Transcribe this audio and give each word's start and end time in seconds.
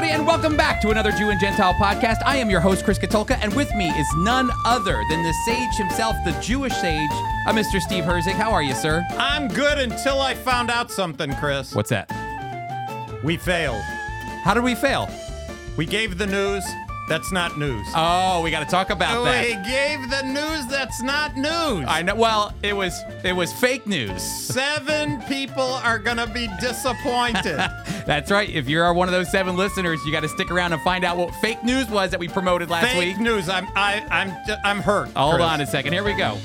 everybody, 0.00 0.18
and 0.18 0.26
welcome 0.26 0.56
back 0.56 0.80
to 0.80 0.88
another 0.88 1.12
Jew 1.12 1.28
and 1.28 1.38
Gentile 1.38 1.74
podcast. 1.74 2.22
I 2.24 2.38
am 2.38 2.48
your 2.48 2.60
host, 2.60 2.86
Chris 2.86 2.98
Katulka, 2.98 3.38
and 3.42 3.54
with 3.54 3.70
me 3.74 3.90
is 3.90 4.06
none 4.16 4.48
other 4.64 5.02
than 5.10 5.22
the 5.22 5.32
sage 5.44 5.74
himself, 5.76 6.16
the 6.24 6.32
Jewish 6.40 6.72
sage, 6.72 7.10
uh, 7.46 7.52
Mr. 7.52 7.82
Steve 7.82 8.04
Herzig. 8.04 8.32
How 8.32 8.50
are 8.50 8.62
you, 8.62 8.74
sir? 8.74 9.04
I'm 9.10 9.46
good 9.48 9.78
until 9.78 10.22
I 10.22 10.34
found 10.34 10.70
out 10.70 10.90
something, 10.90 11.34
Chris. 11.34 11.74
What's 11.74 11.90
that? 11.90 12.10
We 13.22 13.36
failed. 13.36 13.82
How 14.42 14.54
did 14.54 14.64
we 14.64 14.74
fail? 14.74 15.10
We 15.76 15.84
gave 15.84 16.16
the 16.16 16.26
news. 16.26 16.64
That's 17.10 17.32
not 17.32 17.58
news. 17.58 17.84
Oh, 17.96 18.40
we 18.40 18.52
got 18.52 18.60
to 18.60 18.70
talk 18.70 18.90
about 18.90 19.24
that. 19.24 19.42
gave 19.66 20.08
the 20.10 20.22
news. 20.22 20.64
That's 20.68 21.02
not 21.02 21.36
news. 21.36 21.84
I 21.88 22.02
know. 22.02 22.14
Well, 22.14 22.54
it 22.62 22.72
was 22.76 22.96
it 23.24 23.32
was 23.32 23.52
fake 23.52 23.84
news. 23.84 24.22
Seven 24.22 25.20
people 25.22 25.60
are 25.60 25.98
gonna 25.98 26.28
be 26.28 26.48
disappointed. 26.60 27.56
That's 28.06 28.30
right. 28.30 28.48
If 28.48 28.68
you're 28.68 28.94
one 28.94 29.08
of 29.08 29.12
those 29.12 29.28
seven 29.28 29.56
listeners, 29.56 29.98
you 30.06 30.12
got 30.12 30.20
to 30.20 30.28
stick 30.28 30.52
around 30.52 30.72
and 30.72 30.80
find 30.82 31.04
out 31.04 31.16
what 31.16 31.34
fake 31.36 31.64
news 31.64 31.88
was 31.90 32.12
that 32.12 32.20
we 32.20 32.28
promoted 32.28 32.70
last 32.70 32.86
Fake 32.92 33.16
week. 33.16 33.18
news. 33.18 33.48
I'm 33.48 33.66
I, 33.74 34.06
I'm 34.08 34.56
I'm 34.64 34.80
hurt. 34.80 35.08
Hold 35.16 35.34
Chris. 35.34 35.46
on 35.46 35.60
a 35.60 35.66
second. 35.66 35.92
Here 35.92 36.04
we 36.04 36.14
go. 36.14 36.38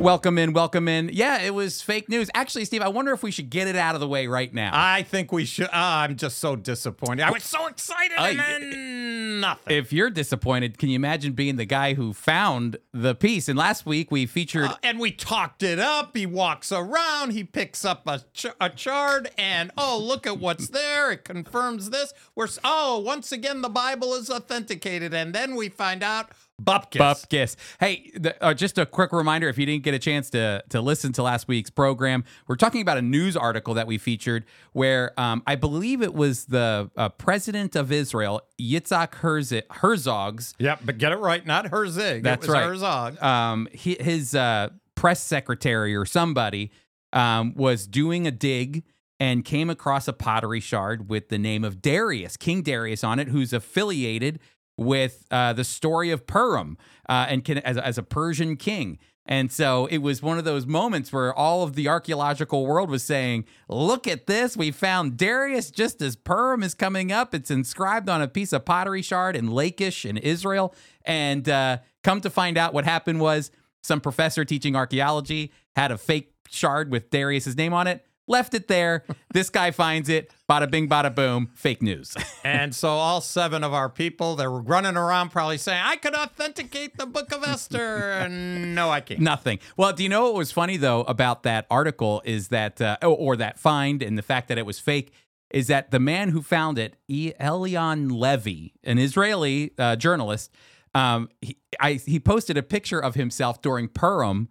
Welcome 0.00 0.38
in, 0.38 0.54
welcome 0.54 0.88
in. 0.88 1.10
Yeah, 1.12 1.42
it 1.42 1.52
was 1.52 1.82
fake 1.82 2.08
news. 2.08 2.30
Actually, 2.32 2.64
Steve, 2.64 2.80
I 2.80 2.88
wonder 2.88 3.12
if 3.12 3.22
we 3.22 3.30
should 3.30 3.50
get 3.50 3.68
it 3.68 3.76
out 3.76 3.94
of 3.94 4.00
the 4.00 4.08
way 4.08 4.26
right 4.28 4.52
now. 4.52 4.70
I 4.72 5.02
think 5.02 5.30
we 5.30 5.44
should. 5.44 5.68
ah, 5.74 6.00
I'm 6.00 6.16
just 6.16 6.38
so 6.38 6.56
disappointed. 6.56 7.22
I 7.24 7.30
was 7.30 7.44
so 7.44 7.66
excited 7.66 8.16
I- 8.18 8.30
and 8.30 8.38
then 8.72 9.40
nothing. 9.40 9.76
if 9.76 9.92
you're 9.92 10.08
disappointed, 10.08 10.78
can 10.78 10.88
you 10.88 10.96
imagine 10.96 11.34
being 11.34 11.56
the 11.56 11.66
guy 11.66 11.92
who 11.94 12.14
found 12.14 12.78
the 12.94 13.14
piece? 13.14 13.46
And 13.46 13.58
last 13.58 13.84
week 13.84 14.10
we 14.10 14.24
featured 14.24 14.64
Uh, 14.70 14.76
and 14.82 14.98
we 14.98 15.10
talked 15.12 15.62
it 15.62 15.78
up. 15.78 16.16
He 16.16 16.24
walks 16.24 16.72
around. 16.72 17.32
He 17.32 17.44
picks 17.44 17.84
up 17.84 18.06
a, 18.06 18.22
ch- 18.32 18.46
a 18.58 18.70
chart, 18.70 19.28
and 19.36 19.70
oh, 19.76 19.98
look 20.02 20.26
at 20.26 20.38
what's 20.38 20.68
there. 20.70 21.12
It 21.12 21.24
confirms 21.24 21.90
this. 21.90 22.14
We're 22.34 22.48
oh, 22.64 22.98
once 23.00 23.32
again, 23.32 23.60
the 23.60 23.68
Bible 23.68 24.14
is 24.14 24.30
authenticated, 24.30 25.12
and 25.12 25.34
then 25.34 25.56
we 25.56 25.68
find 25.68 26.02
out 26.02 26.30
bupkis. 26.62 26.98
Bupkis. 26.98 27.56
Hey, 27.78 28.10
the, 28.14 28.42
uh, 28.42 28.54
just 28.54 28.78
a 28.78 28.86
quick 28.86 29.12
reminder 29.12 29.48
if 29.48 29.58
you 29.58 29.66
didn't 29.66 29.84
get 29.84 29.94
a 29.94 29.98
chance 29.98 30.30
to 30.30 30.62
to 30.68 30.80
listen 30.80 31.12
to 31.14 31.22
last 31.22 31.48
week's 31.48 31.70
program, 31.70 32.24
we're 32.46 32.56
talking 32.56 32.82
about 32.82 32.98
a 32.98 33.02
news 33.02 33.36
article 33.36 33.74
that 33.74 33.86
we 33.86 33.98
featured 33.98 34.44
where 34.72 35.18
um, 35.18 35.42
I 35.46 35.56
believe 35.56 36.02
it 36.02 36.14
was 36.14 36.46
the 36.46 36.90
uh, 36.96 37.08
president 37.10 37.76
of 37.76 37.90
Israel, 37.92 38.42
Yitzhak 38.60 39.14
Herz- 39.16 39.52
Herzog's 39.70 40.54
Yep, 40.58 40.80
but 40.84 40.98
get 40.98 41.12
it 41.12 41.18
right, 41.18 41.44
not 41.44 41.66
Herzig. 41.66 42.22
That's 42.22 42.44
it 42.44 42.48
was 42.48 42.54
right. 42.54 42.64
Herzog. 42.64 43.22
um, 43.22 43.68
he, 43.72 43.96
his 44.00 44.34
uh, 44.34 44.70
press 44.94 45.22
secretary 45.22 45.96
or 45.96 46.04
somebody 46.04 46.70
um, 47.12 47.54
was 47.54 47.86
doing 47.86 48.26
a 48.26 48.30
dig 48.30 48.84
and 49.18 49.44
came 49.44 49.68
across 49.68 50.08
a 50.08 50.12
pottery 50.12 50.60
shard 50.60 51.10
with 51.10 51.28
the 51.28 51.38
name 51.38 51.62
of 51.62 51.82
Darius, 51.82 52.36
King 52.36 52.62
Darius, 52.62 53.04
on 53.04 53.18
it, 53.18 53.28
who's 53.28 53.52
affiliated 53.52 54.40
with 54.80 55.26
uh, 55.30 55.52
the 55.52 55.62
story 55.62 56.10
of 56.10 56.26
Purim 56.26 56.78
uh, 57.08 57.26
and 57.28 57.44
can, 57.44 57.58
as, 57.58 57.76
as 57.76 57.98
a 57.98 58.02
Persian 58.02 58.56
king. 58.56 58.98
And 59.26 59.52
so 59.52 59.86
it 59.86 59.98
was 59.98 60.22
one 60.22 60.38
of 60.38 60.44
those 60.44 60.66
moments 60.66 61.12
where 61.12 61.32
all 61.32 61.62
of 61.62 61.74
the 61.74 61.86
archaeological 61.86 62.66
world 62.66 62.90
was 62.90 63.04
saying, 63.04 63.44
Look 63.68 64.08
at 64.08 64.26
this. 64.26 64.56
We 64.56 64.72
found 64.72 65.18
Darius 65.18 65.70
just 65.70 66.02
as 66.02 66.16
Purim 66.16 66.62
is 66.62 66.74
coming 66.74 67.12
up. 67.12 67.34
It's 67.34 67.50
inscribed 67.50 68.08
on 68.08 68.22
a 68.22 68.26
piece 68.26 68.52
of 68.52 68.64
pottery 68.64 69.02
shard 69.02 69.36
in 69.36 69.50
Lachish 69.52 70.04
in 70.04 70.16
Israel. 70.16 70.74
And 71.04 71.48
uh, 71.48 71.78
come 72.02 72.22
to 72.22 72.30
find 72.30 72.56
out 72.56 72.74
what 72.74 72.84
happened 72.84 73.20
was 73.20 73.50
some 73.82 74.00
professor 74.00 74.44
teaching 74.44 74.74
archaeology 74.74 75.52
had 75.76 75.92
a 75.92 75.98
fake 75.98 76.32
shard 76.48 76.90
with 76.90 77.10
Darius's 77.10 77.56
name 77.56 77.72
on 77.72 77.86
it, 77.86 78.04
left 78.30 78.54
it 78.54 78.68
there. 78.68 79.04
this 79.34 79.50
guy 79.50 79.70
finds 79.72 80.08
it. 80.08 80.32
Bada 80.48 80.70
bing, 80.70 80.88
bada 80.88 81.14
boom. 81.14 81.50
Fake 81.54 81.82
news. 81.82 82.16
and 82.44 82.74
so 82.74 82.88
all 82.88 83.20
seven 83.20 83.62
of 83.62 83.74
our 83.74 83.88
people, 83.88 84.36
they 84.36 84.46
were 84.46 84.60
running 84.62 84.96
around 84.96 85.30
probably 85.30 85.58
saying, 85.58 85.82
I 85.84 85.96
could 85.96 86.14
authenticate 86.14 86.96
the 86.96 87.06
book 87.06 87.32
of 87.32 87.44
Esther. 87.44 88.26
No, 88.70 88.90
I 88.90 89.00
can't. 89.00 89.20
Nothing. 89.20 89.58
Well, 89.76 89.92
do 89.92 90.02
you 90.02 90.08
know 90.08 90.24
what 90.24 90.34
was 90.34 90.52
funny 90.52 90.76
though 90.76 91.02
about 91.02 91.42
that 91.42 91.66
article 91.70 92.22
is 92.24 92.48
that, 92.48 92.80
uh, 92.80 92.96
or, 93.02 93.08
or 93.16 93.36
that 93.36 93.58
find 93.58 94.02
and 94.02 94.16
the 94.16 94.22
fact 94.22 94.48
that 94.48 94.58
it 94.58 94.64
was 94.64 94.78
fake, 94.78 95.12
is 95.50 95.66
that 95.66 95.90
the 95.90 95.98
man 95.98 96.28
who 96.28 96.40
found 96.42 96.78
it, 96.78 96.96
E- 97.08 97.32
Eylon 97.40 98.12
Levy, 98.12 98.74
an 98.84 98.98
Israeli 98.98 99.72
uh, 99.78 99.96
journalist, 99.96 100.52
um, 100.94 101.28
he, 101.40 101.56
I, 101.80 101.94
he 101.94 102.20
posted 102.20 102.56
a 102.56 102.62
picture 102.62 103.00
of 103.00 103.14
himself 103.16 103.60
during 103.60 103.88
Purim, 103.88 104.48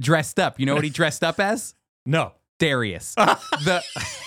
dressed 0.00 0.38
up. 0.38 0.60
You 0.60 0.66
know 0.66 0.74
what 0.74 0.84
he 0.84 0.90
dressed 0.90 1.24
up 1.24 1.40
as? 1.40 1.74
No. 2.08 2.34
Darius, 2.58 3.14
the 3.16 3.82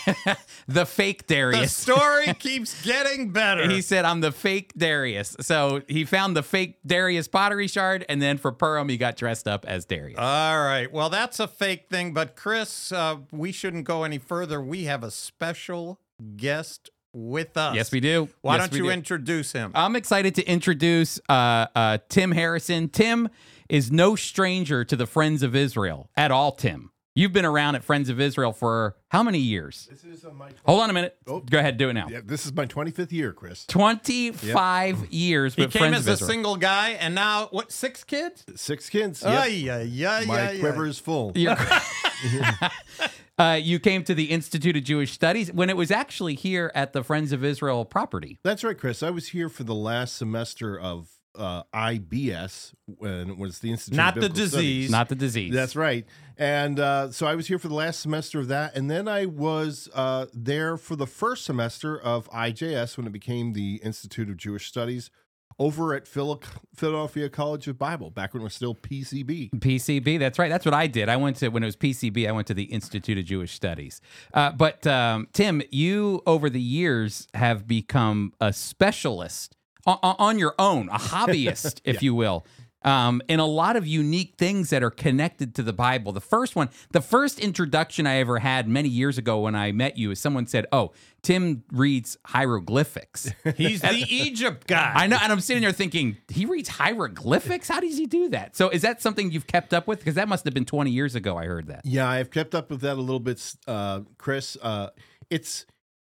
the 0.67 0.85
fake 0.85 1.25
Darius. 1.27 1.61
The 1.85 1.91
story 1.93 2.33
keeps 2.39 2.81
getting 2.83 3.31
better. 3.31 3.67
He 3.69 3.81
said, 3.81 4.05
"I'm 4.05 4.21
the 4.21 4.31
fake 4.31 4.73
Darius." 4.77 5.35
So 5.41 5.81
he 5.87 6.05
found 6.05 6.35
the 6.35 6.43
fake 6.43 6.77
Darius 6.85 7.27
pottery 7.27 7.67
shard, 7.67 8.05
and 8.09 8.21
then 8.21 8.37
for 8.37 8.51
Purim, 8.51 8.89
he 8.89 8.97
got 8.97 9.15
dressed 9.15 9.47
up 9.47 9.65
as 9.65 9.85
Darius. 9.85 10.19
All 10.19 10.59
right. 10.63 10.91
Well, 10.91 11.09
that's 11.09 11.39
a 11.39 11.47
fake 11.47 11.87
thing. 11.89 12.13
But, 12.13 12.35
Chris, 12.35 12.91
uh, 12.91 13.17
we 13.31 13.51
shouldn't 13.51 13.85
go 13.85 14.03
any 14.03 14.17
further. 14.17 14.61
We 14.61 14.83
have 14.83 15.03
a 15.03 15.11
special 15.11 15.99
guest 16.35 16.89
with 17.13 17.57
us. 17.57 17.75
yes, 17.75 17.91
we 17.91 17.99
do. 17.99 18.29
Why 18.41 18.57
Yes, 18.57 18.69
don't 18.69 18.77
you 18.77 18.83
do. 18.85 18.89
introduce 18.91 19.51
him? 19.53 19.71
I'm 19.73 19.95
excited 19.95 20.35
to 20.35 20.43
introduce 20.47 21.19
uh, 21.27 21.65
uh, 21.75 21.97
Tim 22.09 22.31
Harrison. 22.31 22.89
Tim 22.89 23.29
is 23.67 23.91
no 23.91 24.15
stranger 24.15 24.83
to 24.85 24.95
the 24.95 25.07
Friends 25.07 25.41
of 25.41 25.55
Israel 25.55 26.09
at 26.15 26.29
all. 26.29 26.51
Tim, 26.51 26.91
you've 27.15 27.33
been 27.33 27.45
around 27.45 27.75
at 27.75 27.83
Friends 27.83 28.09
of 28.09 28.19
Israel 28.19 28.53
for 28.53 28.95
how 29.09 29.23
many 29.23 29.39
years? 29.39 29.87
This 29.91 30.03
is 30.03 30.23
my 30.33 30.49
Hold 30.65 30.81
on 30.81 30.89
a 30.89 30.93
minute. 30.93 31.17
Oh. 31.27 31.39
Go 31.39 31.59
ahead, 31.59 31.77
do 31.77 31.89
it 31.89 31.93
now. 31.93 32.07
yeah, 32.09 32.21
this 32.23 32.45
is 32.45 32.53
my 32.53 32.65
25th 32.65 33.11
year, 33.11 33.33
Chris. 33.33 33.65
25 33.67 35.11
years 35.11 35.55
he 35.55 35.63
came 35.67 35.71
Friends 35.71 35.97
as 35.97 36.07
a 36.07 36.11
Israel. 36.13 36.29
single 36.29 36.55
guy, 36.55 36.91
and 36.91 37.15
now, 37.15 37.47
what, 37.51 37.71
six 37.71 38.03
kids? 38.03 38.45
Six 38.55 38.89
kids. 38.89 39.21
Yeah, 39.23 39.45
Yep. 39.45 39.63
yeah, 39.63 39.81
yeah, 40.19 40.25
my 40.27 40.51
yeah. 40.51 40.59
quiver 40.59 40.85
is 40.85 40.99
full. 40.99 41.31
You're- 41.35 41.55
uh, 43.37 43.59
you 43.61 43.79
came 43.79 44.03
to 44.03 44.13
the 44.13 44.25
Institute 44.25 44.75
of 44.77 44.83
Jewish 44.83 45.11
Studies 45.11 45.51
when 45.51 45.69
it 45.69 45.77
was 45.77 45.91
actually 45.91 46.35
here 46.35 46.71
at 46.75 46.93
the 46.93 47.03
Friends 47.03 47.31
of 47.31 47.43
Israel 47.43 47.85
property. 47.85 48.39
That's 48.43 48.63
right, 48.63 48.77
Chris. 48.77 49.01
I 49.03 49.09
was 49.09 49.29
here 49.29 49.49
for 49.49 49.63
the 49.63 49.75
last 49.75 50.15
semester 50.17 50.77
of 50.79 51.09
uh, 51.35 51.63
IBS 51.73 52.73
when 52.85 53.37
was 53.37 53.59
the 53.59 53.71
Institute 53.71 53.97
Not 53.97 54.17
of 54.17 54.23
the 54.23 54.29
disease. 54.29 54.51
Studies. 54.51 54.91
Not 54.91 55.09
the 55.09 55.15
disease. 55.15 55.53
That's 55.53 55.75
right. 55.75 56.05
And 56.37 56.79
uh, 56.79 57.11
so 57.11 57.27
I 57.27 57.35
was 57.35 57.47
here 57.47 57.59
for 57.59 57.67
the 57.67 57.75
last 57.75 57.99
semester 57.99 58.39
of 58.39 58.47
that. 58.47 58.75
And 58.75 58.89
then 58.89 59.07
I 59.07 59.25
was 59.25 59.89
uh, 59.93 60.27
there 60.33 60.77
for 60.77 60.95
the 60.95 61.07
first 61.07 61.45
semester 61.45 61.99
of 61.99 62.29
IJS 62.31 62.97
when 62.97 63.05
it 63.07 63.11
became 63.11 63.53
the 63.53 63.81
Institute 63.83 64.29
of 64.29 64.37
Jewish 64.37 64.67
Studies 64.67 65.11
over 65.59 65.93
at 65.93 66.07
Phil- 66.07 66.41
Philadelphia 66.73 67.29
College 67.29 67.67
of 67.67 67.77
Bible, 67.77 68.09
back 68.09 68.33
when 68.33 68.41
it 68.41 68.45
was 68.45 68.53
still 68.53 68.73
PCB. 68.73 69.51
PCB. 69.51 70.17
That's 70.17 70.39
right. 70.39 70.49
That's 70.49 70.65
what 70.65 70.73
I 70.73 70.87
did. 70.87 71.09
I 71.09 71.17
went 71.17 71.35
to 71.37 71.49
when 71.49 71.63
it 71.63 71.65
was 71.65 71.75
PCB. 71.75 72.27
I 72.27 72.31
went 72.31 72.47
to 72.47 72.53
the 72.53 72.63
Institute 72.63 73.17
of 73.17 73.25
Jewish 73.25 73.51
Studies. 73.53 73.99
Uh, 74.33 74.51
but 74.53 74.87
um, 74.87 75.27
Tim, 75.33 75.61
you 75.69 76.21
over 76.25 76.49
the 76.49 76.61
years 76.61 77.27
have 77.33 77.67
become 77.67 78.31
a 78.39 78.53
specialist 78.53 79.57
on, 79.85 79.97
on 80.03 80.39
your 80.39 80.55
own, 80.59 80.89
a 80.89 80.97
hobbyist, 80.99 81.81
if 81.83 82.03
you 82.03 82.13
will. 82.15 82.45
Um, 82.81 83.21
in 83.27 83.41
a 83.41 83.45
lot 83.45 83.75
of 83.75 83.85
unique 83.85 84.35
things 84.37 84.69
that 84.69 84.83
are 84.83 84.89
connected 84.89 85.53
to 85.55 85.63
the 85.63 85.73
Bible. 85.73 86.13
The 86.13 86.21
first 86.21 86.55
one, 86.55 86.69
the 86.91 87.01
first 87.01 87.37
introduction 87.37 88.07
I 88.07 88.19
ever 88.19 88.39
had 88.39 88.69
many 88.69 88.87
years 88.87 89.17
ago 89.17 89.41
when 89.41 89.53
I 89.53 89.73
met 89.73 89.97
you 89.97 90.11
is 90.11 90.19
someone 90.21 90.47
said, 90.47 90.65
Oh, 90.71 90.93
Tim 91.21 91.63
reads 91.73 92.17
hieroglyphics. 92.25 93.33
He's 93.57 93.81
the 93.81 93.91
Egypt 94.09 94.65
guy. 94.65 94.93
I 94.95 95.07
know, 95.07 95.17
and 95.21 95.29
I'm 95.29 95.41
sitting 95.41 95.61
there 95.61 95.73
thinking, 95.73 96.19
he 96.29 96.45
reads 96.45 96.69
hieroglyphics. 96.69 97.67
How 97.67 97.81
does 97.81 97.97
he 97.97 98.05
do 98.05 98.29
that? 98.29 98.55
So, 98.55 98.69
is 98.69 98.81
that 98.83 99.01
something 99.01 99.29
you've 99.29 99.47
kept 99.47 99.73
up 99.73 99.85
with? 99.85 99.99
Because 99.99 100.15
that 100.15 100.29
must 100.29 100.45
have 100.45 100.53
been 100.53 100.63
20 100.63 100.89
years 100.89 101.15
ago. 101.15 101.35
I 101.35 101.47
heard 101.47 101.67
that. 101.67 101.81
Yeah, 101.83 102.07
I've 102.07 102.31
kept 102.31 102.55
up 102.55 102.69
with 102.71 102.79
that 102.81 102.93
a 102.93 103.01
little 103.01 103.19
bit, 103.19 103.55
uh, 103.67 104.01
Chris. 104.17 104.55
Uh, 104.61 104.91
it's 105.29 105.65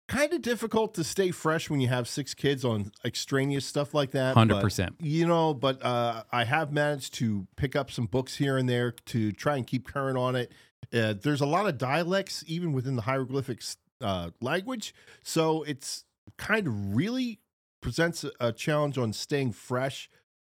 kind 0.08 0.32
of 0.32 0.42
difficult 0.42 0.94
to 0.94 1.04
stay 1.04 1.30
fresh 1.30 1.68
when 1.68 1.80
you 1.80 1.88
have 1.88 2.08
six 2.08 2.34
kids 2.34 2.64
on 2.64 2.92
extraneous 3.04 3.66
stuff 3.66 3.94
like 3.94 4.12
that. 4.12 4.36
100%. 4.36 4.94
You 5.00 5.26
know, 5.26 5.54
but 5.54 5.84
uh, 5.84 6.22
I 6.30 6.44
have 6.44 6.72
managed 6.72 7.14
to 7.14 7.46
pick 7.56 7.74
up 7.74 7.90
some 7.90 8.06
books 8.06 8.36
here 8.36 8.56
and 8.56 8.68
there 8.68 8.92
to 9.06 9.32
try 9.32 9.56
and 9.56 9.66
keep 9.66 9.86
current 9.86 10.16
on 10.16 10.36
it. 10.36 10.52
Uh, 10.94 11.14
there's 11.20 11.40
a 11.40 11.46
lot 11.46 11.66
of 11.66 11.78
dialects 11.78 12.44
even 12.46 12.72
within 12.72 12.96
the 12.96 13.02
hieroglyphics 13.02 13.76
uh, 14.00 14.30
language, 14.40 14.94
so 15.22 15.62
it's 15.64 16.04
kind 16.36 16.66
of 16.66 16.94
really 16.94 17.40
presents 17.80 18.22
a, 18.22 18.30
a 18.38 18.52
challenge 18.52 18.96
on 18.96 19.12
staying 19.12 19.52
fresh. 19.52 20.08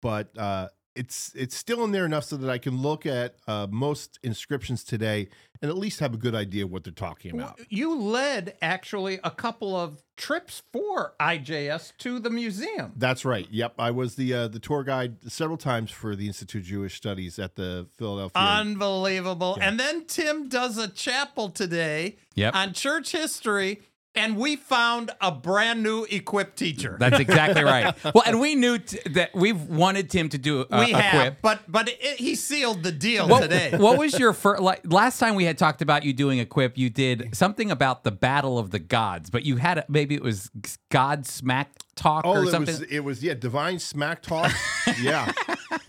But 0.01 0.37
uh, 0.37 0.69
it's 0.99 1.31
it's 1.35 1.55
still 1.55 1.83
in 1.85 1.91
there 1.91 2.05
enough 2.05 2.25
so 2.25 2.35
that 2.37 2.49
I 2.49 2.57
can 2.57 2.81
look 2.81 3.05
at 3.05 3.35
uh, 3.47 3.67
most 3.71 4.19
inscriptions 4.23 4.83
today 4.83 5.29
and 5.61 5.69
at 5.71 5.77
least 5.77 5.99
have 5.99 6.13
a 6.13 6.17
good 6.17 6.35
idea 6.35 6.65
what 6.67 6.83
they're 6.83 6.93
talking 6.93 7.31
about. 7.33 7.59
You 7.69 7.93
led 7.99 8.55
actually 8.61 9.19
a 9.23 9.31
couple 9.31 9.75
of 9.75 10.03
trips 10.15 10.63
for 10.71 11.13
IJS 11.19 11.93
to 11.99 12.19
the 12.19 12.29
museum. 12.29 12.93
That's 12.95 13.23
right. 13.25 13.47
Yep, 13.49 13.73
I 13.79 13.91
was 13.91 14.15
the 14.15 14.33
uh, 14.33 14.47
the 14.49 14.59
tour 14.59 14.83
guide 14.83 15.31
several 15.31 15.57
times 15.57 15.91
for 15.91 16.15
the 16.15 16.27
Institute 16.27 16.61
of 16.63 16.67
Jewish 16.67 16.95
Studies 16.95 17.39
at 17.39 17.55
the 17.55 17.87
Philadelphia. 17.97 18.41
Unbelievable. 18.41 19.57
And 19.61 19.79
then 19.79 20.05
Tim 20.05 20.49
does 20.49 20.77
a 20.77 20.87
chapel 20.87 21.49
today 21.49 22.17
Yep. 22.35 22.55
on 22.55 22.73
church 22.73 23.11
history. 23.11 23.81
And 24.19 24.35
we 24.37 24.55
found 24.57 25.11
a 25.21 25.31
brand 25.31 25.81
new 25.81 26.03
equipped 26.09 26.57
teacher. 26.57 26.97
That's 26.99 27.19
exactly 27.19 27.63
right. 27.63 27.95
Well, 28.13 28.23
and 28.25 28.39
we 28.39 28.55
knew 28.55 28.77
t- 28.79 28.97
that 29.11 29.33
we've 29.33 29.61
wanted 29.61 30.09
Tim 30.09 30.29
to 30.29 30.37
do 30.37 30.65
a, 30.69 30.79
we 30.79 30.91
a 30.91 30.97
have, 30.97 31.21
quip. 31.21 31.41
but 31.41 31.61
but 31.71 31.89
it, 31.89 32.17
he 32.19 32.35
sealed 32.35 32.83
the 32.83 32.91
deal 32.91 33.27
What, 33.27 33.41
today. 33.41 33.71
what 33.77 33.97
was 33.97 34.17
your 34.17 34.33
first? 34.33 34.61
Like, 34.61 34.81
last 34.83 35.19
time 35.19 35.35
we 35.35 35.45
had 35.45 35.57
talked 35.57 35.81
about 35.81 36.03
you 36.03 36.11
doing 36.13 36.39
a 36.39 36.45
quip, 36.45 36.77
you 36.77 36.89
did 36.89 37.35
something 37.35 37.71
about 37.71 38.03
the 38.03 38.11
battle 38.11 38.57
of 38.57 38.71
the 38.71 38.79
gods, 38.79 39.29
but 39.29 39.43
you 39.45 39.57
had 39.57 39.79
a, 39.79 39.85
maybe 39.87 40.15
it 40.15 40.23
was 40.23 40.49
God 40.89 41.25
smack 41.25 41.71
talk 41.95 42.25
Oh, 42.25 42.31
or 42.31 42.43
it 42.43 42.49
something. 42.49 42.79
was 42.79 42.81
it 42.83 42.99
was 43.03 43.23
yeah, 43.23 43.35
divine 43.35 43.79
smack 43.79 44.21
talk. 44.21 44.51
yeah, 45.01 45.31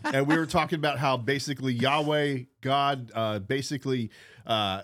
and 0.05 0.27
we 0.27 0.37
were 0.37 0.47
talking 0.47 0.79
about 0.79 0.99
how 0.99 1.17
basically 1.17 1.73
Yahweh 1.73 2.41
God 2.61 3.11
uh, 3.15 3.39
basically 3.39 4.11
uh, 4.47 4.83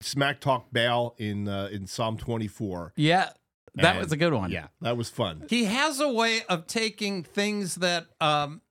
smack 0.00 0.40
talk 0.40 0.72
Baal 0.72 1.14
in 1.18 1.48
uh, 1.48 1.68
in 1.72 1.86
Psalm 1.86 2.16
twenty 2.16 2.48
four. 2.48 2.92
yeah, 2.96 3.30
that 3.74 3.96
And, 3.96 3.98
was 4.00 4.12
a 4.12 4.16
good 4.16 4.32
one. 4.32 4.50
Yeah, 4.50 4.68
that 4.80 4.96
was 4.96 5.08
fun. 5.10 5.44
he 5.48 5.64
has 5.66 6.00
a 6.00 6.08
way 6.12 6.42
of 6.48 6.66
taking 6.66 7.22
things 7.22 7.76
that 7.76 8.06
um, 8.20 8.62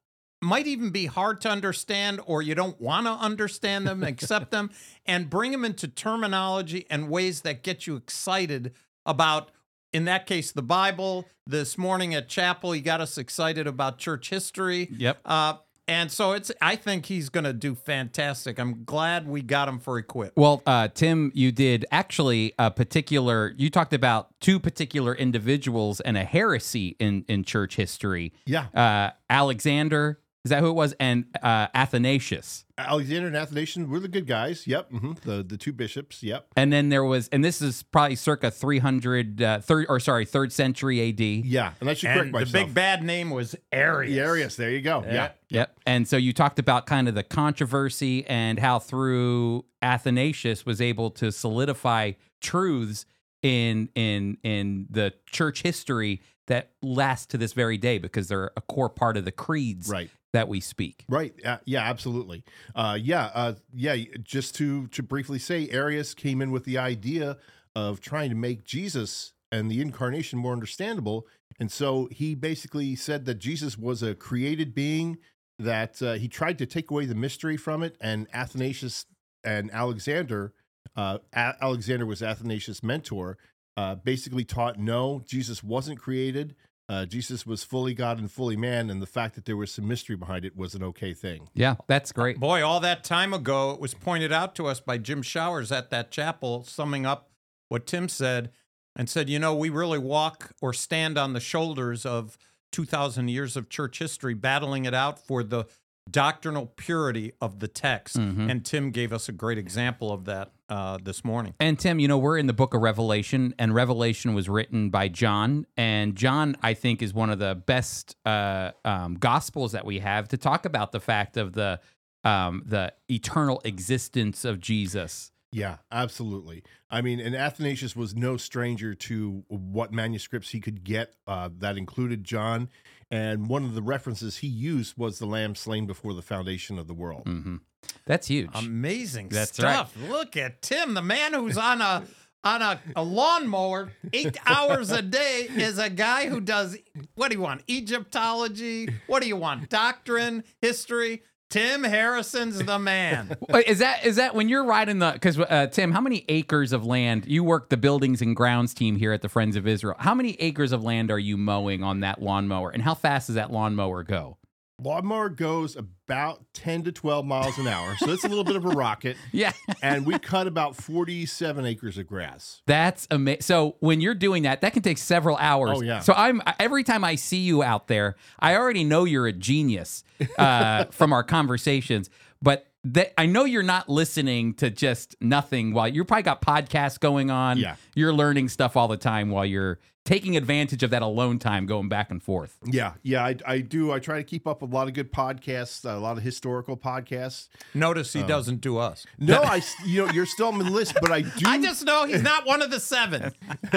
might 0.41 0.67
even 0.67 0.89
be 0.89 1.05
hard 1.05 1.41
to 1.41 1.49
understand 1.49 2.21
or 2.25 2.41
you 2.41 2.55
don't 2.55 2.79
want 2.81 3.05
to 3.05 3.11
understand 3.11 3.85
them, 3.87 4.03
accept 4.13 4.51
them, 4.51 4.69
and 5.05 5.29
bring 5.29 5.51
them 5.51 5.65
into 5.65 5.87
terminology 5.87 6.85
and 6.89 7.09
ways 7.09 7.41
that 7.41 7.61
get 7.63 7.85
you 7.87 7.95
excited 7.95 8.73
about, 9.05 9.51
in 9.93 10.05
that 10.05 10.25
case, 10.25 10.51
the 10.51 10.61
Bible. 10.61 11.25
This 11.47 11.77
morning 11.79 12.13
at 12.13 12.29
chapel, 12.29 12.73
he 12.73 12.79
got 12.81 13.01
us 13.01 13.17
excited 13.17 13.65
about 13.67 13.97
church 13.97 14.29
history. 14.29 14.87
Yep. 14.91 15.19
Uh, 15.25 15.55
and 15.89 16.11
so 16.11 16.33
it's. 16.33 16.51
I 16.61 16.75
think 16.75 17.07
he's 17.07 17.29
going 17.29 17.43
to 17.45 17.53
do 17.53 17.75
fantastic. 17.75 18.59
I'm 18.59 18.83
glad 18.85 19.27
we 19.27 19.41
got 19.41 19.67
him 19.67 19.79
for 19.79 19.97
Equip. 19.97 20.37
Well, 20.37 20.61
uh, 20.65 20.87
Tim, 20.89 21.31
you 21.33 21.51
did 21.51 21.85
actually 21.91 22.53
a 22.59 22.69
particular. 22.71 23.53
You 23.57 23.69
talked 23.69 23.93
about 23.93 24.29
two 24.39 24.59
particular 24.59 25.15
individuals 25.15 25.99
and 25.99 26.15
a 26.17 26.23
heresy 26.23 26.95
in 26.99 27.25
in 27.27 27.43
church 27.43 27.75
history. 27.75 28.33
Yeah, 28.45 28.67
Uh, 28.73 29.11
Alexander, 29.29 30.19
is 30.45 30.49
that 30.51 30.61
who 30.61 30.69
it 30.69 30.73
was? 30.73 30.93
And 30.99 31.25
uh, 31.43 31.67
Athanasius. 31.73 32.63
Alexander 32.77 33.27
and 33.27 33.35
Athanasius 33.35 33.85
were 33.87 33.99
the 33.99 34.07
good 34.07 34.25
guys. 34.25 34.65
Yep, 34.65 34.89
hmm 34.91 35.11
the 35.23 35.43
the 35.43 35.57
two 35.57 35.73
bishops. 35.73 36.23
Yep. 36.23 36.47
And 36.55 36.71
then 36.71 36.87
there 36.89 37.03
was, 37.03 37.27
and 37.29 37.43
this 37.43 37.61
is 37.61 37.83
probably 37.83 38.15
circa 38.15 38.49
300, 38.49 39.41
uh, 39.41 39.59
third, 39.59 39.87
or 39.89 39.99
sorry, 39.99 40.25
third 40.25 40.53
century 40.53 41.09
AD. 41.09 41.19
Yeah, 41.19 41.73
and 41.81 41.89
I 41.89 41.93
should 41.93 42.07
correct 42.13 42.33
And 42.33 42.47
the 42.47 42.51
big 42.51 42.73
bad 42.73 43.03
name 43.03 43.31
was 43.31 43.55
Arius. 43.71 44.13
The 44.13 44.19
Arius. 44.21 44.55
There 44.55 44.71
you 44.71 44.81
go. 44.81 45.03
Yeah. 45.05 45.31
Yep. 45.49 45.77
And 45.85 46.07
so 46.07 46.15
you 46.15 46.31
talked 46.31 46.59
about 46.59 46.85
kind 46.85 47.09
of 47.09 47.15
the 47.15 47.23
controversy 47.23 48.25
and 48.27 48.59
how 48.59 48.79
through 48.79 49.65
Athanasius 49.81 50.65
was 50.65 50.79
able 50.79 51.09
to 51.11 51.31
solidify 51.31 52.13
truths 52.39 53.05
in 53.41 53.89
in 53.95 54.37
in 54.43 54.87
the 54.89 55.13
church 55.25 55.61
history 55.63 56.21
that 56.47 56.71
last 56.81 57.29
to 57.29 57.37
this 57.37 57.53
very 57.53 57.77
day 57.77 57.97
because 57.97 58.27
they're 58.27 58.51
a 58.57 58.61
core 58.61 58.89
part 58.89 59.15
of 59.17 59.23
the 59.25 59.31
creeds 59.31 59.87
Right. 59.89 60.09
That 60.33 60.47
we 60.47 60.59
speak. 60.59 61.05
Right. 61.09 61.33
Uh, 61.43 61.57
yeah. 61.65 61.81
Absolutely. 61.81 62.43
Uh, 62.75 62.97
yeah. 63.01 63.31
Uh, 63.33 63.53
yeah. 63.73 63.95
Just 64.23 64.55
to 64.55 64.87
to 64.87 65.03
briefly 65.03 65.39
say, 65.39 65.69
Arius 65.69 66.13
came 66.13 66.41
in 66.41 66.51
with 66.51 66.65
the 66.65 66.77
idea 66.77 67.37
of 67.75 68.01
trying 68.01 68.29
to 68.29 68.35
make 68.35 68.63
Jesus 68.63 69.33
and 69.51 69.69
the 69.71 69.81
incarnation 69.81 70.37
more 70.37 70.53
understandable, 70.53 71.25
and 71.59 71.71
so 71.71 72.07
he 72.11 72.35
basically 72.35 72.95
said 72.95 73.25
that 73.25 73.35
Jesus 73.35 73.77
was 73.77 74.03
a 74.03 74.13
created 74.15 74.75
being. 74.75 75.17
That 75.57 76.01
uh, 76.01 76.13
he 76.13 76.29
tried 76.29 76.57
to 76.59 76.65
take 76.65 76.89
away 76.89 77.05
the 77.05 77.15
mystery 77.15 77.57
from 77.57 77.83
it, 77.83 77.97
and 77.99 78.27
Athanasius 78.33 79.05
and 79.43 79.69
Alexander, 79.73 80.53
uh, 80.95 81.17
A- 81.33 81.55
Alexander 81.61 82.05
was 82.05 82.21
Athanasius' 82.23 82.81
mentor, 82.81 83.37
uh, 83.75 83.95
basically 83.95 84.45
taught 84.45 84.79
no, 84.79 85.21
Jesus 85.25 85.61
wasn't 85.63 85.99
created. 85.99 86.55
Uh, 86.89 87.05
Jesus 87.05 87.45
was 87.45 87.63
fully 87.63 87.93
God 87.93 88.17
and 88.17 88.31
fully 88.31 88.57
man, 88.57 88.89
and 88.89 88.99
the 88.99 89.05
fact 89.05 89.35
that 89.35 89.45
there 89.45 89.55
was 89.55 89.71
some 89.71 89.87
mystery 89.87 90.15
behind 90.15 90.43
it 90.43 90.57
was 90.57 90.73
an 90.73 90.81
okay 90.83 91.13
thing. 91.13 91.47
Yeah, 91.53 91.75
that's 91.85 92.11
great. 92.11 92.39
Boy, 92.39 92.65
all 92.65 92.79
that 92.79 93.03
time 93.03 93.31
ago, 93.31 93.69
it 93.71 93.79
was 93.79 93.93
pointed 93.93 94.31
out 94.31 94.55
to 94.55 94.65
us 94.65 94.79
by 94.79 94.97
Jim 94.97 95.21
Showers 95.21 95.71
at 95.71 95.91
that 95.91 96.09
chapel, 96.09 96.63
summing 96.63 97.05
up 97.05 97.29
what 97.67 97.85
Tim 97.85 98.09
said, 98.09 98.49
and 98.95 99.07
said, 99.07 99.29
you 99.29 99.37
know, 99.37 99.53
we 99.55 99.69
really 99.69 99.99
walk 99.99 100.53
or 100.61 100.73
stand 100.73 101.15
on 101.15 101.33
the 101.33 101.39
shoulders 101.39 102.07
of 102.07 102.39
2,000 102.71 103.27
years 103.27 103.55
of 103.55 103.69
church 103.69 103.99
history, 103.99 104.33
battling 104.33 104.85
it 104.85 104.95
out 104.95 105.19
for 105.19 105.43
the 105.43 105.65
doctrinal 106.11 106.67
purity 106.67 107.33
of 107.41 107.59
the 107.59 107.67
text. 107.67 108.17
Mhm. 108.17 108.49
And 108.49 108.65
Tim 108.65 108.91
gave 108.91 109.11
us 109.13 109.29
a 109.29 109.31
great 109.31 109.57
example 109.57 110.11
of 110.11 110.25
that 110.25 110.51
uh, 110.69 110.99
this 111.03 111.25
morning. 111.25 111.55
And 111.59 111.79
Tim, 111.79 111.99
you 111.99 112.07
know, 112.07 112.17
we're 112.19 112.37
in 112.37 112.45
the 112.45 112.53
book 112.53 112.73
of 112.75 112.81
Revelation, 112.81 113.55
and 113.57 113.73
Revelation 113.73 114.35
was 114.35 114.47
written 114.47 114.91
by 114.91 115.07
John. 115.07 115.65
And 115.75 116.15
John, 116.15 116.55
I 116.61 116.75
think, 116.75 117.01
is 117.01 117.11
one 117.13 117.31
of 117.31 117.39
the 117.39 117.55
best 117.55 118.15
uh, 118.25 118.71
um, 118.85 119.15
gospels 119.15 119.71
that 119.71 119.85
we 119.85 119.99
have 119.99 120.27
to 120.27 120.37
talk 120.37 120.65
about 120.65 120.91
the 120.91 120.99
fact 120.99 121.37
of 121.37 121.53
the 121.53 121.79
um, 122.23 122.63
the 122.65 122.93
eternal 123.09 123.61
existence 123.63 124.43
of 124.43 124.59
Jesus. 124.59 125.31
Yeah, 125.51 125.77
absolutely. 125.91 126.63
I 126.91 127.01
mean, 127.01 127.19
and 127.19 127.35
Athanasius 127.35 127.95
was 127.95 128.15
no 128.15 128.37
stranger 128.37 128.93
to 128.93 129.43
what 129.47 129.91
manuscripts 129.91 130.49
he 130.51 130.59
could 130.59 130.83
get 130.83 131.15
uh, 131.25 131.49
that 131.57 131.77
included 131.77 132.23
John. 132.23 132.69
And 133.09 133.47
one 133.47 133.63
of 133.63 133.73
the 133.73 133.81
references 133.81 134.37
he 134.37 134.47
used 134.47 134.95
was 134.97 135.17
the 135.17 135.25
lamb 135.25 135.55
slain 135.55 135.87
before 135.87 136.13
the 136.13 136.21
foundation 136.21 136.77
of 136.77 136.87
the 136.87 136.93
world. 136.93 137.23
hmm 137.25 137.57
That's 138.05 138.27
huge. 138.27 138.51
Amazing 138.53 139.29
That's 139.29 139.53
stuff. 139.53 139.95
Look 140.07 140.37
at 140.37 140.61
Tim, 140.61 140.93
the 140.93 141.01
man 141.01 141.33
who's 141.33 141.57
on 141.57 141.81
a 141.81 142.03
on 142.43 142.61
a, 142.61 142.79
a 142.95 143.03
lawnmower 143.03 143.91
eight 144.13 144.37
hours 144.45 144.91
a 144.91 145.01
day 145.01 145.47
is 145.49 145.77
a 145.77 145.89
guy 145.89 146.29
who 146.29 146.39
does 146.39 146.77
what 147.15 147.29
do 147.31 147.37
you 147.37 147.41
want? 147.41 147.63
Egyptology? 147.67 148.89
What 149.07 149.21
do 149.21 149.27
you 149.27 149.35
want? 149.35 149.69
Doctrine, 149.69 150.43
history. 150.61 151.23
Tim 151.49 151.83
Harrison's 151.83 152.59
the 152.59 152.77
man. 152.77 153.35
Is 153.65 153.79
that 153.79 154.05
is 154.05 154.17
that 154.17 154.35
when 154.35 154.49
you're 154.49 154.63
riding 154.63 154.99
the 154.99 155.11
because 155.11 155.39
uh, 155.39 155.67
Tim, 155.71 155.91
how 155.91 156.01
many 156.01 156.23
acres 156.29 156.71
of 156.73 156.85
land 156.85 157.25
you 157.27 157.43
work 157.43 157.69
the 157.69 157.77
buildings 157.77 158.21
and 158.21 158.35
grounds 158.35 158.73
team 158.73 158.95
here 158.95 159.11
at 159.13 159.21
the 159.21 159.29
Friends 159.29 159.55
of 159.55 159.67
Israel? 159.67 159.95
How 159.99 160.13
many 160.13 160.33
acres 160.39 160.71
of 160.71 160.83
land 160.83 161.09
are 161.09 161.19
you 161.19 161.37
mowing 161.37 161.83
on 161.83 162.01
that 162.01 162.21
lawnmower, 162.21 162.69
and 162.69 162.83
how 162.83 162.93
fast 162.93 163.27
does 163.27 163.35
that 163.35 163.51
lawnmower 163.51 164.03
go? 164.03 164.37
Lawnmower 164.81 165.29
goes 165.29 165.75
about 165.75 166.43
10 166.53 166.83
to 166.83 166.91
12 166.91 167.25
miles 167.25 167.57
an 167.57 167.67
hour. 167.67 167.95
So 167.97 168.11
it's 168.11 168.23
a 168.23 168.27
little 168.27 168.43
bit 168.43 168.55
of 168.55 168.65
a 168.65 168.69
rocket. 168.69 169.17
Yeah, 169.31 169.51
And 169.83 170.05
we 170.05 170.17
cut 170.17 170.47
about 170.47 170.75
47 170.75 171.65
acres 171.65 171.97
of 171.97 172.07
grass. 172.07 172.61
That's 172.65 173.07
amazing. 173.11 173.41
So 173.41 173.75
when 173.79 174.01
you're 174.01 174.15
doing 174.15 174.43
that, 174.43 174.61
that 174.61 174.73
can 174.73 174.81
take 174.81 174.97
several 174.97 175.37
hours. 175.37 175.77
Oh, 175.77 175.81
yeah. 175.81 175.99
So 175.99 176.13
I'm 176.13 176.41
every 176.59 176.83
time 176.83 177.03
I 177.03 177.15
see 177.15 177.37
you 177.37 177.61
out 177.61 177.87
there, 177.87 178.15
I 178.39 178.55
already 178.55 178.83
know 178.83 179.03
you're 179.05 179.27
a 179.27 179.33
genius 179.33 180.03
uh, 180.37 180.85
from 180.91 181.13
our 181.13 181.23
conversations. 181.23 182.09
But 182.41 182.68
that 182.83 183.13
I 183.19 183.25
know 183.25 183.45
you're 183.45 183.63
not 183.63 183.89
listening 183.89 184.53
to 184.55 184.69
just 184.69 185.15
nothing 185.21 185.73
while 185.73 185.87
you 185.87 186.05
probably 186.05 186.23
got 186.23 186.41
podcasts 186.41 186.99
going 186.99 187.29
on. 187.29 187.57
Yeah. 187.57 187.75
You're 187.95 188.13
learning 188.13 188.49
stuff 188.49 188.77
all 188.77 188.87
the 188.87 188.97
time 188.97 189.29
while 189.31 189.45
you're 189.45 189.79
taking 190.05 190.35
advantage 190.37 190.81
of 190.81 190.89
that 190.89 191.03
alone 191.03 191.37
time 191.37 191.67
going 191.67 191.87
back 191.87 192.09
and 192.09 192.23
forth. 192.23 192.57
Yeah, 192.65 192.93
yeah, 193.03 193.23
I, 193.23 193.35
I 193.45 193.59
do. 193.59 193.91
I 193.91 193.99
try 193.99 194.17
to 194.17 194.23
keep 194.23 194.47
up 194.47 194.61
with 194.63 194.71
a 194.71 194.73
lot 194.73 194.87
of 194.87 194.95
good 194.95 195.11
podcasts, 195.13 195.83
a 195.87 195.99
lot 195.99 196.17
of 196.17 196.23
historical 196.23 196.75
podcasts. 196.77 197.49
Notice 197.75 198.13
he 198.13 198.23
doesn't 198.23 198.61
do 198.61 198.77
us. 198.77 199.05
No, 199.19 199.41
I, 199.43 199.61
you 199.85 200.05
know, 200.05 200.11
you're 200.11 200.25
still 200.25 200.47
on 200.47 200.57
the 200.57 200.63
list, 200.63 200.95
but 200.99 201.11
I 201.11 201.21
do. 201.21 201.29
I 201.45 201.61
just 201.61 201.85
know 201.85 202.05
he's 202.07 202.23
not 202.23 202.47
one 202.47 202.63
of 202.63 202.71
the 202.71 202.79
seven. 202.79 203.33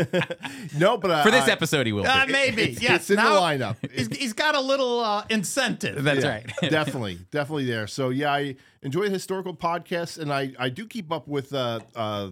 no, 0.79 0.97
but 0.97 1.11
I, 1.11 1.23
For 1.25 1.31
this 1.31 1.49
I- 1.49 1.53
episode, 1.53 1.87
he 1.87 1.93
will. 1.93 2.07
Uh, 2.07 2.25
be. 2.27 2.33
maybe. 2.33 2.63
it's, 2.63 2.83
yes. 2.83 3.01
it's 3.03 3.11
in 3.11 3.17
now 3.17 3.35
the 3.35 3.41
lineup. 3.41 3.77
He's, 3.93 4.17
he's 4.17 4.33
got 4.33 4.55
a 4.55 4.61
little 4.61 5.01
uh, 5.01 5.25
incentive. 5.29 6.03
That's 6.03 6.25
Yeah, 6.25 6.31
right. 6.31 6.47
definitely, 6.71 7.19
definitely 7.31 7.67
there. 7.67 7.87
So 7.87 8.09
yeah, 8.09 8.33
I 8.33 8.57
enjoy 8.83 9.05
the 9.05 9.11
historical 9.11 9.55
podcasts, 9.55 10.19
and 10.19 10.33
I 10.33 10.53
I 10.59 10.69
do 10.69 10.87
keep 10.87 11.13
up 11.13 11.29
with 11.29 11.55
uh 11.55 11.81
uh 11.95 12.31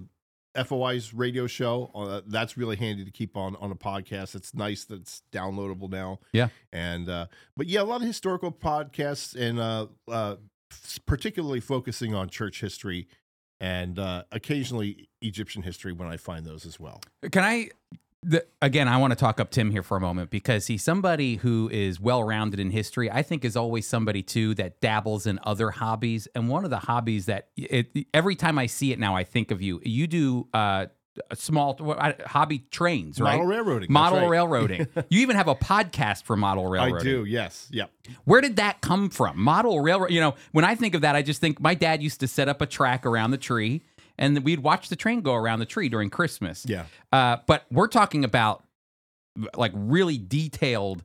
FOI's 0.64 1.14
radio 1.14 1.46
show. 1.46 1.90
Uh, 1.94 2.20
that's 2.26 2.56
really 2.56 2.76
handy 2.76 3.04
to 3.04 3.10
keep 3.10 3.36
on 3.36 3.56
on 3.56 3.70
a 3.70 3.76
podcast. 3.76 4.34
It's 4.34 4.52
nice 4.54 4.84
that 4.86 5.00
it's 5.00 5.22
downloadable 5.32 5.88
now. 5.90 6.18
Yeah. 6.32 6.48
and 6.72 7.08
uh, 7.08 7.26
but 7.56 7.66
yeah, 7.68 7.82
a 7.82 7.84
lot 7.84 8.00
of 8.00 8.06
historical 8.06 8.50
podcasts, 8.50 9.36
and 9.36 9.60
uh, 9.60 9.86
uh, 10.08 10.36
particularly 11.06 11.60
focusing 11.60 12.14
on 12.14 12.28
church 12.28 12.60
history. 12.60 13.08
And 13.62 13.98
uh, 13.98 14.24
occasionally 14.32 15.10
Egyptian 15.20 15.62
history 15.62 15.92
when 15.92 16.08
I 16.08 16.16
find 16.16 16.46
those 16.46 16.64
as 16.64 16.80
well. 16.80 17.02
Can 17.30 17.44
I? 17.44 17.68
The, 18.22 18.44
again, 18.60 18.86
I 18.86 18.98
want 18.98 19.12
to 19.12 19.16
talk 19.16 19.40
up 19.40 19.50
Tim 19.50 19.70
here 19.70 19.82
for 19.82 19.96
a 19.96 20.00
moment 20.00 20.30
because 20.30 20.66
he's 20.66 20.82
somebody 20.82 21.36
who 21.36 21.70
is 21.72 21.98
well 21.98 22.22
rounded 22.22 22.60
in 22.60 22.70
history. 22.70 23.10
I 23.10 23.22
think 23.22 23.46
is 23.46 23.56
always 23.56 23.86
somebody 23.86 24.22
too 24.22 24.54
that 24.56 24.80
dabbles 24.80 25.26
in 25.26 25.40
other 25.42 25.70
hobbies. 25.70 26.28
And 26.34 26.48
one 26.48 26.64
of 26.64 26.70
the 26.70 26.80
hobbies 26.80 27.26
that 27.26 27.48
it, 27.56 28.06
every 28.12 28.36
time 28.36 28.58
I 28.58 28.66
see 28.66 28.92
it 28.92 28.98
now, 28.98 29.16
I 29.16 29.24
think 29.24 29.50
of 29.50 29.62
you. 29.62 29.80
You 29.84 30.06
do 30.06 30.48
uh, 30.52 30.86
a 31.30 31.36
small 31.36 31.76
hobby 32.26 32.60
trains, 32.70 33.20
right? 33.20 33.32
Model 33.32 33.46
railroading. 33.46 33.92
Model 33.92 34.20
right. 34.20 34.28
railroading. 34.28 34.86
you 35.08 35.20
even 35.20 35.36
have 35.36 35.48
a 35.48 35.54
podcast 35.54 36.24
for 36.24 36.36
model 36.36 36.66
railroading. 36.66 36.96
I 36.96 37.02
do. 37.02 37.24
Yes. 37.24 37.68
Yep. 37.70 37.90
Where 38.24 38.40
did 38.40 38.56
that 38.56 38.80
come 38.80 39.10
from? 39.10 39.40
Model 39.40 39.80
railroad. 39.80 40.10
You 40.10 40.20
know, 40.20 40.34
when 40.52 40.64
I 40.64 40.74
think 40.74 40.94
of 40.94 41.02
that, 41.02 41.16
I 41.16 41.22
just 41.22 41.40
think 41.40 41.60
my 41.60 41.74
dad 41.74 42.02
used 42.02 42.20
to 42.20 42.28
set 42.28 42.48
up 42.48 42.60
a 42.60 42.66
track 42.66 43.06
around 43.06 43.32
the 43.32 43.38
tree, 43.38 43.82
and 44.20 44.44
we'd 44.44 44.60
watch 44.60 44.88
the 44.88 44.96
train 44.96 45.22
go 45.22 45.34
around 45.34 45.58
the 45.58 45.66
tree 45.66 45.88
during 45.88 46.10
Christmas. 46.10 46.64
Yeah. 46.68 46.84
Uh, 47.10 47.38
but 47.46 47.64
we're 47.72 47.88
talking 47.88 48.24
about 48.24 48.62
like 49.56 49.72
really 49.74 50.18
detailed 50.18 51.02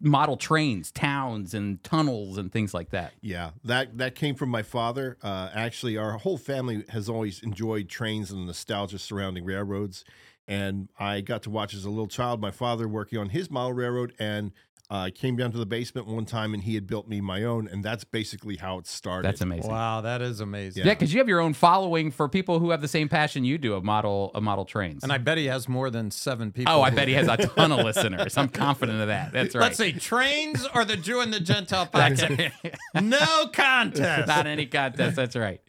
model 0.00 0.36
trains, 0.36 0.90
towns, 0.90 1.54
and 1.54 1.82
tunnels 1.82 2.36
and 2.36 2.52
things 2.52 2.74
like 2.74 2.90
that. 2.90 3.12
Yeah, 3.22 3.52
that 3.64 3.96
that 3.98 4.14
came 4.14 4.34
from 4.34 4.50
my 4.50 4.62
father. 4.62 5.16
Uh, 5.22 5.48
actually, 5.54 5.96
our 5.96 6.18
whole 6.18 6.36
family 6.36 6.84
has 6.90 7.08
always 7.08 7.42
enjoyed 7.42 7.88
trains 7.88 8.30
and 8.30 8.42
the 8.42 8.46
nostalgia 8.46 8.98
surrounding 8.98 9.44
railroads. 9.44 10.04
And 10.46 10.88
I 10.98 11.20
got 11.20 11.42
to 11.42 11.50
watch 11.50 11.74
as 11.74 11.84
a 11.84 11.90
little 11.90 12.08
child 12.08 12.40
my 12.40 12.50
father 12.50 12.88
working 12.88 13.18
on 13.18 13.28
his 13.28 13.50
model 13.50 13.74
railroad, 13.74 14.14
and 14.18 14.52
I 14.90 15.08
uh, 15.08 15.10
came 15.14 15.36
down 15.36 15.52
to 15.52 15.58
the 15.58 15.66
basement 15.66 16.06
one 16.06 16.24
time, 16.24 16.54
and 16.54 16.62
he 16.64 16.74
had 16.74 16.86
built 16.86 17.06
me 17.08 17.20
my 17.20 17.44
own, 17.44 17.68
and 17.68 17.84
that's 17.84 18.04
basically 18.04 18.56
how 18.56 18.78
it 18.78 18.86
started. 18.86 19.28
That's 19.28 19.42
amazing. 19.42 19.70
Wow, 19.70 20.00
that 20.00 20.22
is 20.22 20.40
amazing. 20.40 20.86
Yeah, 20.86 20.94
because 20.94 21.12
you 21.12 21.18
have 21.18 21.28
your 21.28 21.40
own 21.40 21.52
following 21.52 22.10
for 22.10 22.26
people 22.26 22.58
who 22.58 22.70
have 22.70 22.80
the 22.80 22.88
same 22.88 23.06
passion 23.06 23.44
you 23.44 23.58
do 23.58 23.74
of 23.74 23.84
model 23.84 24.30
of 24.34 24.42
model 24.42 24.64
trains. 24.64 25.02
And 25.02 25.12
I 25.12 25.18
bet 25.18 25.36
he 25.36 25.44
has 25.44 25.68
more 25.68 25.90
than 25.90 26.10
seven 26.10 26.52
people. 26.52 26.72
oh, 26.72 26.80
I 26.80 26.88
bet 26.88 27.06
he 27.06 27.12
has 27.14 27.28
a 27.28 27.36
ton 27.36 27.70
of 27.70 27.84
listeners. 27.84 28.38
I'm 28.38 28.48
confident 28.48 29.02
of 29.02 29.08
that. 29.08 29.30
That's 29.30 29.54
right. 29.54 29.64
Let's 29.64 29.76
see, 29.76 29.92
trains 29.92 30.66
or 30.74 30.86
the 30.86 30.96
Jew 30.96 31.20
and 31.20 31.34
the 31.34 31.40
Gentile 31.40 31.86
podcast? 31.92 32.50
no 32.94 33.48
contest. 33.52 34.26
Not 34.26 34.46
any 34.46 34.64
contest. 34.64 35.16
That's 35.16 35.36
right. 35.36 35.60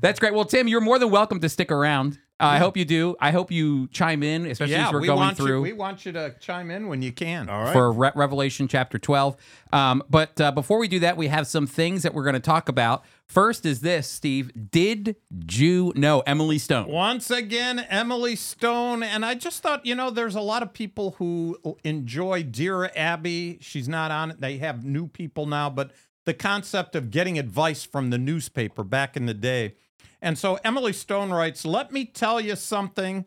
That's 0.00 0.18
great. 0.18 0.34
Well, 0.34 0.44
Tim, 0.44 0.66
you're 0.66 0.80
more 0.80 0.98
than 0.98 1.10
welcome 1.10 1.38
to 1.40 1.48
stick 1.48 1.70
around. 1.70 2.18
Uh, 2.38 2.44
I 2.44 2.58
hope 2.58 2.76
you 2.76 2.84
do. 2.84 3.16
I 3.18 3.30
hope 3.30 3.50
you 3.50 3.88
chime 3.88 4.22
in, 4.22 4.44
especially 4.44 4.74
yeah, 4.74 4.88
as 4.88 4.92
we're 4.92 5.00
we 5.00 5.06
going 5.06 5.34
through. 5.34 5.56
You, 5.56 5.62
we 5.62 5.72
want 5.72 6.04
you 6.04 6.12
to 6.12 6.34
chime 6.38 6.70
in 6.70 6.86
when 6.88 7.00
you 7.00 7.10
can. 7.10 7.48
All 7.48 7.62
right. 7.64 7.72
for 7.72 7.90
Re- 7.90 8.12
Revelation 8.14 8.68
chapter 8.68 8.98
12. 8.98 9.36
Um, 9.72 10.02
but 10.10 10.38
uh, 10.38 10.52
before 10.52 10.78
we 10.78 10.86
do 10.86 10.98
that, 11.00 11.16
we 11.16 11.28
have 11.28 11.46
some 11.46 11.66
things 11.66 12.02
that 12.02 12.12
we're 12.12 12.24
going 12.24 12.34
to 12.34 12.40
talk 12.40 12.68
about. 12.68 13.04
First 13.24 13.64
is 13.64 13.80
this, 13.80 14.06
Steve. 14.06 14.70
Did 14.70 15.16
you 15.50 15.94
know 15.96 16.20
Emily 16.26 16.58
Stone? 16.58 16.88
Once 16.90 17.30
again, 17.30 17.78
Emily 17.78 18.36
Stone. 18.36 19.02
And 19.02 19.24
I 19.24 19.34
just 19.34 19.62
thought, 19.62 19.86
you 19.86 19.94
know, 19.94 20.10
there's 20.10 20.34
a 20.34 20.42
lot 20.42 20.62
of 20.62 20.74
people 20.74 21.12
who 21.18 21.58
enjoy 21.84 22.42
Dear 22.42 22.90
Abby. 22.94 23.56
She's 23.62 23.88
not 23.88 24.10
on 24.10 24.32
it. 24.32 24.42
They 24.42 24.58
have 24.58 24.84
new 24.84 25.08
people 25.08 25.46
now, 25.46 25.70
but 25.70 25.92
the 26.26 26.34
concept 26.34 26.94
of 26.94 27.10
getting 27.10 27.38
advice 27.38 27.84
from 27.84 28.10
the 28.10 28.18
newspaper 28.18 28.84
back 28.84 29.16
in 29.16 29.24
the 29.24 29.34
day. 29.34 29.74
And 30.20 30.38
so 30.38 30.58
Emily 30.64 30.92
Stone 30.92 31.30
writes, 31.30 31.64
Let 31.64 31.92
me 31.92 32.04
tell 32.04 32.40
you 32.40 32.56
something. 32.56 33.26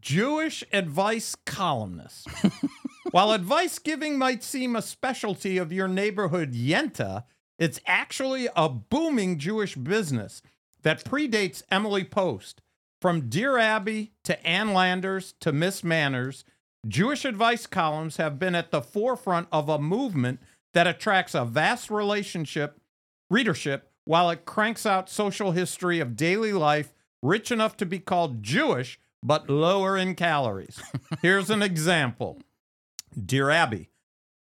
Jewish 0.00 0.64
advice 0.72 1.36
columnist. 1.46 2.26
While 3.10 3.32
advice 3.32 3.78
giving 3.78 4.18
might 4.18 4.42
seem 4.42 4.76
a 4.76 4.82
specialty 4.82 5.56
of 5.56 5.72
your 5.72 5.88
neighborhood 5.88 6.52
yenta, 6.52 7.24
it's 7.58 7.80
actually 7.86 8.48
a 8.54 8.68
booming 8.68 9.38
Jewish 9.38 9.76
business 9.76 10.42
that 10.82 11.04
predates 11.04 11.62
Emily 11.70 12.04
Post. 12.04 12.60
From 13.00 13.28
Dear 13.28 13.58
Abby 13.58 14.12
to 14.24 14.44
Ann 14.44 14.74
Landers 14.74 15.34
to 15.40 15.52
Miss 15.52 15.84
Manners, 15.84 16.44
Jewish 16.86 17.24
advice 17.24 17.66
columns 17.66 18.16
have 18.16 18.38
been 18.38 18.54
at 18.54 18.70
the 18.70 18.82
forefront 18.82 19.48
of 19.52 19.68
a 19.68 19.78
movement 19.78 20.40
that 20.74 20.86
attracts 20.86 21.34
a 21.34 21.44
vast 21.44 21.90
relationship 21.90 22.80
readership 23.30 23.90
while 24.08 24.30
it 24.30 24.46
cranks 24.46 24.86
out 24.86 25.10
social 25.10 25.52
history 25.52 26.00
of 26.00 26.16
daily 26.16 26.50
life 26.50 26.94
rich 27.22 27.52
enough 27.52 27.76
to 27.76 27.84
be 27.84 27.98
called 27.98 28.42
Jewish 28.42 28.98
but 29.22 29.50
lower 29.50 29.98
in 29.98 30.14
calories. 30.14 30.80
Here's 31.20 31.50
an 31.50 31.60
example. 31.60 32.40
Dear 33.22 33.50
Abby, 33.50 33.90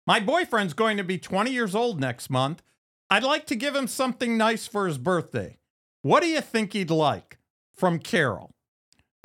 my 0.05 0.21
boyfriend's 0.21 0.73
going 0.73 0.95
to 0.95 1.03
be 1.03 1.17
20 1.17 1.51
years 1.51 1.75
old 1.75 1.99
next 1.99 2.29
month. 2.29 2.63
I'd 3.09 3.23
like 3.25 3.45
to 3.47 3.57
give 3.57 3.75
him 3.75 3.87
something 3.87 4.37
nice 4.37 4.67
for 4.67 4.87
his 4.87 4.97
birthday. 4.97 5.57
What 6.01 6.23
do 6.23 6.29
you 6.29 6.39
think 6.39 6.71
he'd 6.71 6.89
like? 6.89 7.37
From 7.75 7.99
Carol. 7.99 8.55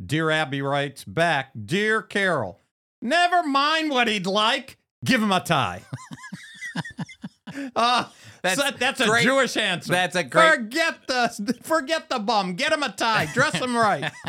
Dear 0.04 0.28
Abby 0.30 0.60
writes 0.60 1.04
back, 1.04 1.52
Dear 1.64 2.02
Carol, 2.02 2.58
never 3.00 3.44
mind 3.44 3.90
what 3.90 4.08
he'd 4.08 4.26
like. 4.26 4.76
Give 5.04 5.22
him 5.22 5.30
a 5.30 5.38
tie. 5.38 5.82
Uh, 7.76 8.04
That's 8.42 8.56
that's, 8.60 8.78
that's 8.80 9.00
a 9.00 9.06
great. 9.06 9.22
Jewish 9.22 9.56
answer. 9.56 9.92
That's 9.92 10.16
a 10.16 10.24
great- 10.24 10.50
Forget 10.54 11.06
the 11.06 11.58
forget 11.62 12.08
the 12.08 12.18
bum. 12.18 12.54
Get 12.54 12.72
him 12.72 12.82
a 12.82 12.90
tie. 12.90 13.26
Dress 13.32 13.54
him 13.54 13.76
right. 13.76 14.10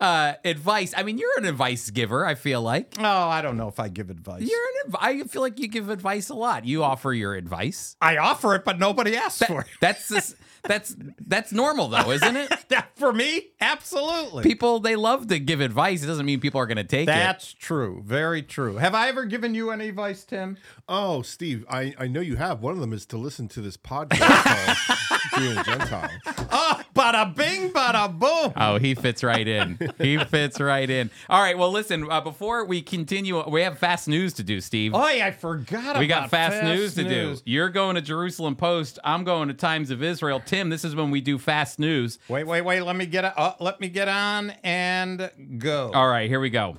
Uh, 0.00 0.34
advice. 0.44 0.92
I 0.96 1.02
mean, 1.02 1.16
you're 1.18 1.38
an 1.38 1.44
advice 1.46 1.88
giver. 1.90 2.26
I 2.26 2.34
feel 2.34 2.60
like 2.60 2.94
Oh, 2.98 3.02
I 3.28 3.40
don't 3.40 3.56
know 3.56 3.68
if 3.68 3.78
I 3.80 3.88
give 3.88 4.10
advice. 4.10 4.42
you're 4.42 4.60
an. 4.84 4.92
Adv- 4.94 4.96
I 5.00 5.22
feel 5.24 5.40
like 5.42 5.58
you 5.58 5.68
give 5.68 5.88
advice 5.88 6.28
a 6.28 6.34
lot. 6.34 6.64
You 6.66 6.82
offer 6.82 7.12
your 7.12 7.34
advice. 7.34 7.96
I 8.02 8.16
offer 8.18 8.54
it, 8.56 8.64
but 8.64 8.78
nobody 8.78 9.16
asks 9.16 9.46
for 9.46 9.62
it. 9.62 9.66
That's 9.80 10.08
just, 10.08 10.34
that's 10.64 10.96
that's 11.26 11.52
normal 11.52 11.88
though, 11.88 12.10
isn't 12.10 12.36
it? 12.36 12.52
That 12.68 12.96
for 12.96 13.12
me, 13.12 13.50
absolutely. 13.60 14.42
People 14.42 14.80
they 14.80 14.96
love 14.96 15.28
to 15.28 15.38
give 15.38 15.60
advice. 15.60 16.02
It 16.02 16.06
doesn't 16.06 16.24
mean 16.24 16.40
people 16.40 16.60
are 16.60 16.66
going 16.66 16.78
to 16.78 16.82
take 16.84 17.02
it. 17.02 17.06
That's 17.06 17.52
true. 17.52 18.02
Very 18.04 18.42
true. 18.42 18.76
Have 18.76 18.94
I 18.94 19.08
ever 19.08 19.26
given 19.26 19.54
you 19.54 19.70
any 19.70 19.88
advice, 19.90 20.24
Tim? 20.24 20.56
Oh, 20.88 21.20
Steve, 21.20 21.66
I, 21.68 21.94
I 21.98 22.06
know 22.06 22.20
you 22.20 22.36
have. 22.36 22.62
One 22.62 22.72
of 22.72 22.80
them 22.80 22.94
is 22.94 23.04
to 23.06 23.18
listen 23.18 23.48
to 23.48 23.60
this 23.60 23.76
podcast 23.76 24.18
called 24.18 25.20
Jew 25.36 25.56
and 25.56 25.64
Gentile. 25.66 26.10
Oh, 26.50 26.80
bada 26.94 27.34
bing, 27.34 27.70
bada 27.70 28.16
boom. 28.16 28.52
Oh, 28.56 28.78
he 28.78 28.94
fits 28.94 29.22
right 29.22 29.46
in. 29.46 29.78
he 29.98 30.18
fits 30.24 30.60
right 30.60 30.88
in. 30.88 31.10
All 31.28 31.40
right. 31.42 31.58
Well, 31.58 31.70
listen. 31.70 32.10
Uh, 32.10 32.20
before 32.20 32.64
we 32.64 32.82
continue, 32.82 33.48
we 33.48 33.62
have 33.62 33.78
fast 33.78 34.08
news 34.08 34.32
to 34.34 34.42
do, 34.42 34.60
Steve. 34.60 34.92
Oh, 34.94 35.08
yeah, 35.08 35.26
I 35.26 35.30
forgot 35.32 35.98
we 35.98 36.06
got 36.06 36.30
fast, 36.30 36.62
news 36.62 36.94
to 36.94 37.02
news. 37.02 37.42
do. 37.42 37.50
You're 37.50 37.70
going 37.70 37.96
to 37.96 38.00
Jerusalem 38.00 38.56
Post. 38.56 38.98
I'm 39.04 39.24
going 39.24 39.48
to 39.48 39.54
Times 39.54 39.90
of 39.90 40.02
Israel. 40.02 40.40
Tim, 40.44 40.68
this 40.70 40.84
is 40.84 40.94
when 40.94 41.10
we 41.10 41.20
do 41.20 41.38
fast 41.38 41.78
news. 41.78 42.18
Wait, 42.28 42.44
wait, 42.46 42.62
wait. 42.62 42.80
Let 42.80 42.96
me 42.96 43.06
get 43.06 43.24
uh, 43.24 43.54
let 43.60 43.80
me 43.80 43.88
get 43.88 44.08
on 44.08 44.50
and 44.62 45.30
go. 45.58 45.90
All 45.92 46.08
right, 46.08 46.28
here 46.28 46.40
we 46.40 46.50
go. 46.50 46.76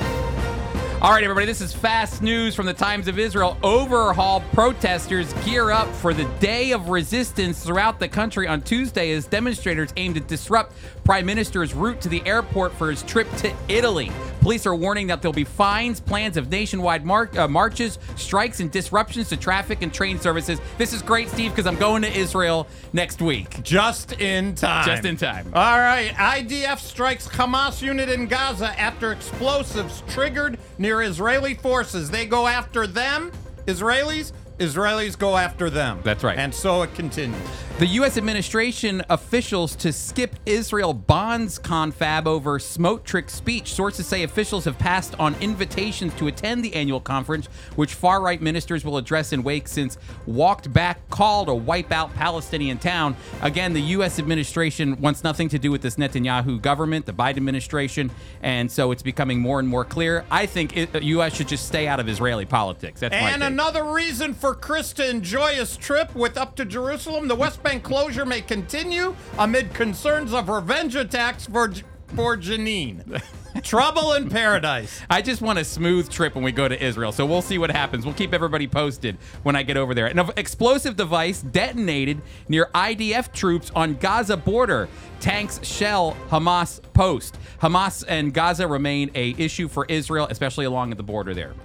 All 1.05 1.11
right, 1.11 1.23
everybody, 1.23 1.45
this 1.45 1.61
is 1.61 1.71
fast 1.71 2.23
news 2.23 2.55
from 2.55 2.65
the 2.65 2.73
Times 2.73 3.07
of 3.07 3.19
Israel. 3.19 3.59
Overhaul 3.61 4.41
protesters 4.53 5.31
gear 5.45 5.69
up 5.69 5.87
for 5.97 6.15
the 6.15 6.25
day 6.39 6.71
of 6.71 6.89
resistance 6.89 7.63
throughout 7.63 7.99
the 7.99 8.07
country 8.07 8.47
on 8.47 8.63
Tuesday 8.63 9.11
as 9.11 9.27
demonstrators 9.27 9.93
aim 9.97 10.15
to 10.15 10.19
disrupt 10.19 10.73
Prime 11.03 11.27
Minister's 11.27 11.75
route 11.75 12.01
to 12.01 12.09
the 12.09 12.25
airport 12.25 12.73
for 12.73 12.89
his 12.89 13.03
trip 13.03 13.31
to 13.35 13.53
Italy. 13.67 14.11
Police 14.45 14.67
are 14.67 14.75
warning 14.75 15.07
that 15.07 15.23
there'll 15.23 15.33
be 15.33 15.43
fines, 15.43 15.99
plans 15.99 16.37
of 16.37 16.51
nationwide 16.51 17.03
mar- 17.03 17.31
uh, 17.35 17.47
marches, 17.47 17.97
strikes, 18.15 18.59
and 18.59 18.69
disruptions 18.69 19.27
to 19.29 19.37
traffic 19.37 19.81
and 19.81 19.91
train 19.91 20.19
services. 20.19 20.61
This 20.77 20.93
is 20.93 21.01
great, 21.01 21.29
Steve, 21.29 21.49
because 21.49 21.65
I'm 21.65 21.77
going 21.77 22.03
to 22.03 22.15
Israel 22.15 22.67
next 22.93 23.23
week. 23.23 23.63
Just 23.63 24.11
in 24.21 24.53
time. 24.53 24.85
Just 24.85 25.03
in 25.03 25.17
time. 25.17 25.47
All 25.55 25.79
right. 25.79 26.11
IDF 26.11 26.77
strikes 26.77 27.27
Hamas 27.27 27.81
unit 27.81 28.07
in 28.07 28.27
Gaza 28.27 28.79
after 28.79 29.11
explosives 29.11 30.03
triggered 30.09 30.59
near 30.77 31.01
Israeli 31.01 31.55
forces. 31.55 32.11
They 32.11 32.27
go 32.27 32.45
after 32.45 32.85
them, 32.85 33.31
Israelis. 33.65 34.31
Israelis 34.59 35.17
go 35.17 35.35
after 35.35 35.71
them. 35.71 36.01
That's 36.03 36.23
right. 36.23 36.37
And 36.37 36.53
so 36.53 36.83
it 36.83 36.93
continues. 36.93 37.41
The 37.77 37.87
U.S. 37.87 38.15
administration 38.15 39.03
officials 39.09 39.75
to 39.75 39.91
skip 39.91 40.37
Israel 40.45 40.93
bonds 40.93 41.59
confab 41.59 42.25
over 42.25 42.57
Smotrich 42.57 43.29
speech. 43.29 43.73
Sources 43.73 44.07
say 44.07 44.23
officials 44.23 44.63
have 44.63 44.79
passed 44.79 45.13
on 45.19 45.35
invitations 45.41 46.13
to 46.13 46.27
attend 46.27 46.63
the 46.63 46.73
annual 46.73 47.01
conference, 47.01 47.47
which 47.75 47.93
far 47.93 48.21
right 48.21 48.41
ministers 48.41 48.85
will 48.85 48.95
address 48.95 49.33
in 49.33 49.43
wake 49.43 49.67
since 49.67 49.97
walked 50.25 50.71
back 50.71 51.09
call 51.09 51.47
to 51.47 51.53
wipe 51.53 51.91
out 51.91 52.13
Palestinian 52.13 52.77
town. 52.77 53.13
Again, 53.41 53.73
the 53.73 53.81
U.S. 53.81 54.19
administration 54.19 55.01
wants 55.01 55.25
nothing 55.25 55.49
to 55.49 55.59
do 55.59 55.69
with 55.69 55.81
this 55.81 55.97
Netanyahu 55.97 56.61
government, 56.61 57.05
the 57.05 57.11
Biden 57.11 57.35
administration, 57.35 58.09
and 58.41 58.71
so 58.71 58.91
it's 58.91 59.03
becoming 59.03 59.41
more 59.41 59.59
and 59.59 59.67
more 59.67 59.83
clear. 59.83 60.23
I 60.31 60.45
think 60.45 60.77
it, 60.77 60.93
the 60.93 61.03
U.S. 61.03 61.35
should 61.35 61.49
just 61.49 61.67
stay 61.67 61.89
out 61.89 61.99
of 61.99 62.07
Israeli 62.07 62.45
politics. 62.45 63.01
That's 63.01 63.13
And 63.13 63.43
another 63.43 63.83
reason 63.83 64.33
for 64.33 64.55
Chris 64.55 64.93
to 64.93 65.09
enjoy 65.09 65.55
his 65.55 65.75
trip 65.75 66.15
with 66.15 66.37
up 66.37 66.55
to 66.55 66.63
Jerusalem, 66.63 67.27
the 67.27 67.35
West 67.35 67.63
Bank 67.65 67.81
closure 67.81 68.27
may 68.27 68.41
continue 68.41 69.15
amid 69.39 69.73
concerns 69.73 70.33
of 70.33 70.49
revenge 70.49 70.95
attacks 70.95 71.47
for 71.47 71.73
for 72.09 72.37
Jenin. 72.37 73.19
Trouble 73.63 74.13
in 74.13 74.29
paradise. 74.29 75.01
I 75.09 75.23
just 75.23 75.41
want 75.41 75.57
a 75.57 75.65
smooth 75.65 76.07
trip 76.11 76.35
when 76.35 76.43
we 76.43 76.51
go 76.51 76.67
to 76.67 76.79
Israel. 76.79 77.11
So 77.11 77.25
we'll 77.25 77.41
see 77.41 77.57
what 77.57 77.71
happens. 77.71 78.05
We'll 78.05 78.13
keep 78.13 78.35
everybody 78.35 78.67
posted 78.67 79.17
when 79.41 79.55
I 79.55 79.63
get 79.63 79.77
over 79.77 79.95
there. 79.95 80.05
An 80.05 80.19
explosive 80.37 80.95
device 80.95 81.41
detonated 81.41 82.21
near 82.47 82.69
IDF 82.75 83.33
troops 83.33 83.71
on 83.75 83.95
Gaza 83.95 84.37
border. 84.37 84.87
Tanks 85.19 85.59
shell 85.65 86.15
Hamas 86.29 86.79
post. 86.93 87.35
Hamas 87.59 88.03
and 88.07 88.31
Gaza 88.31 88.67
remain 88.67 89.09
a 89.15 89.33
issue 89.39 89.67
for 89.67 89.87
Israel, 89.89 90.27
especially 90.29 90.65
along 90.65 90.91
the 90.91 91.01
border 91.01 91.33
there. 91.33 91.55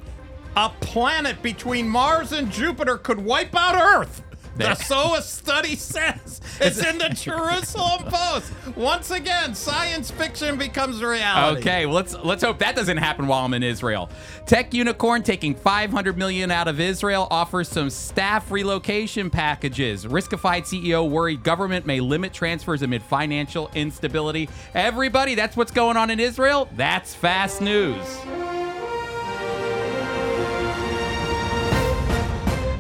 A 0.57 0.71
planet 0.81 1.43
between 1.43 1.87
Mars 1.87 2.33
and 2.33 2.51
Jupiter 2.51 2.97
could 2.97 3.19
wipe 3.19 3.55
out 3.55 3.77
Earth. 3.77 4.23
There. 4.61 4.75
So 4.75 5.15
a 5.15 5.23
study 5.23 5.77
says. 5.77 6.41
It's 6.61 6.85
in 6.85 6.99
the 6.99 7.09
Jerusalem 7.15 8.05
Post. 8.05 8.53
Once 8.77 9.11
again, 9.11 9.55
science 9.55 10.11
fiction 10.11 10.59
becomes 10.59 11.03
reality. 11.03 11.61
Okay, 11.61 11.87
well, 11.87 11.97
let's 11.97 12.15
let's 12.17 12.43
hope 12.43 12.59
that 12.59 12.77
doesn't 12.77 12.99
happen 12.99 13.27
while 13.27 13.45
I'm 13.45 13.55
in 13.55 13.63
Israel. 13.63 14.11
Tech 14.47 14.75
Unicorn 14.75 15.23
taking 15.23 15.55
500 15.55 16.19
million 16.19 16.51
out 16.51 16.69
of 16.69 16.81
Israel 16.81 17.27
offers 17.31 17.69
some 17.69 17.91
staff 17.91 18.51
relocation 18.51 19.31
packages. 19.31 20.05
Riskified 20.07 20.63
CEO 20.63 21.09
worried 21.09 21.43
government 21.43 21.87
may 21.87 22.01
limit 22.01 22.33
transfers 22.33 22.83
amid 22.83 23.03
financial 23.03 23.71
instability. 23.75 24.49
Everybody, 24.75 25.35
that's 25.35 25.57
what's 25.57 25.73
going 25.73 25.97
on 25.97 26.11
in 26.11 26.21
Israel. 26.21 26.69
That's 26.77 27.15
fast 27.15 27.61
news. 27.61 28.05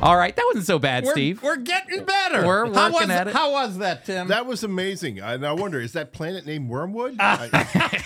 All 0.02 0.16
right, 0.16 0.34
that 0.34 0.44
wasn't 0.46 0.64
so 0.64 0.78
bad, 0.78 1.04
We're, 1.04 1.12
Steve. 1.12 1.42
we're 1.42 1.56
getting 1.56 2.04
better. 2.04 2.46
We're 2.46 2.72
how 2.72 2.90
was, 2.90 3.10
at 3.10 3.28
it. 3.28 3.34
How 3.34 3.52
was 3.52 3.78
that, 3.78 4.06
Tim? 4.06 4.28
That 4.28 4.46
was 4.46 4.64
amazing. 4.64 5.18
And 5.20 5.46
I 5.46 5.52
wonder, 5.52 5.78
is 5.78 5.92
that 5.92 6.12
planet 6.14 6.46
named 6.46 6.70
Wormwood? 6.70 7.16
Ah. 7.20 7.48
I- 7.52 8.04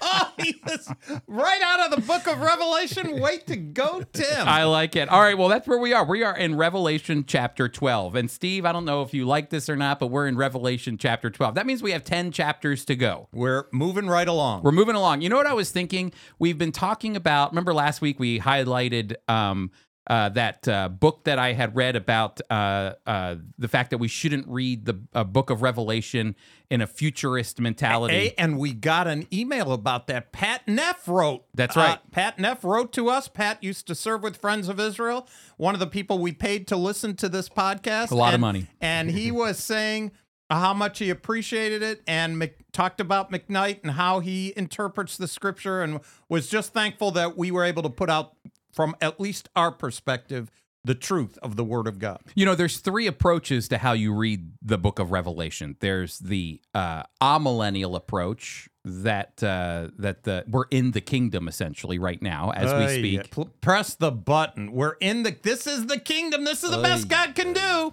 oh, 0.00 0.32
he 0.38 0.60
was 0.66 0.92
right 1.26 1.60
out 1.62 1.80
of 1.86 1.96
the 1.96 2.06
book 2.06 2.26
of 2.26 2.40
Revelation. 2.40 3.20
Wait 3.20 3.46
to 3.46 3.56
go, 3.56 4.02
Tim. 4.12 4.46
I 4.46 4.64
like 4.64 4.96
it. 4.96 5.08
All 5.08 5.20
right, 5.20 5.36
well, 5.36 5.48
that's 5.48 5.66
where 5.66 5.78
we 5.78 5.92
are. 5.92 6.04
We 6.04 6.22
are 6.22 6.36
in 6.36 6.56
Revelation 6.56 7.24
chapter 7.26 7.68
12. 7.68 8.14
And 8.14 8.30
Steve, 8.30 8.64
I 8.64 8.72
don't 8.72 8.84
know 8.84 9.02
if 9.02 9.14
you 9.14 9.24
like 9.26 9.50
this 9.50 9.68
or 9.68 9.76
not, 9.76 9.98
but 9.98 10.08
we're 10.08 10.26
in 10.26 10.36
Revelation 10.36 10.98
chapter 10.98 11.30
12. 11.30 11.54
That 11.54 11.66
means 11.66 11.82
we 11.82 11.92
have 11.92 12.04
10 12.04 12.32
chapters 12.32 12.84
to 12.86 12.96
go. 12.96 13.28
we're 13.32 13.66
moving 13.72 14.06
right 14.06 14.28
along. 14.28 14.62
We're 14.62 14.72
moving 14.72 14.96
along. 14.96 15.22
You 15.22 15.28
know 15.28 15.36
what 15.36 15.46
I 15.46 15.54
was 15.54 15.70
thinking? 15.70 16.12
We've 16.38 16.58
been 16.58 16.72
talking 16.72 17.16
about, 17.16 17.52
remember 17.52 17.72
last 17.72 18.00
week 18.00 18.18
we 18.18 18.40
highlighted 18.40 19.14
um, 19.28 19.70
uh, 20.06 20.28
that 20.30 20.66
uh, 20.68 20.88
book 20.88 21.24
that 21.24 21.38
I 21.38 21.52
had 21.52 21.74
read 21.74 21.96
about 21.96 22.40
uh, 22.50 22.92
uh, 23.06 23.36
the 23.58 23.68
fact 23.68 23.90
that 23.90 23.98
we 23.98 24.08
shouldn't 24.08 24.46
read 24.48 24.84
the 24.84 25.00
uh, 25.14 25.24
book 25.24 25.50
of 25.50 25.62
Revelation 25.62 26.36
in 26.70 26.80
a 26.80 26.86
futurist 26.86 27.60
mentality. 27.60 28.14
Hey, 28.14 28.34
and 28.38 28.58
we 28.58 28.72
got 28.72 29.06
an 29.06 29.26
email 29.32 29.72
about 29.72 30.06
that. 30.08 30.32
Pat 30.32 30.66
Neff 30.66 31.06
wrote. 31.08 31.44
That's 31.54 31.76
right. 31.76 31.98
Uh, 31.98 31.98
Pat 32.10 32.38
Neff 32.38 32.64
wrote 32.64 32.92
to 32.94 33.08
us. 33.08 33.28
Pat 33.28 33.62
used 33.62 33.86
to 33.88 33.94
serve 33.94 34.22
with 34.22 34.36
Friends 34.36 34.68
of 34.68 34.78
Israel, 34.80 35.28
one 35.56 35.74
of 35.74 35.80
the 35.80 35.86
people 35.86 36.18
we 36.18 36.32
paid 36.32 36.66
to 36.68 36.76
listen 36.76 37.16
to 37.16 37.28
this 37.28 37.48
podcast. 37.48 38.10
A 38.10 38.14
lot 38.14 38.34
of 38.34 38.40
money. 38.40 38.66
And 38.80 39.10
he 39.10 39.30
was 39.32 39.58
saying 39.58 40.12
how 40.50 40.72
much 40.72 40.98
he 41.00 41.10
appreciated 41.10 41.82
it 41.82 42.02
and 42.06 42.38
Mc, 42.38 42.54
talked 42.72 43.00
about 43.00 43.32
McKnight 43.32 43.80
and 43.82 43.92
how 43.92 44.20
he 44.20 44.52
interprets 44.56 45.16
the 45.16 45.26
scripture 45.26 45.82
and 45.82 46.00
was 46.28 46.48
just 46.48 46.72
thankful 46.72 47.10
that 47.12 47.36
we 47.36 47.50
were 47.50 47.64
able 47.64 47.82
to 47.82 47.90
put 47.90 48.08
out, 48.08 48.34
from 48.72 48.94
at 49.00 49.20
least 49.20 49.48
our 49.56 49.72
perspective, 49.72 50.50
the 50.84 50.94
truth 50.94 51.36
of 51.42 51.56
the 51.56 51.64
Word 51.64 51.86
of 51.88 51.98
God. 51.98 52.20
You 52.34 52.46
know, 52.46 52.54
there's 52.54 52.78
three 52.78 53.06
approaches 53.06 53.68
to 53.68 53.78
how 53.78 53.92
you 53.92 54.14
read 54.14 54.52
the 54.62 54.78
book 54.78 54.98
of 54.98 55.10
Revelation. 55.10 55.76
There's 55.80 56.18
the 56.20 56.60
uh, 56.74 57.02
amillennial 57.20 57.96
approach 57.96 58.68
that 58.84 59.42
uh, 59.42 59.88
that 59.98 60.22
the 60.22 60.44
we're 60.48 60.66
in 60.70 60.92
the 60.92 61.00
kingdom 61.00 61.48
essentially 61.48 61.98
right 61.98 62.22
now 62.22 62.52
as 62.54 62.72
we 62.72 62.84
Ay, 62.84 62.98
speak. 62.98 63.30
pl- 63.32 63.50
press 63.60 63.94
the 63.94 64.12
button. 64.12 64.70
We're 64.72 64.96
in 65.00 65.24
the. 65.24 65.36
This 65.42 65.66
is 65.66 65.86
the 65.86 65.98
kingdom. 65.98 66.44
This 66.44 66.62
is 66.62 66.70
the 66.70 66.80
best 66.82 67.08
God 67.08 67.34
can 67.34 67.52
do. 67.52 67.92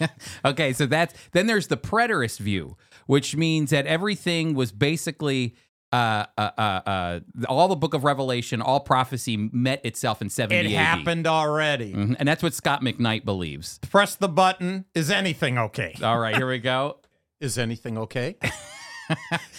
Okay, 0.44 0.72
so 0.72 0.86
that's 0.86 1.12
then 1.32 1.46
there's 1.46 1.66
the 1.66 1.76
preterist 1.76 2.38
view, 2.38 2.76
which 3.06 3.36
means 3.36 3.70
that 3.70 3.86
everything 3.86 4.54
was 4.54 4.72
basically 4.72 5.54
uh, 5.92 6.26
uh, 6.36 6.50
uh, 6.58 6.60
uh, 6.86 7.20
all 7.48 7.68
the 7.68 7.76
book 7.76 7.94
of 7.94 8.04
Revelation, 8.04 8.60
all 8.60 8.80
prophecy 8.80 9.36
met 9.36 9.84
itself 9.84 10.20
in 10.20 10.28
70 10.28 10.58
It 10.58 10.66
AD. 10.66 10.72
happened 10.84 11.26
already. 11.26 11.92
Mhm, 11.94 12.16
And 12.18 12.28
that's 12.28 12.42
what 12.42 12.52
Scot 12.54 12.82
McKnight 12.82 13.24
believes. 13.24 13.78
Press 13.90 14.14
the 14.14 14.28
button. 14.28 14.84
Is 14.94 15.10
anything 15.10 15.56
okay? 15.58 15.94
All 16.02 16.18
right, 16.18 16.36
here 16.36 16.48
we 16.48 16.58
go. 16.58 16.98
Is 17.40 17.56
anything 17.56 17.96
okay? 17.98 18.36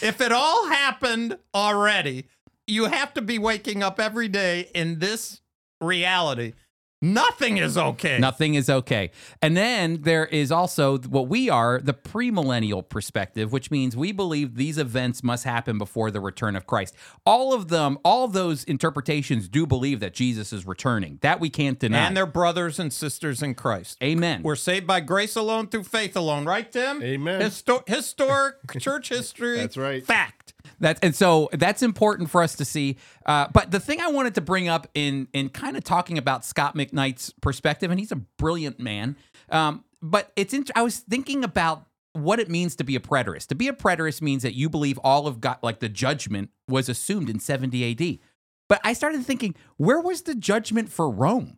if 0.02 0.22
it 0.22 0.32
all 0.32 0.68
happened 0.68 1.38
already, 1.56 2.26
you 2.68 2.86
have 2.86 3.14
to 3.16 3.22
be 3.22 3.40
waking 3.40 3.82
up 3.82 4.00
every 4.00 4.28
day 4.28 4.70
in 4.76 5.00
this 5.00 5.42
reality. 5.82 6.54
Nothing 7.02 7.58
is 7.58 7.78
okay. 7.78 8.18
Nothing 8.20 8.56
is 8.56 8.70
okay. 8.70 9.12
And 9.42 9.56
then 9.56 10.02
there 10.02 10.26
is 10.26 10.52
also 10.52 10.98
what 10.98 11.30
we 11.30 11.50
are, 11.50 11.80
the 11.80 11.94
premillennial 11.94 12.88
perspective, 12.88 13.54
which 13.54 13.72
means 13.72 13.96
we 13.96 14.12
believe 14.12 14.56
these 14.56 14.78
events 14.78 15.24
must 15.24 15.46
happen 15.46 15.78
before 15.78 16.12
the 16.12 16.20
return 16.20 16.58
of 16.58 16.68
Christ. 16.68 16.96
All 17.26 17.54
of 17.54 17.70
them, 17.70 18.00
all 18.04 18.26
of 18.26 18.34
those 18.34 18.66
interpretations 18.66 19.48
do 19.48 19.66
believe 19.66 20.02
that 20.02 20.14
Jesus 20.14 20.52
is 20.52 20.68
returning. 20.68 21.20
That 21.22 21.40
we 21.40 21.50
can't 21.50 21.80
deny. 21.80 22.08
And 22.08 22.18
they're 22.18 22.26
brothers 22.26 22.80
and 22.80 22.92
sisters 22.92 23.42
in 23.42 23.56
Christ. 23.56 23.98
Amen. 24.04 24.44
We're 24.44 24.58
saved 24.58 24.86
by 24.86 25.00
grace 25.00 25.38
alone 25.38 25.68
through 25.68 25.84
faith 25.84 26.18
alone, 26.18 26.46
right, 26.46 26.70
Tim? 26.70 27.02
Amen. 27.02 27.42
Histo- 27.42 27.88
historic 27.88 28.56
church 28.80 29.08
history. 29.08 29.58
That's 29.58 29.78
right. 29.78 30.06
Fact. 30.06 30.39
That's 30.80 31.00
and 31.02 31.16
so 31.16 31.50
that's 31.54 31.82
important 31.82 32.30
for 32.30 32.42
us 32.42 32.56
to 32.56 32.66
see. 32.66 32.98
Uh, 33.26 33.48
but 33.54 33.72
the 33.72 33.80
thing 33.80 34.02
I 34.02 34.10
wanted 34.10 34.36
to 34.36 34.42
bring 34.42 34.68
up 34.68 34.88
in 34.94 35.28
in 35.34 35.50
kind 35.50 35.78
of 35.78 35.84
talking 35.84 36.18
about 36.18 36.46
Scot 36.46 36.76
McKnight's 36.76 37.34
perspective, 37.42 37.92
and 37.92 38.00
he's 38.00 38.12
a 38.12 38.18
brilliant 38.18 38.80
man. 38.80 39.16
Um, 39.50 39.84
but 40.02 40.32
it's 40.36 40.54
int- 40.54 40.72
I 40.76 40.82
was 40.82 41.00
thinking 41.00 41.44
about 41.44 41.86
what 42.14 42.40
it 42.40 42.50
means 42.50 42.76
to 42.78 42.84
be 42.84 42.96
a 42.96 43.00
preterist. 43.00 43.48
To 43.48 43.56
be 43.56 43.68
a 43.68 43.74
preterist 43.74 44.22
means 44.22 44.44
that 44.44 44.56
you 44.56 44.70
believe 44.70 44.98
all 45.00 45.28
of 45.28 45.40
God, 45.42 45.58
like 45.62 45.80
the 45.80 45.90
judgment, 45.90 46.50
was 46.68 46.90
assumed 46.90 47.30
in 47.30 47.40
70 47.40 47.84
A.D. 47.84 48.20
But 48.68 48.82
I 48.84 48.94
started 48.94 49.26
thinking, 49.26 49.56
where 49.78 50.00
was 50.00 50.24
the 50.24 50.36
judgment 50.36 50.92
for 50.92 51.10
Rome? 51.10 51.58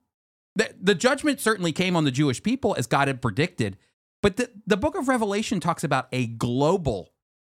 The, 0.55 0.73
the 0.81 0.95
judgment 0.95 1.39
certainly 1.39 1.71
came 1.71 1.95
on 1.95 2.03
the 2.03 2.11
Jewish 2.11 2.43
people 2.43 2.75
as 2.77 2.87
God 2.87 3.07
had 3.07 3.21
predicted, 3.21 3.77
but 4.21 4.37
the, 4.37 4.49
the 4.67 4.77
book 4.77 4.95
of 4.95 5.07
Revelation 5.07 5.59
talks 5.59 5.83
about 5.83 6.07
a 6.11 6.27
global 6.27 7.10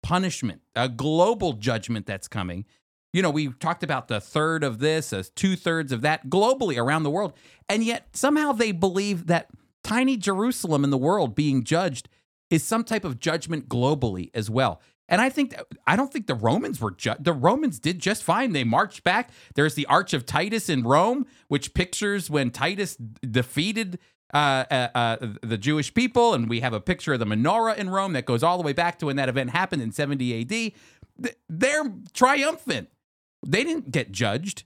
punishment, 0.06 0.62
a 0.76 0.88
global 0.88 1.54
judgment 1.54 2.06
that's 2.06 2.28
coming. 2.28 2.64
You 3.12 3.24
know, 3.24 3.32
we 3.32 3.48
talked 3.54 3.82
about 3.82 4.08
the 4.08 4.22
third 4.22 4.64
of 4.64 4.78
this, 4.78 5.12
as 5.12 5.32
two 5.32 5.56
thirds 5.56 5.92
of 5.92 6.02
that 6.02 6.30
globally 6.30 6.78
around 6.78 7.02
the 7.02 7.10
world. 7.10 7.34
And 7.68 7.84
yet 7.84 8.10
somehow 8.14 8.52
they 8.52 8.72
believe 8.72 9.26
that 9.26 9.48
tiny 9.84 10.16
Jerusalem 10.16 10.84
in 10.84 10.92
the 10.92 10.98
world 10.98 11.34
being 11.34 11.64
judged 11.64 12.08
is 12.52 12.64
some 12.64 12.84
type 12.84 13.04
of 13.04 13.20
judgment 13.20 13.68
globally 13.68 14.30
as 14.36 14.48
well. 14.48 14.80
And 15.10 15.22
I 15.22 15.30
think 15.30 15.56
I 15.88 15.96
don't 15.96 16.14
think 16.14 16.28
the 16.28 16.36
Romans 16.36 16.80
were 16.80 16.92
ju- 16.92 17.16
the 17.20 17.34
Romans 17.34 17.80
did 17.80 17.98
just 17.98 18.24
fine. 18.24 18.54
They 18.54 18.64
marched 18.64 19.04
back. 19.04 19.32
There's 19.56 19.74
the 19.74 19.88
Arch 19.88 20.14
of 20.14 20.28
Titus 20.28 20.70
in 20.70 20.84
Rome, 20.84 21.26
which 21.48 21.74
pictures 21.74 22.30
when 22.30 22.52
Titus 22.52 22.96
defeated 22.96 23.98
uh, 24.34 24.66
uh, 24.70 24.88
uh, 24.96 25.18
the 25.42 25.58
Jewish 25.58 25.94
people, 25.94 26.34
and 26.34 26.50
we 26.50 26.60
have 26.62 26.74
a 26.74 26.82
picture 26.82 27.14
of 27.14 27.20
the 27.20 27.26
menorah 27.26 27.78
in 27.78 27.90
Rome 27.90 28.14
that 28.14 28.26
goes 28.26 28.44
all 28.44 28.58
the 28.58 28.64
way 28.64 28.74
back 28.74 29.00
to 29.00 29.06
when 29.06 29.16
that 29.18 29.30
event 29.30 29.52
happened 29.52 29.82
in 29.82 29.92
70 29.92 30.74
AD. 31.22 31.32
They're 31.48 31.94
triumphant. 32.14 32.90
They 33.46 33.64
didn't 33.64 33.92
get 33.92 34.12
judged. 34.12 34.64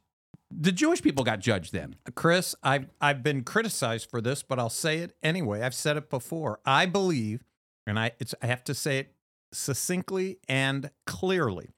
The 0.51 0.71
Jewish 0.71 1.01
people 1.01 1.23
got 1.23 1.39
judged 1.39 1.73
then. 1.73 1.95
Chris, 2.15 2.55
I've 2.63 2.87
I've 2.99 3.21
been 3.21 3.43
criticized 3.43 4.09
for 4.09 4.19
this, 4.19 4.41
but 4.41 4.57
I'll 4.57 4.69
say 4.69 4.99
it 4.99 5.15
anyway. 5.21 5.61
I've 5.61 5.75
said 5.75 5.95
it 5.95 6.09
before. 6.09 6.59
I 6.65 6.87
believe, 6.87 7.43
and 7.85 7.99
I 7.99 8.13
it's 8.19 8.33
I 8.41 8.47
have 8.47 8.63
to 8.63 8.73
say 8.73 8.97
it 8.97 9.13
succinctly 9.53 10.39
and 10.47 10.89
clearly, 11.05 11.69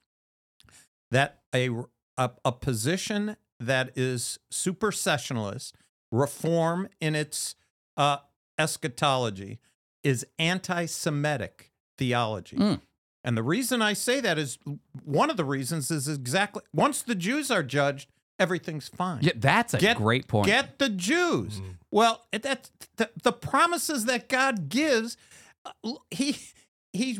that 1.10 1.42
a 1.54 1.68
a, 2.16 2.30
a 2.44 2.52
position 2.52 3.36
that 3.60 3.90
is 3.94 4.38
supersessionalist, 4.50 5.72
reform 6.10 6.88
in 7.00 7.14
its 7.14 7.54
uh, 7.96 8.18
eschatology, 8.58 9.58
is 10.02 10.26
anti-Semitic 10.38 11.70
theology. 11.98 12.56
Mm. 12.56 12.80
And 13.24 13.36
the 13.36 13.42
reason 13.42 13.80
I 13.82 13.92
say 13.92 14.20
that 14.20 14.38
is 14.38 14.58
one 15.04 15.30
of 15.30 15.36
the 15.36 15.44
reasons 15.44 15.90
is 15.90 16.08
exactly 16.08 16.62
once 16.74 17.02
the 17.02 17.14
Jews 17.14 17.50
are 17.50 17.62
judged, 17.62 18.08
everything's 18.38 18.88
fine. 18.88 19.20
Yeah, 19.22 19.32
that's 19.36 19.74
a 19.74 19.78
Get- 19.78 19.96
great 19.96 20.26
point. 20.26 20.46
Get 20.46 20.78
the 20.78 20.88
Jews. 20.88 21.60
Well, 21.90 22.26
it- 22.32 22.42
that's 22.42 22.72
the, 22.96 23.10
the 23.22 23.32
promises 23.32 24.06
that 24.06 24.28
God 24.28 24.68
gives. 24.68 25.16
uh, 25.64 25.92
He 26.10 26.36
he 26.92 27.18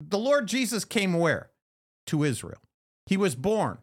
the 0.00 0.18
Lord 0.18 0.46
Jesus 0.46 0.84
came 0.84 1.14
where? 1.14 1.50
To 2.06 2.22
Israel. 2.24 2.58
He 3.06 3.16
was 3.16 3.34
born 3.34 3.78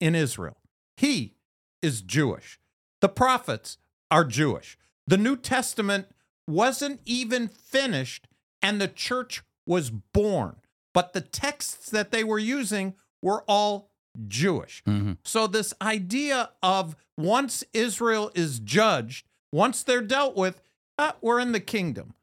in 0.00 0.14
Israel. 0.14 0.56
He 0.96 1.34
is 1.82 2.02
Jewish. 2.02 2.58
The 3.00 3.08
prophets 3.08 3.78
are 4.10 4.24
Jewish. 4.24 4.76
The 5.06 5.16
New 5.16 5.36
Testament 5.36 6.08
wasn't 6.46 7.00
even 7.04 7.48
finished 7.48 8.28
and 8.62 8.80
the 8.80 8.88
church 8.88 9.42
was 9.66 9.90
born. 9.90 10.56
But 10.94 11.12
the 11.12 11.20
texts 11.20 11.90
that 11.90 12.10
they 12.10 12.24
were 12.24 12.38
using 12.38 12.94
were 13.22 13.42
all 13.46 13.90
Jewish. 14.28 14.82
Mhm. 14.84 15.18
So, 15.24 15.46
this 15.46 15.74
idea 15.82 16.50
of 16.62 16.96
once 17.18 17.62
Israel 17.74 18.30
is 18.34 18.60
judged, 18.60 19.26
once 19.52 19.82
they're 19.82 20.00
dealt 20.00 20.36
with, 20.36 20.62
uh, 20.98 21.12
we're 21.20 21.40
in 21.40 21.52
the 21.52 21.60
kingdom. 21.60 22.14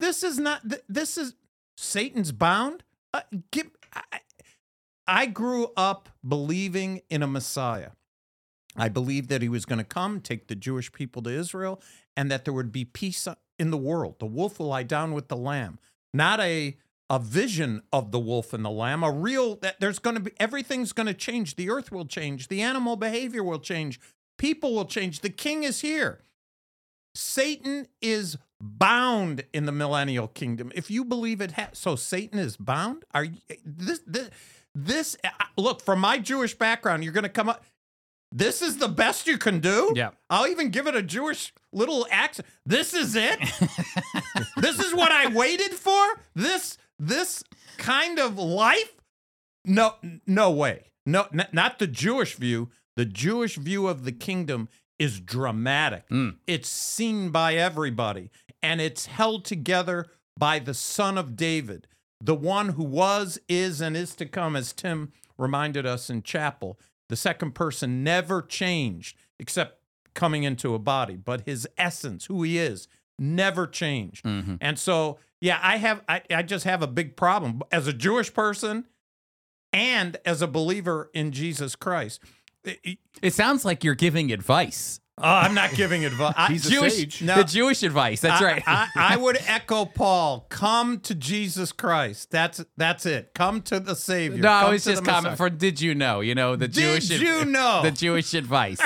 This 0.00 0.22
is 0.22 0.38
not, 0.38 0.68
th- 0.68 0.82
this 0.88 1.18
is 1.18 1.34
Satan's 1.76 2.32
bound. 2.32 2.84
Uh, 3.12 3.20
give, 3.50 3.70
I, 3.92 4.20
I 5.06 5.26
grew 5.26 5.68
up 5.76 6.08
believing 6.26 7.02
in 7.10 7.22
a 7.22 7.26
Messiah. 7.26 7.90
I 8.74 8.88
believed 8.88 9.28
that 9.28 9.42
he 9.42 9.50
was 9.50 9.66
going 9.66 9.78
to 9.80 9.84
come, 9.84 10.20
take 10.22 10.46
the 10.46 10.54
Jewish 10.54 10.90
people 10.92 11.20
to 11.22 11.30
Israel, 11.30 11.82
and 12.16 12.30
that 12.30 12.44
there 12.44 12.54
would 12.54 12.72
be 12.72 12.84
peace 12.84 13.26
in 13.58 13.70
the 13.70 13.76
world. 13.78 14.16
The 14.18 14.26
wolf 14.26 14.58
will 14.58 14.66
lie 14.68 14.82
down 14.82 15.12
with 15.12 15.28
the 15.28 15.36
lamb. 15.36 15.78
Not 16.12 16.40
a 16.40 16.76
a 17.10 17.18
vision 17.18 17.82
of 17.92 18.10
the 18.10 18.18
wolf 18.18 18.54
and 18.54 18.64
the 18.64 18.70
lamb, 18.70 19.02
a 19.02 19.10
real 19.10 19.56
that 19.56 19.78
there's 19.80 19.98
going 19.98 20.14
to 20.16 20.20
be 20.20 20.32
everything's 20.40 20.92
going 20.94 21.06
to 21.08 21.14
change. 21.14 21.56
The 21.56 21.68
earth 21.68 21.92
will 21.92 22.06
change, 22.06 22.48
the 22.48 22.62
animal 22.62 22.96
behavior 22.96 23.44
will 23.44 23.58
change, 23.58 24.00
people 24.38 24.74
will 24.74 24.86
change. 24.86 25.20
The 25.20 25.28
king 25.28 25.62
is 25.62 25.80
here. 25.82 26.20
Satan 27.14 27.88
is 28.00 28.38
bound 28.60 29.44
in 29.52 29.66
the 29.66 29.72
millennial 29.72 30.28
kingdom. 30.28 30.72
If 30.74 30.90
you 30.90 31.04
believe 31.04 31.40
it, 31.42 31.52
ha- 31.52 31.70
so 31.72 31.96
Satan 31.96 32.38
is 32.38 32.56
bound. 32.56 33.04
Are 33.12 33.24
you, 33.24 33.38
this 33.64 34.00
this 34.06 34.30
this? 34.74 35.16
uh, 35.22 35.28
Look, 35.58 35.82
from 35.82 36.00
my 36.00 36.18
Jewish 36.18 36.54
background, 36.56 37.04
you're 37.04 37.12
going 37.12 37.24
to 37.24 37.28
come 37.28 37.50
up. 37.50 37.62
This 38.32 38.62
is 38.62 38.78
the 38.78 38.88
best 38.88 39.26
you 39.26 39.36
can 39.38 39.60
do. 39.60 39.92
Yeah. 39.94 40.10
I'll 40.30 40.46
even 40.46 40.70
give 40.70 40.86
it 40.86 40.96
a 40.96 41.02
Jewish 41.02 41.52
little 41.72 42.06
accent. 42.10 42.48
This 42.64 42.94
is 42.94 43.14
it. 43.14 43.38
this 44.56 44.78
is 44.78 44.94
what 44.94 45.12
I 45.12 45.28
waited 45.28 45.72
for. 45.72 46.02
This 46.34 46.78
this 46.98 47.44
kind 47.76 48.18
of 48.18 48.38
life. 48.38 48.94
No, 49.64 49.94
no 50.26 50.50
way. 50.50 50.90
No, 51.04 51.26
n- 51.32 51.48
not 51.52 51.78
the 51.78 51.86
Jewish 51.86 52.36
view. 52.36 52.70
The 52.96 53.04
Jewish 53.04 53.56
view 53.56 53.86
of 53.86 54.04
the 54.04 54.12
kingdom 54.12 54.68
is 54.98 55.20
dramatic. 55.20 56.08
Mm. 56.08 56.36
It's 56.46 56.68
seen 56.68 57.30
by 57.30 57.54
everybody, 57.54 58.30
and 58.62 58.80
it's 58.80 59.06
held 59.06 59.44
together 59.44 60.06
by 60.38 60.58
the 60.58 60.74
Son 60.74 61.18
of 61.18 61.36
David, 61.36 61.86
the 62.20 62.34
one 62.34 62.70
who 62.70 62.84
was, 62.84 63.38
is, 63.48 63.80
and 63.80 63.96
is 63.96 64.14
to 64.16 64.26
come, 64.26 64.54
as 64.54 64.72
Tim 64.72 65.12
reminded 65.38 65.86
us 65.86 66.08
in 66.08 66.22
chapel. 66.22 66.78
The 67.12 67.16
second 67.16 67.54
person 67.54 68.02
never 68.02 68.40
changed 68.40 69.18
except 69.38 69.82
coming 70.14 70.44
into 70.44 70.74
a 70.74 70.78
body, 70.78 71.14
but 71.14 71.42
his 71.42 71.68
essence, 71.76 72.24
who 72.24 72.42
he 72.42 72.56
is, 72.56 72.88
never 73.18 73.66
changed. 73.66 74.24
Mhm. 74.24 74.56
And 74.62 74.78
so, 74.78 75.18
yeah, 75.38 75.60
I 75.62 75.76
have 75.76 76.00
I, 76.08 76.22
I 76.30 76.42
just 76.42 76.64
have 76.64 76.80
a 76.80 76.86
big 76.86 77.14
problem 77.14 77.60
as 77.70 77.86
a 77.86 77.92
Jewish 77.92 78.32
person 78.32 78.86
and 79.74 80.16
as 80.24 80.40
a 80.40 80.46
believer 80.46 81.10
in 81.12 81.32
Jesus 81.32 81.76
Christ. 81.76 82.22
I- 82.66 82.78
I- 82.86 82.98
It 83.20 83.34
sounds 83.34 83.66
like 83.66 83.84
you're 83.84 83.94
giving 83.94 84.32
advice. 84.32 84.98
Oh, 85.18 85.22
I'm 85.24 85.54
not 85.54 85.72
giving 85.74 86.04
advice. 86.04 86.34
I- 86.36 86.48
He's 86.52 86.66
a 86.66 86.70
Jewish, 86.70 86.94
sage. 86.96 87.22
No. 87.22 87.36
the 87.36 87.44
Jewish 87.44 87.82
advice. 87.82 88.20
That's 88.20 88.40
I- 88.40 88.44
right. 88.44 88.62
I, 88.66 88.88
I 88.96 89.16
would 89.16 89.38
echo 89.46 89.84
Paul. 89.84 90.46
Come 90.48 91.00
to 91.00 91.14
Jesus 91.14 91.72
Christ. 91.72 92.30
That's 92.30 92.64
that's 92.76 93.06
it. 93.06 93.32
Come 93.34 93.62
to 93.62 93.80
the 93.80 93.94
Savior. 93.94 94.42
no, 94.42 94.48
Come 94.62 94.74
it's 94.74 94.84
to 94.84 94.90
just 94.92 95.04
the 95.04 95.10
comment 95.10 95.36
for 95.36 95.50
did 95.50 95.80
you 95.80 95.94
know? 95.94 96.20
You 96.20 96.34
know 96.34 96.56
the 96.56 96.68
Did 96.68 97.02
Jewish. 97.02 97.10
you 97.20 97.44
know? 97.44 97.80
the 97.84 97.90
Jewish 97.90 98.34
advice? 98.34 98.80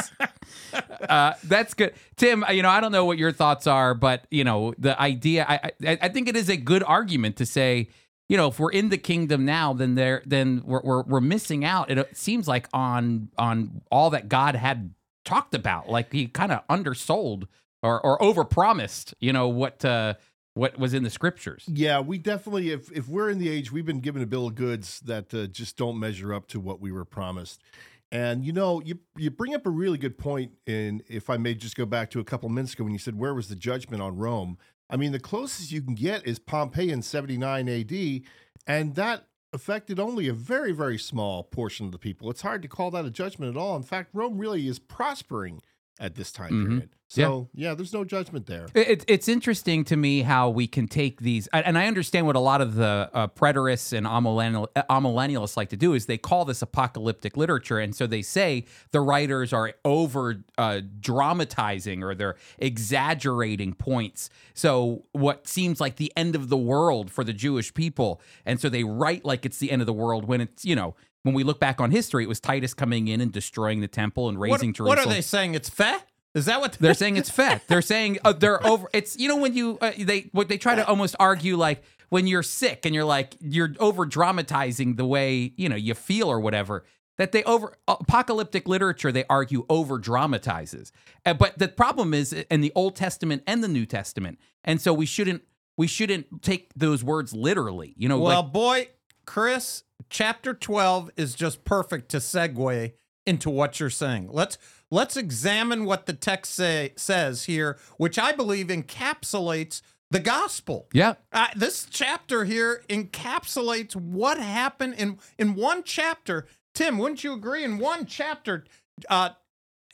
uh, 1.08 1.34
that's 1.44 1.74
good, 1.74 1.94
Tim. 2.16 2.44
You 2.50 2.62
know 2.62 2.68
I 2.70 2.80
don't 2.80 2.92
know 2.92 3.04
what 3.04 3.18
your 3.18 3.32
thoughts 3.32 3.66
are, 3.66 3.94
but 3.94 4.26
you 4.30 4.44
know 4.44 4.74
the 4.78 5.00
idea. 5.00 5.44
I 5.48 5.70
I, 5.86 5.98
I 6.02 6.08
think 6.08 6.28
it 6.28 6.36
is 6.36 6.48
a 6.48 6.56
good 6.56 6.82
argument 6.82 7.36
to 7.36 7.46
say. 7.46 7.88
You 8.28 8.36
know, 8.36 8.48
if 8.48 8.58
we're 8.58 8.72
in 8.72 8.88
the 8.88 8.98
kingdom 8.98 9.44
now, 9.44 9.72
then 9.72 9.94
there, 9.94 10.20
then 10.26 10.62
we're, 10.64 10.80
we're 10.82 11.02
we're 11.04 11.20
missing 11.20 11.64
out. 11.64 11.92
It 11.92 12.16
seems 12.16 12.48
like 12.48 12.68
on 12.72 13.28
on 13.38 13.82
all 13.88 14.10
that 14.10 14.28
God 14.28 14.56
had 14.56 14.92
talked 15.26 15.54
about. 15.54 15.90
Like 15.90 16.12
he 16.12 16.26
kind 16.26 16.52
of 16.52 16.62
undersold 16.70 17.46
or 17.82 18.00
or 18.00 18.18
overpromised. 18.18 19.12
You 19.20 19.34
know 19.34 19.48
what 19.48 19.84
uh, 19.84 20.14
what 20.54 20.78
was 20.78 20.94
in 20.94 21.02
the 21.02 21.10
scriptures. 21.10 21.64
Yeah, 21.66 22.00
we 22.00 22.16
definitely, 22.16 22.70
if 22.70 22.90
if 22.90 23.08
we're 23.08 23.28
in 23.28 23.38
the 23.38 23.50
age, 23.50 23.70
we've 23.70 23.84
been 23.84 24.00
given 24.00 24.22
a 24.22 24.26
bill 24.26 24.46
of 24.46 24.54
goods 24.54 25.00
that 25.00 25.34
uh, 25.34 25.46
just 25.46 25.76
don't 25.76 26.00
measure 26.00 26.32
up 26.32 26.46
to 26.48 26.60
what 26.60 26.80
we 26.80 26.90
were 26.90 27.04
promised. 27.04 27.62
And 28.10 28.44
you 28.44 28.52
know, 28.52 28.80
you 28.80 29.00
you 29.16 29.30
bring 29.30 29.54
up 29.54 29.66
a 29.66 29.70
really 29.70 29.98
good 29.98 30.16
point. 30.16 30.52
In 30.66 31.02
if 31.08 31.28
I 31.28 31.36
may 31.36 31.54
just 31.54 31.76
go 31.76 31.84
back 31.84 32.10
to 32.12 32.20
a 32.20 32.24
couple 32.24 32.48
minutes 32.48 32.72
ago 32.72 32.84
when 32.84 32.94
you 32.94 32.98
said 32.98 33.18
where 33.18 33.34
was 33.34 33.48
the 33.48 33.56
judgment 33.56 34.02
on 34.02 34.16
Rome? 34.16 34.56
I 34.88 34.96
mean, 34.96 35.12
the 35.12 35.20
closest 35.20 35.72
you 35.72 35.82
can 35.82 35.94
get 35.94 36.26
is 36.26 36.38
Pompeii 36.38 36.90
in 36.90 37.02
79 37.02 37.68
A.D., 37.68 38.24
and 38.68 38.94
that 38.94 39.26
affected 39.56 39.98
only 39.98 40.28
a 40.28 40.32
very 40.32 40.70
very 40.70 40.98
small 40.98 41.42
portion 41.42 41.86
of 41.86 41.92
the 41.92 41.98
people. 41.98 42.30
It's 42.30 42.42
hard 42.42 42.62
to 42.62 42.68
call 42.68 42.92
that 42.92 43.06
a 43.06 43.10
judgment 43.10 43.56
at 43.56 43.60
all. 43.60 43.74
In 43.74 43.82
fact, 43.82 44.10
Rome 44.12 44.38
really 44.38 44.68
is 44.68 44.78
prospering 44.78 45.62
at 45.98 46.14
this 46.14 46.30
time 46.32 46.50
Mhm. 46.52 46.66
period. 46.68 46.90
So 47.08 47.48
yeah, 47.54 47.74
there's 47.74 47.92
no 47.92 48.04
judgment 48.04 48.46
there. 48.46 48.66
It, 48.74 48.88
it- 48.88 49.04
it's 49.06 49.28
interesting 49.28 49.84
to 49.84 49.96
me 49.96 50.22
how 50.22 50.50
we 50.50 50.66
can 50.66 50.88
take 50.88 51.20
these, 51.20 51.46
and 51.52 51.64
and 51.64 51.78
I 51.78 51.86
understand 51.86 52.26
what 52.26 52.34
a 52.34 52.40
lot 52.40 52.60
of 52.60 52.74
the 52.74 53.08
uh, 53.14 53.28
preterists 53.28 53.92
and 53.96 54.04
amillennial, 54.06 54.66
uh, 54.74 54.82
amillennialists 54.90 55.56
like 55.56 55.68
to 55.68 55.76
do 55.76 55.94
is 55.94 56.06
they 56.06 56.18
call 56.18 56.44
this 56.44 56.62
apocalyptic 56.62 57.36
literature, 57.36 57.78
and 57.78 57.94
so 57.94 58.08
they 58.08 58.22
say 58.22 58.64
the 58.90 59.00
writers 59.00 59.52
are 59.52 59.72
over 59.84 60.42
uh, 60.58 60.80
dramatizing 61.00 62.02
or 62.02 62.14
they're 62.16 62.34
exaggerating 62.58 63.72
points. 63.74 64.30
So 64.54 65.04
what 65.12 65.46
seems 65.46 65.80
like 65.80 65.96
the 65.96 66.12
end 66.16 66.34
of 66.34 66.48
the 66.48 66.56
world 66.56 67.10
for 67.10 67.24
the 67.24 67.32
Jewish 67.32 67.72
people, 67.74 68.20
and 68.44 68.60
so 68.60 68.68
they 68.68 68.84
write 68.84 69.24
like 69.24 69.44
it's 69.46 69.58
the 69.58 69.70
end 69.70 69.80
of 69.82 69.86
the 69.86 69.92
world 69.92 70.26
when 70.26 70.40
it's 70.40 70.64
you 70.64 70.74
know. 70.76 70.94
When 71.26 71.34
we 71.34 71.42
look 71.42 71.58
back 71.58 71.80
on 71.80 71.90
history, 71.90 72.22
it 72.22 72.28
was 72.28 72.38
Titus 72.38 72.72
coming 72.72 73.08
in 73.08 73.20
and 73.20 73.32
destroying 73.32 73.80
the 73.80 73.88
temple 73.88 74.28
and 74.28 74.40
razing 74.40 74.68
what 74.68 74.76
Jerusalem. 74.76 74.98
What 74.98 75.06
are 75.08 75.12
they 75.12 75.20
saying? 75.20 75.56
It's 75.56 75.68
fat. 75.68 76.06
Is 76.36 76.44
that 76.44 76.60
what 76.60 76.74
They're 76.74 76.94
saying 77.04 77.16
it's 77.16 77.30
fat. 77.30 77.62
They're 77.66 77.82
saying 77.82 78.18
uh, 78.24 78.32
they're 78.32 78.64
over. 78.64 78.88
It's 78.92 79.18
you 79.18 79.26
know 79.26 79.36
when 79.36 79.52
you 79.52 79.76
uh, 79.80 79.90
they 79.98 80.30
what 80.30 80.48
they 80.48 80.56
try 80.56 80.76
to 80.76 80.86
almost 80.86 81.16
argue 81.18 81.56
like 81.56 81.82
when 82.10 82.28
you're 82.28 82.44
sick 82.44 82.86
and 82.86 82.94
you're 82.94 83.04
like 83.04 83.34
you're 83.40 83.74
over 83.80 84.06
dramatizing 84.06 84.94
the 84.94 85.04
way 85.04 85.52
you 85.56 85.68
know 85.68 85.74
you 85.74 85.94
feel 85.94 86.30
or 86.30 86.38
whatever. 86.38 86.84
That 87.18 87.32
they 87.32 87.42
over 87.42 87.76
apocalyptic 87.88 88.68
literature 88.68 89.10
they 89.10 89.24
argue 89.28 89.66
over 89.68 89.98
dramatizes. 89.98 90.92
Uh, 91.24 91.34
but 91.34 91.58
the 91.58 91.66
problem 91.66 92.14
is 92.14 92.32
in 92.32 92.60
the 92.60 92.70
Old 92.76 92.94
Testament 92.94 93.42
and 93.48 93.64
the 93.64 93.68
New 93.68 93.84
Testament, 93.84 94.38
and 94.62 94.80
so 94.80 94.94
we 94.94 95.06
shouldn't 95.06 95.42
we 95.76 95.88
shouldn't 95.88 96.42
take 96.42 96.72
those 96.76 97.02
words 97.02 97.32
literally. 97.32 97.94
You 97.96 98.08
know, 98.08 98.20
Well, 98.20 98.42
like, 98.42 98.52
boy, 98.52 98.88
Chris, 99.26 99.82
chapter 100.08 100.54
12 100.54 101.10
is 101.16 101.34
just 101.34 101.64
perfect 101.64 102.08
to 102.10 102.18
segue 102.18 102.92
into 103.26 103.50
what 103.50 103.80
you're 103.80 103.90
saying. 103.90 104.28
Let's 104.30 104.56
let's 104.90 105.16
examine 105.16 105.84
what 105.84 106.06
the 106.06 106.12
text 106.12 106.54
say, 106.54 106.92
says 106.96 107.44
here, 107.44 107.76
which 107.96 108.18
I 108.18 108.32
believe 108.32 108.68
encapsulates 108.68 109.82
the 110.10 110.20
gospel. 110.20 110.86
yeah, 110.92 111.14
Uh, 111.32 111.48
this 111.56 111.86
chapter 111.90 112.44
here 112.44 112.84
encapsulates 112.88 113.96
what 113.96 114.38
happened 114.38 114.94
in 114.94 115.18
in 115.38 115.56
one 115.56 115.82
chapter. 115.82 116.46
Tim, 116.74 116.98
wouldn't 116.98 117.24
you 117.24 117.32
agree? 117.32 117.64
In 117.64 117.78
one 117.78 118.06
chapter, 118.06 118.64
uh, 119.10 119.30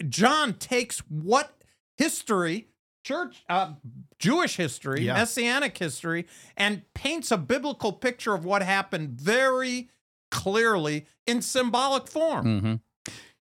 John 0.09 0.55
takes 0.55 0.99
what 1.09 1.63
history, 1.97 2.69
church, 3.03 3.45
uh, 3.49 3.75
Jewish 4.19 4.57
history, 4.57 5.03
Yeah. 5.03 5.15
messianic 5.15 5.77
history, 5.79 6.27
and 6.57 6.83
paints 6.95 7.31
a 7.31 7.37
biblical 7.39 7.93
picture 7.93 8.35
of 8.35 8.45
what 8.45 8.63
happened 8.63 9.11
very 9.21 9.91
clearly 10.31 11.07
in 11.27 11.43
symbolic 11.43 12.09
form. 12.09 12.61
hmm 12.61 12.75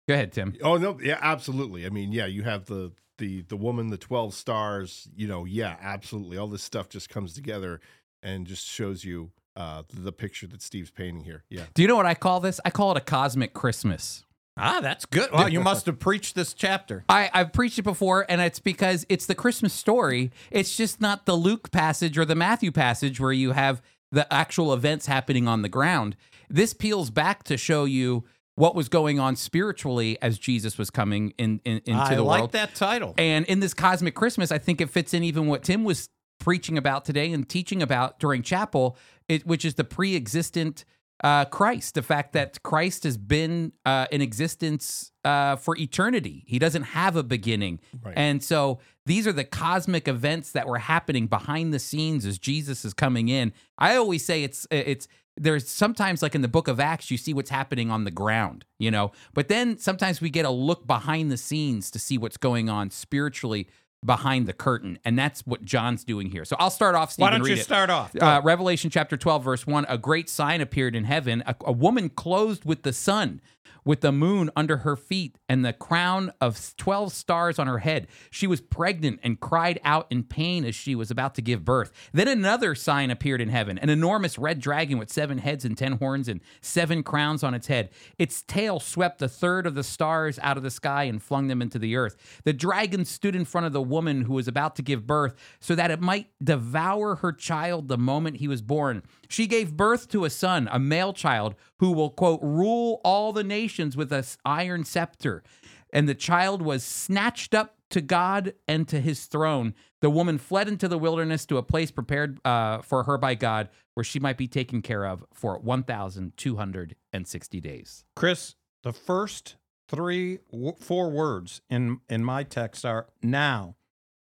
Go 0.07 0.13
ahead, 0.13 0.31
Tim. 0.33 0.55
Oh 0.61 0.77
no, 0.77 0.99
yeah, 1.01 1.17
absolutely. 1.19 1.85
I 1.85 1.89
mean, 1.89 2.11
yeah, 2.11 2.27
you 2.27 2.43
have 2.43 2.65
the 2.65 2.91
the 3.17 3.41
the 3.41 3.57
woman, 3.57 3.87
the 3.89 3.97
twelve 3.97 4.35
stars. 4.35 5.07
You 5.15 5.27
know, 5.27 5.45
yeah, 5.45 5.77
absolutely. 5.81 6.37
All 6.37 6.47
this 6.47 6.61
stuff 6.61 6.89
just 6.89 7.09
comes 7.09 7.33
together 7.33 7.79
and 8.21 8.45
just 8.45 8.67
shows 8.67 9.03
you 9.03 9.31
uh, 9.55 9.81
the 9.91 10.11
picture 10.11 10.45
that 10.47 10.61
Steve's 10.61 10.91
painting 10.91 11.23
here. 11.23 11.43
Yeah, 11.49 11.63
Do 11.73 11.81
you 11.81 11.87
know 11.87 11.95
what 11.95 12.05
I 12.05 12.13
call 12.13 12.39
this? 12.39 12.59
I 12.63 12.69
call 12.69 12.91
it 12.91 12.97
a 12.97 13.01
cosmic 13.01 13.53
Christmas. 13.55 14.25
Ah, 14.57 14.79
that's 14.81 15.05
good. 15.05 15.29
Well, 15.33 15.49
you 15.49 15.59
must 15.59 15.85
have 15.85 15.99
preached 15.99 16.35
this 16.35 16.53
chapter. 16.53 17.03
I, 17.09 17.29
I've 17.33 17.51
preached 17.51 17.77
it 17.77 17.83
before, 17.83 18.25
and 18.29 18.39
it's 18.39 18.59
because 18.59 19.05
it's 19.09 19.25
the 19.25 19.35
Christmas 19.35 19.73
story. 19.73 20.31
It's 20.49 20.77
just 20.77 21.01
not 21.01 21.25
the 21.25 21.35
Luke 21.35 21.71
passage 21.71 22.17
or 22.17 22.23
the 22.23 22.35
Matthew 22.35 22.71
passage 22.71 23.19
where 23.19 23.33
you 23.33 23.51
have 23.51 23.81
the 24.11 24.31
actual 24.33 24.73
events 24.73 25.07
happening 25.07 25.47
on 25.47 25.61
the 25.61 25.69
ground. 25.69 26.15
This 26.49 26.73
peels 26.73 27.09
back 27.09 27.43
to 27.43 27.57
show 27.57 27.83
you 27.83 28.23
what 28.55 28.75
was 28.75 28.87
going 28.87 29.19
on 29.19 29.35
spiritually 29.35 30.17
as 30.21 30.39
Jesus 30.39 30.77
was 30.77 30.89
coming 30.89 31.33
in, 31.37 31.59
in 31.65 31.81
into 31.85 32.01
I 32.01 32.15
the 32.15 32.23
like 32.23 32.39
world. 32.39 32.51
that 32.53 32.75
title. 32.75 33.13
And 33.17 33.45
in 33.47 33.59
this 33.59 33.73
cosmic 33.73 34.15
Christmas, 34.15 34.53
I 34.53 34.57
think 34.57 34.79
it 34.79 34.89
fits 34.89 35.13
in 35.13 35.23
even 35.23 35.47
what 35.47 35.63
Tim 35.63 35.83
was 35.83 36.09
preaching 36.39 36.77
about 36.77 37.03
today 37.03 37.33
and 37.33 37.47
teaching 37.49 37.81
about 37.81 38.19
during 38.19 38.41
chapel, 38.41 38.97
it, 39.27 39.45
which 39.45 39.65
is 39.65 39.75
the 39.75 39.83
pre-existent 39.83 40.85
uh, 41.23 41.45
Christ. 41.45 41.95
The 41.95 42.01
fact 42.03 42.33
that 42.33 42.61
Christ 42.63 43.03
has 43.03 43.17
been 43.17 43.71
uh, 43.85 44.07
in 44.11 44.21
existence 44.21 45.11
uh, 45.23 45.55
for 45.55 45.77
eternity. 45.77 46.43
He 46.47 46.59
doesn't 46.59 46.83
have 46.83 47.15
a 47.15 47.23
beginning, 47.23 47.79
Right. 48.03 48.13
and 48.17 48.43
so 48.43 48.79
these 49.05 49.25
are 49.27 49.33
the 49.33 49.43
cosmic 49.43 50.07
events 50.07 50.51
that 50.51 50.67
were 50.67 50.79
happening 50.79 51.27
behind 51.27 51.73
the 51.73 51.79
scenes 51.79 52.25
as 52.25 52.37
Jesus 52.39 52.85
is 52.85 52.93
coming 52.93 53.29
in. 53.29 53.53
I 53.77 53.95
always 53.95 54.25
say 54.25 54.43
it's 54.43 54.67
it's 54.71 55.07
there's 55.37 55.67
sometimes 55.67 56.21
like 56.21 56.33
in 56.35 56.41
the 56.41 56.47
book 56.47 56.67
of 56.69 56.79
acts 56.79 57.11
you 57.11 57.17
see 57.17 57.33
what's 57.33 57.49
happening 57.49 57.91
on 57.91 58.05
the 58.05 58.11
ground 58.11 58.63
you 58.79 58.89
know 58.89 59.11
but 59.33 59.49
then 59.49 59.77
sometimes 59.77 60.21
we 60.21 60.29
get 60.29 60.45
a 60.45 60.49
look 60.49 60.87
behind 60.87 61.29
the 61.29 61.35
scenes 61.35 61.91
to 61.91 61.99
see 61.99 62.17
what's 62.17 62.37
going 62.37 62.69
on 62.69 62.89
spiritually 62.89 63.67
behind 64.05 64.47
the 64.47 64.53
curtain, 64.53 64.99
and 65.03 65.17
that's 65.17 65.41
what 65.47 65.63
John's 65.65 66.03
doing 66.03 66.29
here. 66.29 66.45
So 66.45 66.55
I'll 66.59 66.69
start 66.69 66.95
off. 66.95 67.11
Steve, 67.11 67.23
Why 67.23 67.31
don't 67.31 67.45
you 67.45 67.53
it. 67.53 67.63
start 67.63 67.89
off? 67.89 68.15
Uh, 68.15 68.41
Revelation 68.43 68.89
chapter 68.89 69.17
12, 69.17 69.43
verse 69.43 69.67
1 69.67 69.85
A 69.89 69.97
great 69.97 70.29
sign 70.29 70.61
appeared 70.61 70.95
in 70.95 71.05
heaven, 71.05 71.43
a, 71.45 71.55
a 71.65 71.71
woman 71.71 72.09
clothed 72.09 72.65
with 72.65 72.83
the 72.83 72.93
sun, 72.93 73.41
with 73.83 74.01
the 74.01 74.11
moon 74.11 74.49
under 74.55 74.77
her 74.77 74.95
feet, 74.95 75.37
and 75.47 75.63
the 75.63 75.73
crown 75.73 76.31
of 76.41 76.75
12 76.77 77.11
stars 77.11 77.59
on 77.59 77.67
her 77.67 77.79
head. 77.79 78.07
She 78.29 78.47
was 78.47 78.61
pregnant 78.61 79.19
and 79.23 79.39
cried 79.39 79.79
out 79.83 80.07
in 80.09 80.23
pain 80.23 80.65
as 80.65 80.75
she 80.75 80.95
was 80.95 81.11
about 81.11 81.35
to 81.35 81.41
give 81.41 81.65
birth. 81.65 81.91
Then 82.13 82.27
another 82.27 82.75
sign 82.75 83.11
appeared 83.11 83.41
in 83.41 83.49
heaven 83.49 83.77
an 83.77 83.89
enormous 83.89 84.37
red 84.37 84.59
dragon 84.59 84.97
with 84.97 85.11
seven 85.11 85.37
heads 85.37 85.65
and 85.65 85.77
ten 85.77 85.93
horns 85.93 86.27
and 86.27 86.41
seven 86.61 87.03
crowns 87.03 87.43
on 87.43 87.53
its 87.53 87.67
head. 87.67 87.89
Its 88.17 88.41
tail 88.41 88.79
swept 88.79 89.21
a 89.21 89.27
third 89.27 89.67
of 89.67 89.75
the 89.75 89.83
stars 89.83 90.39
out 90.41 90.57
of 90.57 90.63
the 90.63 90.71
sky 90.71 91.03
and 91.03 91.21
flung 91.21 91.47
them 91.47 91.61
into 91.61 91.79
the 91.79 91.95
earth. 91.95 92.41
The 92.43 92.53
dragon 92.53 93.05
stood 93.05 93.35
in 93.35 93.45
front 93.45 93.67
of 93.67 93.73
the 93.73 93.81
woman 93.81 94.23
who 94.23 94.33
was 94.33 94.47
about 94.47 94.75
to 94.77 94.81
give 94.81 95.07
birth 95.07 95.35
so 95.59 95.75
that 95.75 95.91
it 95.91 96.01
might 96.01 96.27
devour 96.43 97.15
her 97.15 97.31
child 97.31 97.87
the 97.87 97.97
moment 97.97 98.37
he 98.37 98.47
was 98.47 98.61
born. 98.61 99.03
She 99.35 99.47
gave 99.47 99.75
birth 99.75 100.07
to 100.11 100.23
a 100.23 100.29
son, 100.29 100.69
a 100.71 100.79
male 100.79 101.11
child, 101.11 101.55
who 101.79 101.91
will, 101.91 102.09
quote, 102.09 102.39
rule 102.41 103.01
all 103.03 103.33
the 103.33 103.43
nations 103.43 103.97
with 103.97 104.13
an 104.13 104.23
iron 104.45 104.85
scepter. 104.85 105.43
And 105.91 106.07
the 106.07 106.15
child 106.15 106.61
was 106.61 106.85
snatched 106.85 107.53
up 107.53 107.75
to 107.89 107.99
God 107.99 108.53
and 108.65 108.87
to 108.87 109.01
his 109.01 109.25
throne. 109.25 109.73
The 109.99 110.09
woman 110.09 110.37
fled 110.37 110.69
into 110.69 110.87
the 110.87 110.97
wilderness 110.97 111.45
to 111.47 111.57
a 111.57 111.63
place 111.63 111.91
prepared 111.91 112.39
uh, 112.45 112.81
for 112.81 113.03
her 113.03 113.17
by 113.17 113.35
God, 113.35 113.67
where 113.93 114.05
she 114.05 114.21
might 114.21 114.37
be 114.37 114.47
taken 114.47 114.81
care 114.81 115.05
of 115.05 115.25
for 115.33 115.59
1,260 115.59 117.59
days. 117.59 118.05
Chris, 118.15 118.55
the 118.83 118.93
first 118.93 119.57
three, 119.89 120.39
four 120.79 121.09
words 121.09 121.59
in 121.69 121.99
in 122.07 122.23
my 122.23 122.43
text 122.43 122.85
are 122.85 123.07
now 123.21 123.75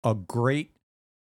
a 0.04 0.14
great 0.14 0.77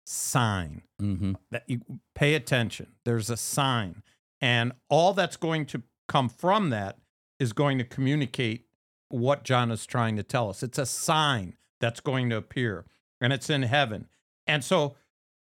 sign 0.05 0.81
Mm-hmm. 1.01 1.33
that 1.51 1.63
you 1.67 1.81
pay 2.15 2.33
attention. 2.33 2.93
There's 3.03 3.29
a 3.29 3.35
sign, 3.35 4.03
and 4.39 4.71
all 4.89 5.13
that's 5.13 5.35
going 5.35 5.65
to 5.67 5.81
come 6.07 6.29
from 6.29 6.69
that 6.69 6.97
is 7.39 7.51
going 7.51 7.77
to 7.77 7.83
communicate 7.83 8.65
what 9.09 9.43
John 9.43 9.69
is 9.69 9.85
trying 9.85 10.15
to 10.15 10.23
tell 10.23 10.49
us. 10.49 10.63
It's 10.63 10.77
a 10.77 10.85
sign 10.85 11.55
that's 11.81 11.99
going 11.99 12.29
to 12.29 12.37
appear, 12.37 12.85
and 13.19 13.33
it's 13.33 13.49
in 13.49 13.63
heaven. 13.63 14.07
And 14.47 14.63
so, 14.63 14.95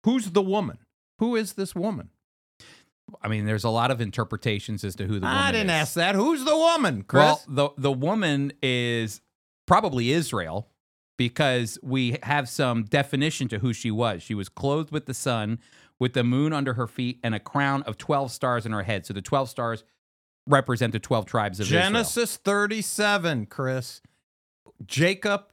who's 0.04 0.32
the 0.32 0.42
woman? 0.42 0.80
Who 1.20 1.36
is 1.36 1.54
this 1.54 1.76
woman? 1.76 2.10
I 3.22 3.28
mean, 3.28 3.46
there's 3.46 3.64
a 3.66 3.70
lot 3.70 3.92
of 3.92 4.02
interpretations 4.02 4.84
as 4.84 4.96
to 4.96 5.04
who 5.04 5.16
the 5.20 5.28
woman 5.28 5.38
I 5.38 5.52
didn't 5.52 5.68
is. 5.70 5.74
ask 5.74 5.94
that. 5.96 6.16
Who's 6.16 6.44
the 6.44 6.56
woman, 6.58 7.04
Chris? 7.04 7.22
Well, 7.22 7.42
the 7.48 7.70
the 7.78 7.92
woman 7.92 8.54
is 8.64 9.22
probably 9.68 10.12
Israel 10.12 10.70
because 11.30 11.78
we 11.84 12.18
have 12.24 12.50
some 12.50 12.84
definition 12.86 13.48
to 13.50 13.60
who 13.60 13.74
she 13.74 13.92
was. 13.92 14.24
She 14.24 14.34
was 14.34 14.50
clothed 14.50 14.90
with 14.92 15.06
the 15.06 15.14
sun, 15.14 15.60
with 16.00 16.14
the 16.14 16.24
moon 16.24 16.52
under 16.52 16.74
her 16.74 16.88
feet, 16.88 17.20
and 17.24 17.36
a 17.36 17.40
crown 17.40 17.84
of 17.84 17.96
twelve 18.00 18.32
stars 18.32 18.66
in 18.66 18.72
her 18.72 18.82
head. 18.82 19.06
So 19.06 19.14
the 19.14 19.22
twelve 19.22 19.48
stars 19.48 19.84
represent 20.48 20.94
the 20.94 21.00
twelve 21.00 21.28
tribes 21.28 21.60
of 21.60 21.68
Israel. 21.68 21.84
Genesis 21.84 22.38
37, 22.38 23.46
Chris. 23.46 24.02
Jacob 24.84 25.44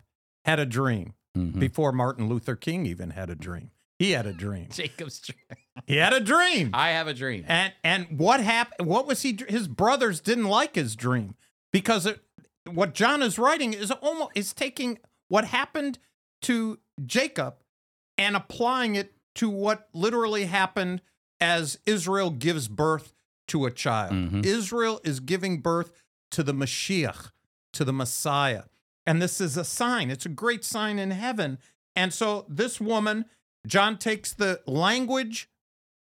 had 0.47 0.59
a 0.59 0.65
dream 0.65 1.13
Mhm. 1.37 1.59
before 1.61 1.93
Martin 1.93 2.29
Luther 2.31 2.57
King 2.57 2.87
even 2.87 3.11
had 3.11 3.29
a 3.29 3.35
dream. 3.35 3.71
He 3.99 4.13
had 4.13 4.25
a 4.27 4.33
dream. 4.33 4.69
Jacob's 4.73 5.21
dream. 5.21 5.59
He 5.87 5.97
had 5.97 6.15
a 6.15 6.21
dream. 6.21 6.71
I 6.73 6.91
have 6.93 7.09
a 7.09 7.15
dream. 7.15 7.45
And 7.47 7.75
and 7.85 8.19
what 8.19 8.41
happened? 8.41 8.89
What 8.89 9.07
was 9.07 9.21
he? 9.21 9.39
His 9.49 9.69
brothers 9.69 10.21
didn't 10.21 10.45
like 10.47 10.77
his 10.77 10.97
dream 10.97 11.35
because 11.73 12.07
it, 12.07 12.21
what 12.65 12.95
John 12.95 13.23
is 13.23 13.39
writing 13.39 13.75
is 13.75 13.91
almost 13.91 14.31
is 14.35 14.55
taking 14.55 14.99
what 15.29 15.45
happened 15.45 15.99
to 16.43 16.79
Jacob 17.05 17.57
and 18.17 18.35
applying 18.37 18.95
it 18.95 19.15
to 19.37 19.49
what 19.49 19.89
literally 19.93 20.47
happened 20.47 21.01
as 21.41 21.79
Israel 21.87 22.31
gives 22.31 22.67
birth 22.69 23.13
to 23.49 23.65
a 23.65 23.71
child. 23.71 24.13
Mhm. 24.13 24.45
Israel 24.45 25.01
is 25.05 25.21
giving 25.21 25.61
birth 25.61 25.93
to 26.33 26.43
the 26.43 26.53
Mashiach, 26.53 27.31
to 27.73 27.85
the 27.85 27.93
Messiah. 27.93 28.65
And 29.07 29.23
this 29.23 29.41
is 29.41 29.57
a 29.57 29.65
sign. 29.65 30.11
It's 30.11 30.27
a 30.27 30.31
great 30.31 30.65
sign 30.65 30.99
in 30.99 31.13
heaven. 31.13 31.59
And 31.97 32.13
so 32.13 32.45
this 32.49 32.81
woman, 32.81 33.25
John 33.67 33.97
takes 33.99 34.33
the 34.33 34.61
language 34.67 35.49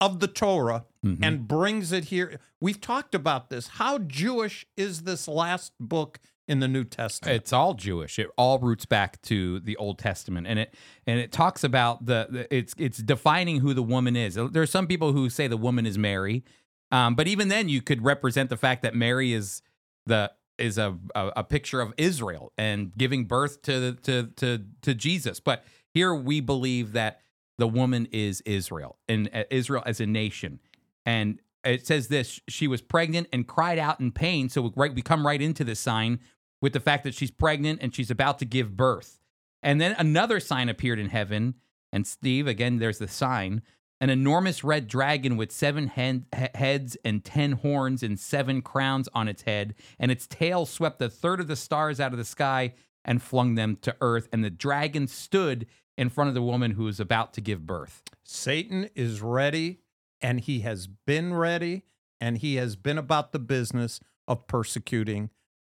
of 0.01 0.21
the 0.21 0.29
Torah 0.29 0.87
Mhm. 1.05 1.19
and 1.23 1.49
brings 1.49 1.93
it 1.93 2.05
here. 2.07 2.41
We've 2.61 2.81
talked 2.81 3.15
about 3.15 3.51
this. 3.51 3.69
How 3.69 3.99
Jewish 3.99 4.67
is 4.77 5.03
this 5.03 5.29
last 5.29 5.73
book 5.79 6.19
in 6.47 6.61
the 6.61 6.69
New 6.69 6.85
Testament? 6.85 7.37
It's 7.37 7.53
all 7.53 7.75
Jewish. 7.75 8.19
It 8.19 8.29
all 8.37 8.59
roots 8.59 8.87
back 8.87 9.21
to 9.23 9.61
the 9.61 9.77
Old 9.77 9.99
Testament, 9.99 10.47
and 10.47 10.59
it 10.59 10.75
and 11.07 11.19
it 11.19 11.33
talks 11.33 11.65
about 11.65 12.07
the, 12.07 12.27
the 12.31 12.55
it's 12.55 12.75
it's 12.79 12.99
defining 12.99 13.61
who 13.61 13.75
the 13.75 13.83
woman 13.83 14.17
is. 14.17 14.35
There 14.35 14.63
are 14.63 14.67
some 14.67 14.87
people 14.87 15.13
who 15.13 15.31
say 15.31 15.47
the 15.47 15.57
woman 15.57 15.87
is 15.87 15.99
Mary, 15.99 16.45
um, 16.91 17.15
but 17.15 17.27
even 17.27 17.49
then, 17.49 17.69
you 17.69 17.83
could 17.83 18.05
represent 18.05 18.51
the 18.51 18.57
fact 18.57 18.83
that 18.83 18.95
Mary 18.95 19.33
is 19.33 19.63
the 20.07 20.31
is 20.59 20.79
a, 20.79 20.97
a 21.15 21.33
a 21.37 21.45
picture 21.45 21.81
of 21.81 21.93
Israel 21.97 22.53
and 22.57 22.97
giving 22.97 23.25
birth 23.25 23.63
to 23.63 23.95
to 24.03 24.29
to 24.37 24.65
to 24.83 24.95
Jesus. 24.95 25.41
But 25.41 25.65
here 25.93 26.15
we 26.15 26.41
believe 26.41 26.93
that 26.93 27.21
the 27.59 27.69
woman 27.69 28.07
is 28.13 28.43
Israel 28.43 28.99
and 29.09 29.31
uh, 29.33 29.45
Israel 29.51 29.83
as 29.87 30.01
a 30.01 30.07
nation, 30.07 30.61
and 31.05 31.41
it 31.65 31.87
says 31.87 32.09
this: 32.09 32.41
she 32.49 32.69
was 32.69 32.83
pregnant 32.83 33.29
and 33.33 33.47
cried 33.47 33.79
out 33.79 34.01
in 34.01 34.13
pain. 34.13 34.49
So 34.49 34.63
we, 34.63 34.71
right, 34.77 34.95
we 34.95 35.03
come 35.03 35.27
right 35.27 35.41
into 35.41 35.65
this 35.65 35.81
sign 35.81 36.21
with 36.61 36.73
the 36.73 36.81
fact 36.81 37.05
that 37.05 37.15
she's 37.15 37.31
pregnant 37.31 37.81
and 37.83 37.95
she's 37.95 38.11
about 38.11 38.39
to 38.39 38.45
give 38.45 38.77
birth. 38.77 39.21
And 39.63 39.81
then 39.81 39.95
another 39.99 40.41
sign 40.41 40.69
appeared 40.69 40.99
in 40.99 41.09
heaven. 41.09 41.55
And 41.93 42.07
Steve, 42.07 42.47
again, 42.47 42.79
there's 42.79 42.99
the 42.99 43.09
sign 43.09 43.63
an 44.01 44.11
enormous 44.11 44.63
red 44.63 44.87
dragon 44.87 45.37
with 45.37 45.51
seven 45.53 45.87
heads 45.87 46.97
and 47.05 47.25
ten 47.25 47.53
horns 47.53 48.03
and 48.03 48.19
seven 48.19 48.61
crowns 48.61 49.09
on 49.15 49.29
its 49.29 49.43
head. 49.43 49.75
And 49.99 50.11
its 50.11 50.27
tail 50.27 50.67
swept 50.67 51.01
a 51.01 51.09
third 51.09 51.41
of 51.41 51.47
the 51.47 51.57
stars 51.57 52.01
out 52.01 52.13
of 52.13 52.19
the 52.19 52.25
sky 52.25 52.75
and 53.05 53.23
flung 53.23 53.55
them 53.55 53.77
to 53.83 53.97
earth. 54.01 54.29
And 54.33 54.45
the 54.45 54.51
dragon 54.51 55.07
stood 55.07 55.67
in 55.97 56.11
front 56.11 56.29
of 56.29 56.35
the 56.35 56.43
woman 56.43 56.73
who 56.73 56.85
was 56.85 57.01
about 57.01 57.33
to 57.35 57.41
give 57.41 57.67
birth. 57.67 58.03
Satan 58.25 58.91
is 58.95 59.23
ready, 59.23 59.81
and 60.25 60.41
he 60.41 60.61
has 60.61 60.87
been 60.87 61.35
ready, 61.35 61.83
and 62.19 62.39
he 62.39 62.55
has 62.55 62.77
been 62.77 62.97
about 62.97 63.33
the 63.33 63.39
business 63.39 64.01
of 64.27 64.47
persecuting 64.47 65.29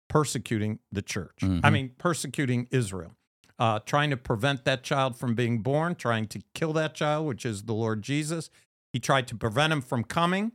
persecuting 0.09 0.81
the 0.91 1.03
church. 1.03 1.39
I 1.41 1.47
Mhm. 1.47 1.73
mean, 1.73 1.89
persecuting 1.97 2.67
Israel. 2.73 3.15
Uh, 3.61 3.79
trying 3.79 4.11
to 4.11 4.17
prevent 4.17 4.65
that 4.65 4.83
child 4.83 5.17
from 5.17 5.37
being 5.37 5.63
born, 5.63 5.95
trying 5.95 6.27
to 6.27 6.43
kill 6.53 6.73
that 6.73 6.95
child, 6.97 7.29
which 7.29 7.47
is 7.47 7.63
the 7.63 7.75
Lord 7.75 8.03
Jesus. 8.03 8.51
He 8.93 8.99
tried 8.99 9.29
to 9.29 9.37
prevent 9.37 9.73
him 9.73 9.81
from 9.81 10.03
coming. 10.03 10.51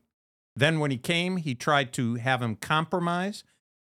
Then, 0.58 0.80
when 0.82 0.92
he 0.92 0.98
came, 0.98 1.38
he 1.38 1.56
tried 1.56 1.94
to 1.94 2.16
have 2.16 2.42
him 2.42 2.58
compromise. 2.58 3.46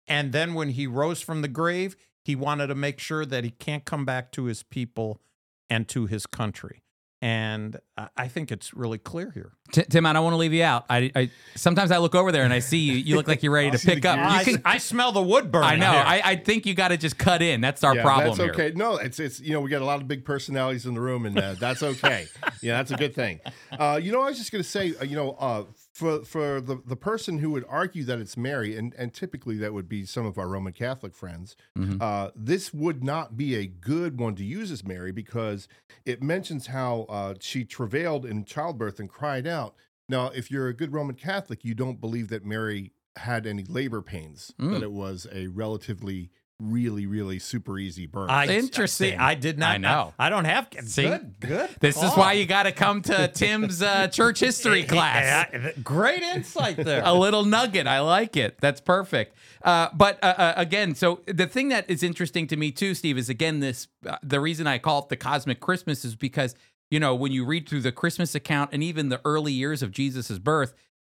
And 0.06 0.34
then, 0.34 0.54
when 0.54 0.70
he 0.70 0.86
rose 0.86 1.22
from 1.22 1.42
the 1.42 1.48
grave, 1.48 1.96
he 2.26 2.36
wanted 2.36 2.68
to 2.68 2.76
make 2.76 3.00
sure 3.00 3.26
that 3.26 3.46
he 3.46 3.52
can't 3.52 3.86
come 3.86 4.04
back 4.04 4.34
to 4.34 4.44
his 4.46 4.64
people 4.64 5.22
and 5.70 5.88
to 5.88 6.08
his 6.08 6.26
country. 6.26 6.84
And 7.24 7.80
I- 7.98 8.10
I 8.18 8.28
think 8.28 8.52
it's 8.52 8.74
really 8.74 8.98
clear 8.98 9.32
here. 9.32 9.54
T- 9.72 9.84
Tim, 9.90 10.06
I 10.06 10.12
don't 10.12 10.26
want 10.26 10.34
to 10.34 10.38
leave 10.38 10.52
you 10.52 10.64
out. 10.64 10.84
I, 10.90 11.10
I 11.16 11.30
sometimes 11.56 11.90
I 11.90 11.98
look 12.00 12.16
over 12.16 12.34
there 12.34 12.44
and 12.44 12.52
I 12.52 12.60
see 12.60 12.80
you. 12.80 12.96
You 12.96 13.16
look 13.16 13.30
like 13.30 13.42
you're 13.44 13.54
ready 13.54 13.70
to 13.72 13.76
I'll 13.76 13.80
see 13.80 13.90
the 13.92 13.96
pick 13.96 14.06
up. 14.06 14.18
You 14.18 14.24
I, 14.24 14.44
can- 14.44 14.62
I 14.66 14.78
smell 14.78 15.14
the 15.14 15.22
wood 15.22 15.50
burning. 15.50 15.70
I 15.70 15.76
know. 15.78 15.88
I, 15.92 16.22
I 16.32 16.36
think 16.36 16.66
you 16.66 16.74
got 16.74 16.90
to 16.90 16.98
just 16.98 17.18
cut 17.18 17.42
in. 17.42 17.62
That's 17.62 17.82
our 17.82 17.96
yeah, 17.96 18.02
problem 18.04 18.38
That's 18.38 18.56
here. 18.58 18.66
okay. 18.68 18.76
No, 18.78 18.98
it's 18.98 19.22
it's 19.22 19.40
you 19.40 19.54
know 19.54 19.62
we 19.62 19.70
got 19.70 19.82
a 19.82 19.86
lot 19.86 20.02
of 20.02 20.08
big 20.10 20.26
personalities 20.26 20.86
in 20.86 20.96
the 20.96 21.00
room, 21.02 21.26
and 21.26 21.40
uh, 21.40 21.54
that's 21.54 21.82
okay. 21.82 22.28
yeah, 22.62 22.76
that's 22.76 22.92
a 22.92 22.98
good 22.98 23.16
thing. 23.16 23.40
Uh, 23.72 23.98
you 24.04 24.12
know, 24.12 24.22
I 24.22 24.26
was 24.28 24.38
just 24.38 24.52
going 24.52 24.62
to 24.64 24.70
say, 24.70 24.94
uh, 25.00 25.06
you 25.06 25.16
know, 25.16 25.32
uh, 25.40 25.64
for 25.94 26.24
for 26.26 26.60
the 26.60 26.82
the 26.86 26.96
person 26.96 27.38
who 27.38 27.52
would 27.52 27.66
argue 27.70 28.04
that 28.06 28.20
it's 28.20 28.36
Mary, 28.36 28.76
and 28.76 28.94
and 28.96 29.14
typically 29.14 29.58
that 29.58 29.74
would 29.74 29.88
be 29.88 30.06
some 30.06 30.26
of 30.26 30.38
our 30.38 30.48
Roman 30.48 30.74
Catholic 30.74 31.14
friends. 31.14 31.56
Mhm. 31.78 32.02
Uh, 32.02 32.32
this 32.36 32.74
would 32.74 33.04
not 33.04 33.38
be 33.38 33.56
a 33.56 33.68
good 33.68 34.20
one 34.20 34.36
to 34.36 34.44
use 34.44 34.72
as 34.72 34.84
Mary 34.84 35.12
because 35.12 35.68
it 36.06 36.22
mentions 36.24 36.68
how 36.68 37.02
uh, 37.10 37.36
she 37.40 37.64
travailed 37.64 38.26
in 38.26 38.44
childbirth 38.44 39.00
and 39.00 39.10
cried 39.10 39.46
out. 39.48 39.76
Now, 40.10 40.28
if 40.30 40.50
you're 40.52 40.68
a 40.68 40.74
good 40.74 40.92
Roman 40.94 41.16
Catholic, 41.16 41.64
you 41.64 41.74
don't 41.76 42.02
believe 42.02 42.28
that 42.30 42.44
Mary 42.46 42.92
had 43.18 43.46
any 43.46 43.64
labor 43.64 44.02
pains; 44.02 44.54
Mm. 44.60 44.72
that 44.72 44.84
it 44.84 44.92
was 44.92 45.28
a 45.32 45.48
relatively, 45.48 46.32
really, 46.72 47.06
really 47.06 47.40
super 47.40 47.78
easy 47.78 48.06
burn. 48.06 48.30
I, 48.30 48.48
Interesting. 48.48 49.12
see, 49.12 49.16
I 49.16 49.36
did 49.36 49.58
not 49.58 49.76
I 49.76 49.78
know. 49.78 50.14
I, 50.18 50.30
don't 50.30 50.46
have. 50.46 50.68
See? 50.86 51.04
Good. 51.04 51.40
Good. 51.40 51.70
This 51.80 52.02
is 52.02 52.12
why 52.14 52.34
you 52.34 52.46
got 52.46 52.64
to 52.64 52.72
come 52.72 53.02
to 53.04 53.28
Tim's 53.28 53.82
uh, 53.82 54.08
church 54.08 54.40
history 54.40 54.84
class. 54.88 55.50
Great 55.84 56.22
insight 56.22 56.78
there. 56.78 57.02
A 57.06 57.14
little 57.14 57.46
nugget. 57.46 57.88
I 57.88 58.00
like 58.00 58.38
it. 58.38 58.58
That's 58.60 58.82
perfect. 58.82 59.36
Uh, 59.64 59.90
but 59.94 60.24
uh, 60.24 60.34
uh, 60.38 60.54
again, 60.58 60.96
so 60.96 61.22
the 61.26 61.48
thing 61.48 61.70
that 61.70 61.90
is 61.90 62.04
interesting 62.04 62.48
to 62.48 62.58
me 62.58 62.72
too, 62.72 62.94
Steve, 62.94 63.18
is 63.18 63.30
again 63.30 63.60
this. 63.60 63.88
Uh, 64.06 64.18
the 64.22 64.40
reason 64.40 64.68
I 64.68 64.78
call 64.78 65.00
it 65.00 65.10
the 65.10 65.18
cosmic 65.18 65.60
Christmas 65.60 66.04
is 66.04 66.16
because 66.16 66.56
you 66.92 67.00
know 67.00 67.16
when 67.16 67.32
you 67.32 67.46
read 67.46 67.68
through 67.68 67.82
the 67.82 67.92
Christmas 67.92 68.36
account 68.36 68.72
and 68.74 68.84
even 68.84 69.10
the 69.10 69.22
early 69.24 69.54
years 69.54 69.82
of 69.82 69.92
Jesus's 69.92 70.40
birth, 70.40 70.74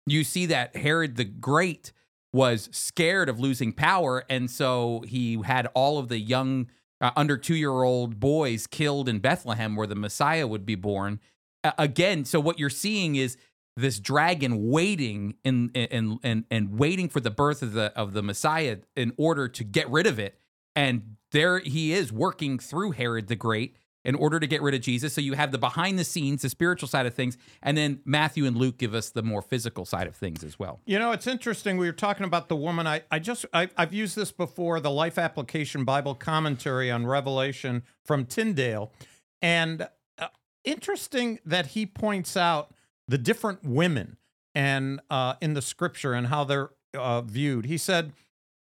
you 0.07 0.25
see 0.25 0.47
that 0.47 0.77
Herod 0.77 1.17
the 1.17 1.25
Great 1.25 1.93
was 2.35 2.69
scared 2.73 3.29
of 3.29 3.39
losing 3.39 3.73
power, 3.73 4.25
and 4.29 4.51
so 4.51 5.05
he 5.07 5.41
had 5.45 5.69
all 5.73 5.99
of 5.99 6.09
the 6.09 6.19
young 6.19 6.69
uh, 7.01 7.13
under 7.17 7.37
two 7.37 7.55
year 7.55 7.85
old 7.85 8.19
boys 8.19 8.67
killed 8.67 9.09
in 9.09 9.21
Bethlehem, 9.21 9.77
where 9.77 9.87
the 9.87 9.95
Messiah 9.95 10.47
would 10.47 10.67
be 10.67 10.75
born. 10.75 11.21
Uh, 11.63 11.71
again, 11.79 12.25
so 12.25 12.41
what 12.41 12.59
you're 12.59 12.69
seeing 12.69 13.15
is 13.15 13.37
this 13.77 14.01
dragon 14.01 14.69
waiting 14.69 15.37
in 15.45 15.71
and 15.77 16.19
and 16.25 16.45
and 16.51 16.77
waiting 16.77 17.09
for 17.09 17.21
the 17.21 17.31
birth 17.31 17.63
of 17.63 17.73
the 17.73 17.93
of 17.95 18.15
the 18.15 18.23
Messiah 18.23 18.79
in 18.97 19.13
order 19.17 19.47
to 19.47 19.63
get 19.63 19.89
rid 19.89 20.07
of 20.07 20.19
it. 20.19 20.37
And 20.75 21.17
there 21.31 21.61
he 21.61 21.93
is 21.93 22.13
working 22.13 22.59
through 22.59 22.93
Herod 22.93 23.29
the 23.29 23.37
Great 23.37 23.77
in 24.05 24.15
order 24.15 24.39
to 24.39 24.47
get 24.47 24.63
rid 24.63 24.75
of 24.75 24.81
Jesus. 24.81 25.15
So 25.15 25.21
you 25.21 25.33
have 25.35 25.53
the 25.53 25.59
behind 25.59 25.99
the 25.99 26.05
scenes, 26.05 26.43
the 26.43 26.49
spiritual 26.49 26.89
side 26.89 27.07
of 27.07 27.15
things, 27.15 27.39
and 27.63 27.77
then 27.77 28.01
Matthew 28.05 28.47
and 28.47 28.57
Luke 28.57 28.79
give 28.79 28.95
us 28.95 29.11
the 29.11 29.23
more 29.23 29.43
physical 29.43 29.85
side 29.85 30.07
of 30.07 30.15
things 30.15 30.45
as 30.45 30.59
well. 30.59 30.81
You 30.85 30.99
know, 30.99 31.13
it's 31.13 31.27
interesting. 31.27 31.77
We 31.77 31.87
were 31.87 31.93
talking 31.93 32.25
about 32.25 32.49
the 32.49 32.57
woman. 32.57 32.87
I, 32.87 33.03
I 33.11 33.19
just, 33.19 33.47
I, 33.53 33.69
I've 33.77 33.95
used 33.95 34.17
this 34.17 34.33
before 34.33 34.81
the 34.81 34.91
Life 34.91 35.19
Application 35.19 35.85
Bible 35.85 36.15
Commentary 36.15 36.91
on 36.91 37.07
Revelation 37.07 37.83
from 38.05 38.27
Tyndale. 38.27 38.93
And 39.41 39.89
uh, 40.19 40.29
interesting 40.65 41.39
that 41.45 41.69
he 41.69 41.87
points 41.87 42.37
out 42.37 42.75
the 43.09 43.19
different 43.19 43.65
women 43.65 44.17
and 44.55 45.01
uh, 45.11 45.35
in 45.41 45.55
the 45.55 45.63
scripture 45.63 46.13
and 46.15 46.29
how 46.29 46.45
they're 46.45 46.71
uh, 46.95 47.23
viewed. 47.23 47.67
He 47.67 47.79
said, 47.79 48.13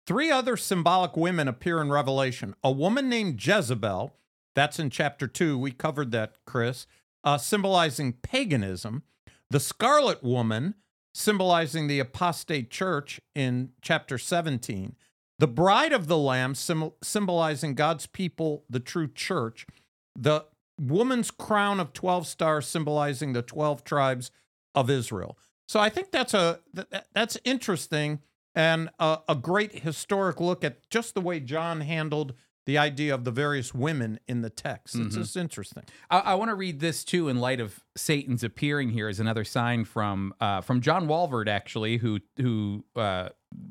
Three 0.04 0.32
other 0.32 0.56
symbolic 0.56 1.16
women 1.16 1.46
appear 1.46 1.80
in 1.80 1.90
Revelation 1.90 2.54
a 2.64 2.72
woman 2.72 3.08
named 3.08 3.44
Jezebel, 3.44 4.12
that's 4.54 4.78
in 4.78 4.90
chapter 4.90 5.26
two. 5.26 5.58
We 5.58 5.70
covered 5.70 6.10
that, 6.12 6.34
Chris, 6.46 6.86
uh, 7.24 7.38
symbolizing 7.38 8.14
paganism. 8.14 9.02
The 9.50 9.60
Scarlet 9.60 10.22
Woman, 10.22 10.74
symbolizing 11.14 11.86
the 11.86 11.98
apostate 11.98 12.70
church 12.70 13.20
in 13.34 13.70
chapter 13.82 14.18
17. 14.18 14.96
The 15.38 15.46
Bride 15.46 15.92
of 15.92 16.06
the 16.06 16.18
Lamb, 16.18 16.54
sim- 16.54 16.92
symbolizing 17.02 17.74
God's 17.74 18.06
people, 18.06 18.64
the 18.70 18.80
true 18.80 19.08
church. 19.08 19.66
The 20.16 20.46
woman's 20.78 21.30
crown 21.30 21.80
of 21.80 21.92
12 21.92 22.26
stars, 22.26 22.66
symbolizing 22.66 23.32
the 23.32 23.42
12 23.42 23.84
tribes 23.84 24.30
of 24.74 24.88
Israel. 24.88 25.36
So 25.68 25.80
I 25.80 25.88
think 25.88 26.10
that's 26.10 26.34
a 26.34 26.60
that's 27.14 27.38
interesting 27.44 28.20
and 28.54 28.90
a, 28.98 29.20
a 29.28 29.34
great 29.34 29.80
historic 29.80 30.40
look 30.40 30.62
at 30.64 30.88
just 30.90 31.14
the 31.14 31.20
way 31.20 31.40
John 31.40 31.80
handled 31.80 32.34
the 32.64 32.78
idea 32.78 33.12
of 33.14 33.24
the 33.24 33.30
various 33.32 33.74
women 33.74 34.20
in 34.28 34.42
the 34.42 34.50
text. 34.50 34.94
It's 34.94 35.14
Mhm. 35.16 35.20
just 35.20 35.36
interesting. 35.36 35.82
I, 36.10 36.18
I 36.20 36.34
want 36.34 36.50
to 36.50 36.54
read 36.54 36.78
this 36.80 37.02
too 37.04 37.28
in 37.28 37.38
light 37.40 37.58
of 37.60 37.80
Satan's 37.96 38.44
appearing 38.44 38.90
here 38.90 39.08
as 39.08 39.18
another 39.18 39.44
sign 39.44 39.84
from 39.84 40.32
uh, 40.40 40.60
from 40.60 40.80
John 40.80 41.06
Walvoord, 41.08 41.48
actually, 41.48 41.96
who 41.98 42.20
who 42.36 42.84
uh, 42.96 43.30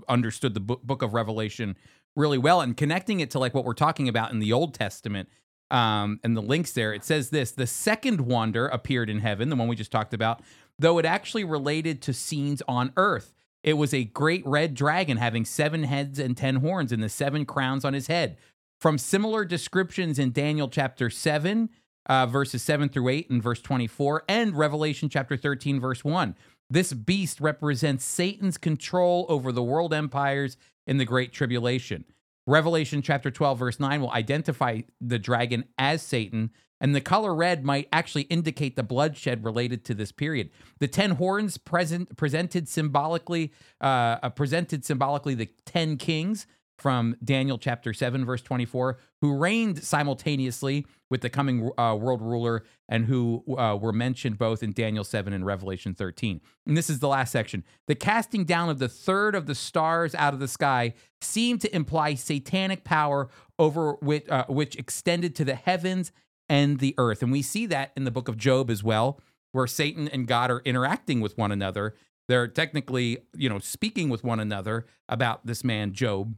understood 0.10 0.54
the 0.54 0.60
book, 0.60 0.84
book 0.84 1.02
of 1.02 1.14
Revelation 1.14 1.76
really 2.16 2.38
well 2.38 2.60
and 2.62 2.76
connecting 2.76 3.22
it 3.22 3.32
to 3.32 3.40
like 3.40 3.54
what 3.54 3.64
we're 3.64 3.74
talking 3.74 4.10
about 4.10 4.32
in 4.32 4.40
the 4.40 4.52
Old 4.52 4.74
Testament. 4.74 5.30
Um, 5.70 6.20
and 6.24 6.36
the 6.36 6.42
links 6.42 6.74
there, 6.74 6.94
it 6.94 7.06
says 7.06 7.30
this: 7.30 7.52
the 7.52 7.66
second 7.68 8.22
wonder 8.22 8.68
appeared 8.68 9.10
in 9.10 9.20
heaven, 9.20 9.48
the 9.50 9.56
one 9.56 9.70
we 9.70 9.76
just 9.78 9.92
talked 9.92 10.14
about, 10.14 10.42
though 10.78 10.98
it 10.98 11.06
actually 11.06 11.46
related 11.46 12.02
to 12.02 12.14
scenes 12.14 12.62
on 12.68 12.92
earth. 12.98 13.34
It 13.64 13.74
was 13.74 13.94
a 13.94 14.04
great 14.04 14.46
red 14.46 14.74
dragon 14.74 15.16
having 15.18 15.46
seven 15.46 15.84
heads 15.84 16.20
and 16.20 16.36
ten 16.36 16.58
horns, 16.58 16.92
and 16.92 17.02
the 17.02 17.08
seven 17.08 17.46
crowns 17.46 17.86
on 17.86 17.94
his 17.94 18.08
head. 18.08 18.36
From 18.82 18.98
similar 18.98 19.46
descriptions 19.46 20.18
in 20.18 20.32
Daniel 20.32 20.68
chapter 20.68 21.12
7, 21.12 21.70
uh, 22.08 22.26
verses 22.26 22.64
7 22.64 22.90
through 22.90 23.10
8, 23.10 23.30
and 23.30 23.42
verse 23.42 23.62
24, 23.62 24.24
and 24.28 24.58
Revelation 24.58 25.08
chapter 25.08 25.38
13, 25.38 25.80
verse 25.80 26.04
1. 26.04 26.36
This 26.68 26.92
beast 26.92 27.40
represents 27.40 28.04
Satan's 28.04 28.58
control 28.58 29.28
over 29.30 29.52
the 29.52 29.62
world 29.62 29.94
empires 29.94 30.58
in 30.88 30.98
the 30.98 31.06
Great 31.06 31.32
Tribulation. 31.32 32.06
Revelation 32.48 33.04
chapter 33.04 33.30
12, 33.30 33.60
verse 33.60 33.80
9 33.80 34.02
will 34.02 34.10
identify 34.10 34.82
the 35.00 35.20
dragon 35.20 35.66
as 35.78 36.02
Satan, 36.02 36.50
and 36.80 36.96
the 36.96 37.02
color 37.02 37.36
red 37.36 37.64
might 37.64 37.88
actually 37.94 38.24
indicate 38.24 38.76
the 38.76 38.82
bloodshed 38.82 39.46
related 39.46 39.86
to 39.86 39.94
this 39.94 40.12
period. 40.12 40.50
The 40.80 40.88
ten 40.88 41.12
horns 41.12 41.60
present 41.60 42.18
presented 42.18 42.68
symbolically, 42.68 43.54
uh, 43.80 44.18
uh, 44.24 44.30
presented 44.30 44.84
symbolically 44.84 45.36
the 45.36 45.50
ten 45.68 45.98
kings 45.98 46.48
from 46.82 47.16
Daniel 47.24 47.60
chapter 47.60 47.94
7, 47.94 48.26
verse 48.26 48.42
24, 48.42 48.98
who 49.22 49.38
reigned 49.38 49.84
simultaneously 49.84 50.88
with 51.12 51.22
the 51.22 51.30
coming 51.30 51.70
uh, 51.78 51.96
world 51.96 52.24
ruler 52.24 52.64
and 52.90 53.06
who 53.06 53.44
uh, 53.56 53.78
were 53.80 53.94
mentioned 53.94 54.40
both 54.40 54.64
in 54.64 54.72
Daniel 54.72 55.04
7 55.04 55.32
and 55.32 55.46
Revelation 55.46 55.94
13. 55.94 56.42
And 56.66 56.76
this 56.76 56.90
is 56.90 56.98
the 56.98 57.08
last 57.08 57.32
section. 57.32 57.64
The 57.86 57.94
casting 57.94 58.46
down 58.46 58.70
of 58.70 58.80
the 58.80 58.88
third 58.90 59.36
of 59.36 59.46
the 59.46 59.54
stars 59.54 60.16
out 60.16 60.34
of 60.34 60.40
the 60.40 60.48
sky 60.48 60.96
seemed 61.22 61.62
to 61.62 61.76
imply 61.76 62.16
satanic 62.16 62.84
power 62.84 63.30
over 63.60 63.94
which, 64.02 64.28
uh, 64.28 64.46
which 64.48 64.76
extended 64.76 65.36
to 65.36 65.46
the 65.46 65.56
heavens 65.56 66.12
and 66.50 66.80
the 66.80 66.96
earth. 66.98 67.22
And 67.22 67.32
we 67.32 67.44
see 67.44 67.68
that 67.68 67.92
in 67.96 68.06
the 68.06 68.12
book 68.12 68.28
of 68.28 68.38
Job 68.38 68.72
as 68.72 68.84
well, 68.84 69.22
where 69.52 69.68
Satan 69.68 70.08
and 70.08 70.26
God 70.26 70.50
are 70.50 70.62
interacting 70.66 71.22
with 71.22 71.38
one 71.38 71.52
another. 71.52 71.94
They're 72.28 72.48
technically, 72.48 73.20
you 73.36 73.50
know, 73.50 73.60
speaking 73.60 74.10
with 74.10 74.24
one 74.24 74.40
another 74.40 74.88
about 75.08 75.46
this 75.46 75.64
man, 75.64 75.94
Job. 75.94 76.36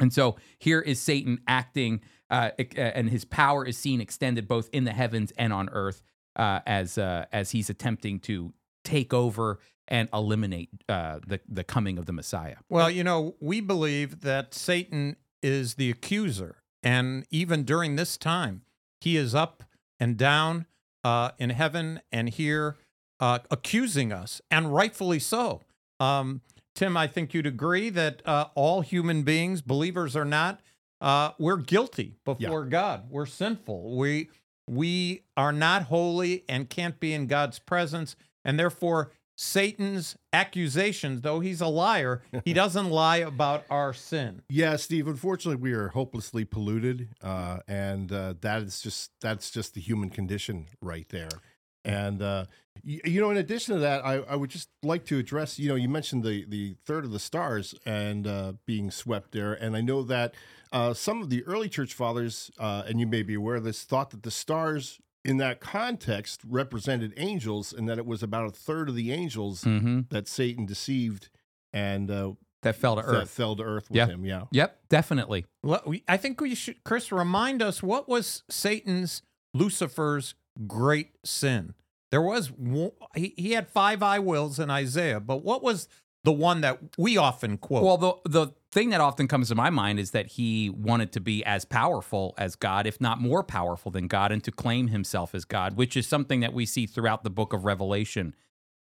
And 0.00 0.12
so 0.12 0.36
here 0.58 0.80
is 0.80 0.98
Satan 0.98 1.40
acting, 1.46 2.00
uh, 2.30 2.50
uh, 2.58 2.80
and 2.80 3.10
his 3.10 3.24
power 3.24 3.64
is 3.64 3.76
seen 3.76 4.00
extended 4.00 4.48
both 4.48 4.68
in 4.72 4.84
the 4.84 4.92
heavens 4.92 5.32
and 5.36 5.52
on 5.52 5.68
earth 5.68 6.02
uh, 6.36 6.60
as 6.66 6.98
uh, 6.98 7.26
as 7.32 7.50
he's 7.50 7.70
attempting 7.70 8.18
to 8.20 8.52
take 8.84 9.12
over 9.12 9.60
and 9.88 10.08
eliminate 10.12 10.70
uh, 10.88 11.18
the 11.26 11.40
the 11.48 11.64
coming 11.64 11.98
of 11.98 12.06
the 12.06 12.12
Messiah. 12.12 12.56
Well, 12.68 12.90
you 12.90 13.04
know, 13.04 13.36
we 13.40 13.60
believe 13.60 14.22
that 14.22 14.54
Satan 14.54 15.16
is 15.42 15.74
the 15.74 15.90
accuser. 15.90 16.56
And 16.82 17.26
even 17.30 17.64
during 17.64 17.96
this 17.96 18.16
time, 18.16 18.62
he 19.00 19.16
is 19.16 19.34
up 19.34 19.64
and 19.98 20.16
down 20.16 20.66
uh, 21.04 21.32
in 21.38 21.50
heaven 21.50 22.00
and 22.10 22.30
here 22.30 22.78
accusing 23.20 24.12
us, 24.12 24.40
and 24.50 24.72
rightfully 24.72 25.18
so. 25.18 25.60
Um, 25.98 26.40
Tim, 26.74 26.96
I 26.96 27.06
think 27.06 27.34
you'd 27.34 27.46
agree 27.46 27.90
that 27.90 28.22
uh, 28.24 28.46
all 28.54 28.80
human 28.80 29.22
beings, 29.22 29.60
believers 29.62 30.16
or 30.16 30.24
not, 30.24 30.60
uh, 31.00 31.30
we're 31.38 31.56
guilty 31.56 32.16
before 32.24 32.64
God. 32.64 33.10
We're 33.10 33.26
sinful. 33.26 33.96
We 33.96 34.28
we 34.68 35.24
are 35.36 35.52
not 35.52 35.84
holy 35.84 36.44
and 36.48 36.70
can't 36.70 37.00
be 37.00 37.12
in 37.12 37.26
God's 37.26 37.58
presence, 37.58 38.14
and 38.44 38.58
therefore 38.58 39.10
Satan's 39.36 40.16
accusations, 40.34 41.22
though 41.22 41.40
he's 41.40 41.62
a 41.62 41.66
liar, 41.66 42.22
he 42.44 42.52
doesn't 42.52 42.90
lie 42.90 43.16
about 43.16 43.64
our 43.70 43.94
sin. 43.94 44.42
Yeah, 44.50 44.76
Steve. 44.76 45.08
Unfortunately, 45.08 45.60
we 45.60 45.72
are 45.72 45.88
hopelessly 45.88 46.44
polluted, 46.44 47.08
uh, 47.22 47.60
and 47.66 48.12
uh, 48.12 48.34
that 48.42 48.62
is 48.62 48.82
just 48.82 49.12
that's 49.20 49.50
just 49.50 49.74
the 49.74 49.80
human 49.80 50.10
condition 50.10 50.66
right 50.82 51.08
there. 51.08 51.30
And 51.84 52.20
uh, 52.20 52.44
you, 52.82 53.00
you 53.04 53.20
know, 53.20 53.30
in 53.30 53.36
addition 53.36 53.74
to 53.74 53.80
that, 53.80 54.04
I, 54.04 54.16
I 54.16 54.36
would 54.36 54.50
just 54.50 54.68
like 54.82 55.04
to 55.06 55.18
address. 55.18 55.58
You 55.58 55.68
know, 55.68 55.74
you 55.74 55.88
mentioned 55.88 56.22
the 56.24 56.44
the 56.48 56.76
third 56.84 57.04
of 57.04 57.10
the 57.12 57.18
stars 57.18 57.74
and 57.86 58.26
uh, 58.26 58.52
being 58.66 58.90
swept 58.90 59.32
there, 59.32 59.52
and 59.52 59.76
I 59.76 59.80
know 59.80 60.02
that 60.04 60.34
uh, 60.72 60.94
some 60.94 61.20
of 61.22 61.30
the 61.30 61.42
early 61.44 61.68
church 61.68 61.94
fathers, 61.94 62.50
uh, 62.58 62.82
and 62.86 63.00
you 63.00 63.06
may 63.06 63.22
be 63.22 63.34
aware 63.34 63.56
of 63.56 63.64
this, 63.64 63.82
thought 63.84 64.10
that 64.10 64.22
the 64.22 64.30
stars 64.30 64.98
in 65.24 65.36
that 65.36 65.60
context 65.60 66.40
represented 66.48 67.12
angels, 67.16 67.72
and 67.72 67.88
that 67.88 67.98
it 67.98 68.06
was 68.06 68.22
about 68.22 68.46
a 68.46 68.50
third 68.50 68.88
of 68.88 68.94
the 68.94 69.12
angels 69.12 69.64
Mm-hmm. 69.64 70.00
that 70.10 70.26
Satan 70.28 70.64
deceived 70.66 71.28
and 71.72 72.10
uh, 72.10 72.32
That 72.62 72.76
fell 72.76 72.96
to 72.96 73.02
that 73.02 73.08
earth. 73.08 73.30
fell 73.30 73.54
to 73.56 73.62
earth 73.62 73.90
with 73.90 73.96
Yeah. 73.96 74.06
him. 74.06 74.24
Yeah. 74.24 74.44
Yep, 74.50 74.78
definitely. 74.88 75.44
Well, 75.62 75.82
we- 75.84 76.04
I 76.08 76.16
think 76.16 76.40
we 76.40 76.54
should, 76.54 76.82
Chris, 76.84 77.12
remind 77.12 77.60
us 77.62 77.82
what 77.82 78.08
was 78.08 78.44
Satan's, 78.48 79.22
Lucifer's 79.52 80.34
great 80.66 81.10
sin. 81.24 81.74
There 82.10 82.22
was 82.22 82.52
he, 83.14 83.52
had 83.52 83.68
five 83.68 84.02
I 84.02 84.18
wills 84.18 84.58
in 84.58 84.68
Isaiah, 84.68 85.20
but 85.20 85.44
what 85.44 85.62
was 85.62 85.88
the 86.24 86.32
one 86.32 86.60
that 86.62 86.78
we 86.98 87.16
often 87.16 87.56
quote? 87.56 87.84
Well, 87.84 87.96
the 87.96 88.14
the 88.28 88.52
thing 88.72 88.90
that 88.90 89.00
often 89.00 89.28
comes 89.28 89.48
to 89.48 89.54
my 89.54 89.70
mind 89.70 89.98
is 89.98 90.10
that 90.10 90.26
he 90.26 90.70
wanted 90.70 91.12
to 91.12 91.20
be 91.20 91.44
as 91.44 91.64
powerful 91.64 92.34
as 92.36 92.56
God, 92.56 92.86
if 92.86 93.00
not 93.00 93.20
more 93.20 93.42
powerful 93.42 93.90
than 93.90 94.06
God, 94.06 94.32
and 94.32 94.42
to 94.44 94.52
claim 94.52 94.88
himself 94.88 95.34
as 95.34 95.44
God, 95.44 95.76
which 95.76 95.96
is 95.96 96.06
something 96.06 96.40
that 96.40 96.52
we 96.52 96.66
see 96.66 96.86
throughout 96.86 97.24
the 97.24 97.30
book 97.30 97.52
of 97.52 97.64
Revelation 97.64 98.34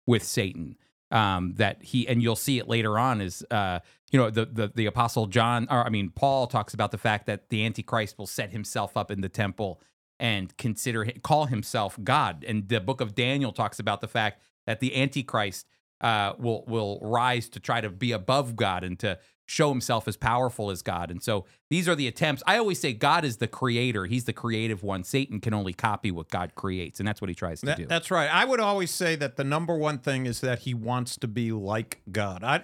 with 0.06 0.24
Satan. 0.24 0.76
Um, 1.12 1.56
that 1.56 1.82
he 1.82 2.08
and 2.08 2.22
you'll 2.22 2.36
see 2.36 2.60
it 2.60 2.68
later 2.68 3.00
on 3.00 3.20
is 3.20 3.44
uh, 3.50 3.80
you 4.12 4.20
know 4.20 4.30
the, 4.30 4.46
the 4.46 4.72
the 4.76 4.86
apostle 4.86 5.26
John 5.26 5.68
or 5.72 5.84
I 5.84 5.90
mean 5.90 6.12
Paul 6.12 6.46
talks 6.46 6.76
about 6.76 6.92
the 6.92 7.00
fact 7.00 7.26
that 7.26 7.50
the 7.50 7.66
Antichrist 7.66 8.20
will 8.20 8.28
set 8.28 8.52
himself 8.52 8.96
up 8.96 9.10
in 9.10 9.22
the 9.22 9.30
temple 9.30 9.82
and 10.20 10.56
consider 10.58 11.06
call 11.24 11.46
himself 11.46 11.98
God, 12.04 12.44
and 12.48 12.68
the 12.68 12.80
book 12.82 13.02
of 13.02 13.16
Daniel 13.16 13.52
talks 13.52 13.80
about 13.80 14.02
the 14.02 14.08
fact 14.08 14.42
that 14.68 14.80
the 14.80 14.96
Antichrist 14.96 15.66
uh, 16.02 16.34
will 16.38 16.64
will 16.68 17.00
rise 17.02 17.50
to 17.50 17.60
try 17.60 17.82
to 17.82 17.90
be 17.90 18.12
above 18.12 18.56
God 18.56 18.84
and 18.84 18.98
to 19.00 19.18
show 19.46 19.70
himself 19.70 20.08
as 20.08 20.16
powerful 20.16 20.70
as 20.70 20.84
God. 20.84 21.10
And 21.10 21.24
so 21.24 21.46
these 21.72 21.90
are 21.90 21.96
the 21.96 22.08
attempts. 22.08 22.44
I 22.46 22.60
always 22.60 22.80
say 22.80 22.94
God 22.94 23.26
is 23.26 23.38
the 23.38 23.48
creator; 23.48 24.06
He's 24.06 24.26
the 24.26 24.34
creative 24.34 24.84
one. 24.84 25.04
Satan 25.04 25.40
can 25.42 25.54
only 25.54 25.74
copy 25.74 26.12
what 26.12 26.30
God 26.30 26.54
creates, 26.56 27.00
and 27.00 27.08
that's 27.08 27.20
what 27.20 27.30
he 27.30 27.36
tries 27.36 27.62
to 27.62 27.66
That- 27.68 27.78
do. 27.78 27.86
That's 27.88 28.12
right. 28.12 28.30
I 28.32 28.46
would 28.46 28.60
always 28.60 28.92
say 28.92 29.16
that 29.16 29.38
the 29.38 29.44
number 29.44 29.76
one 29.76 29.98
thing 29.98 30.26
is 30.26 30.42
that 30.42 30.60
he 30.60 30.74
wants 30.74 31.18
to 31.18 31.28
be 31.28 31.52
like 31.52 32.02
God. 32.12 32.44
I, 32.44 32.64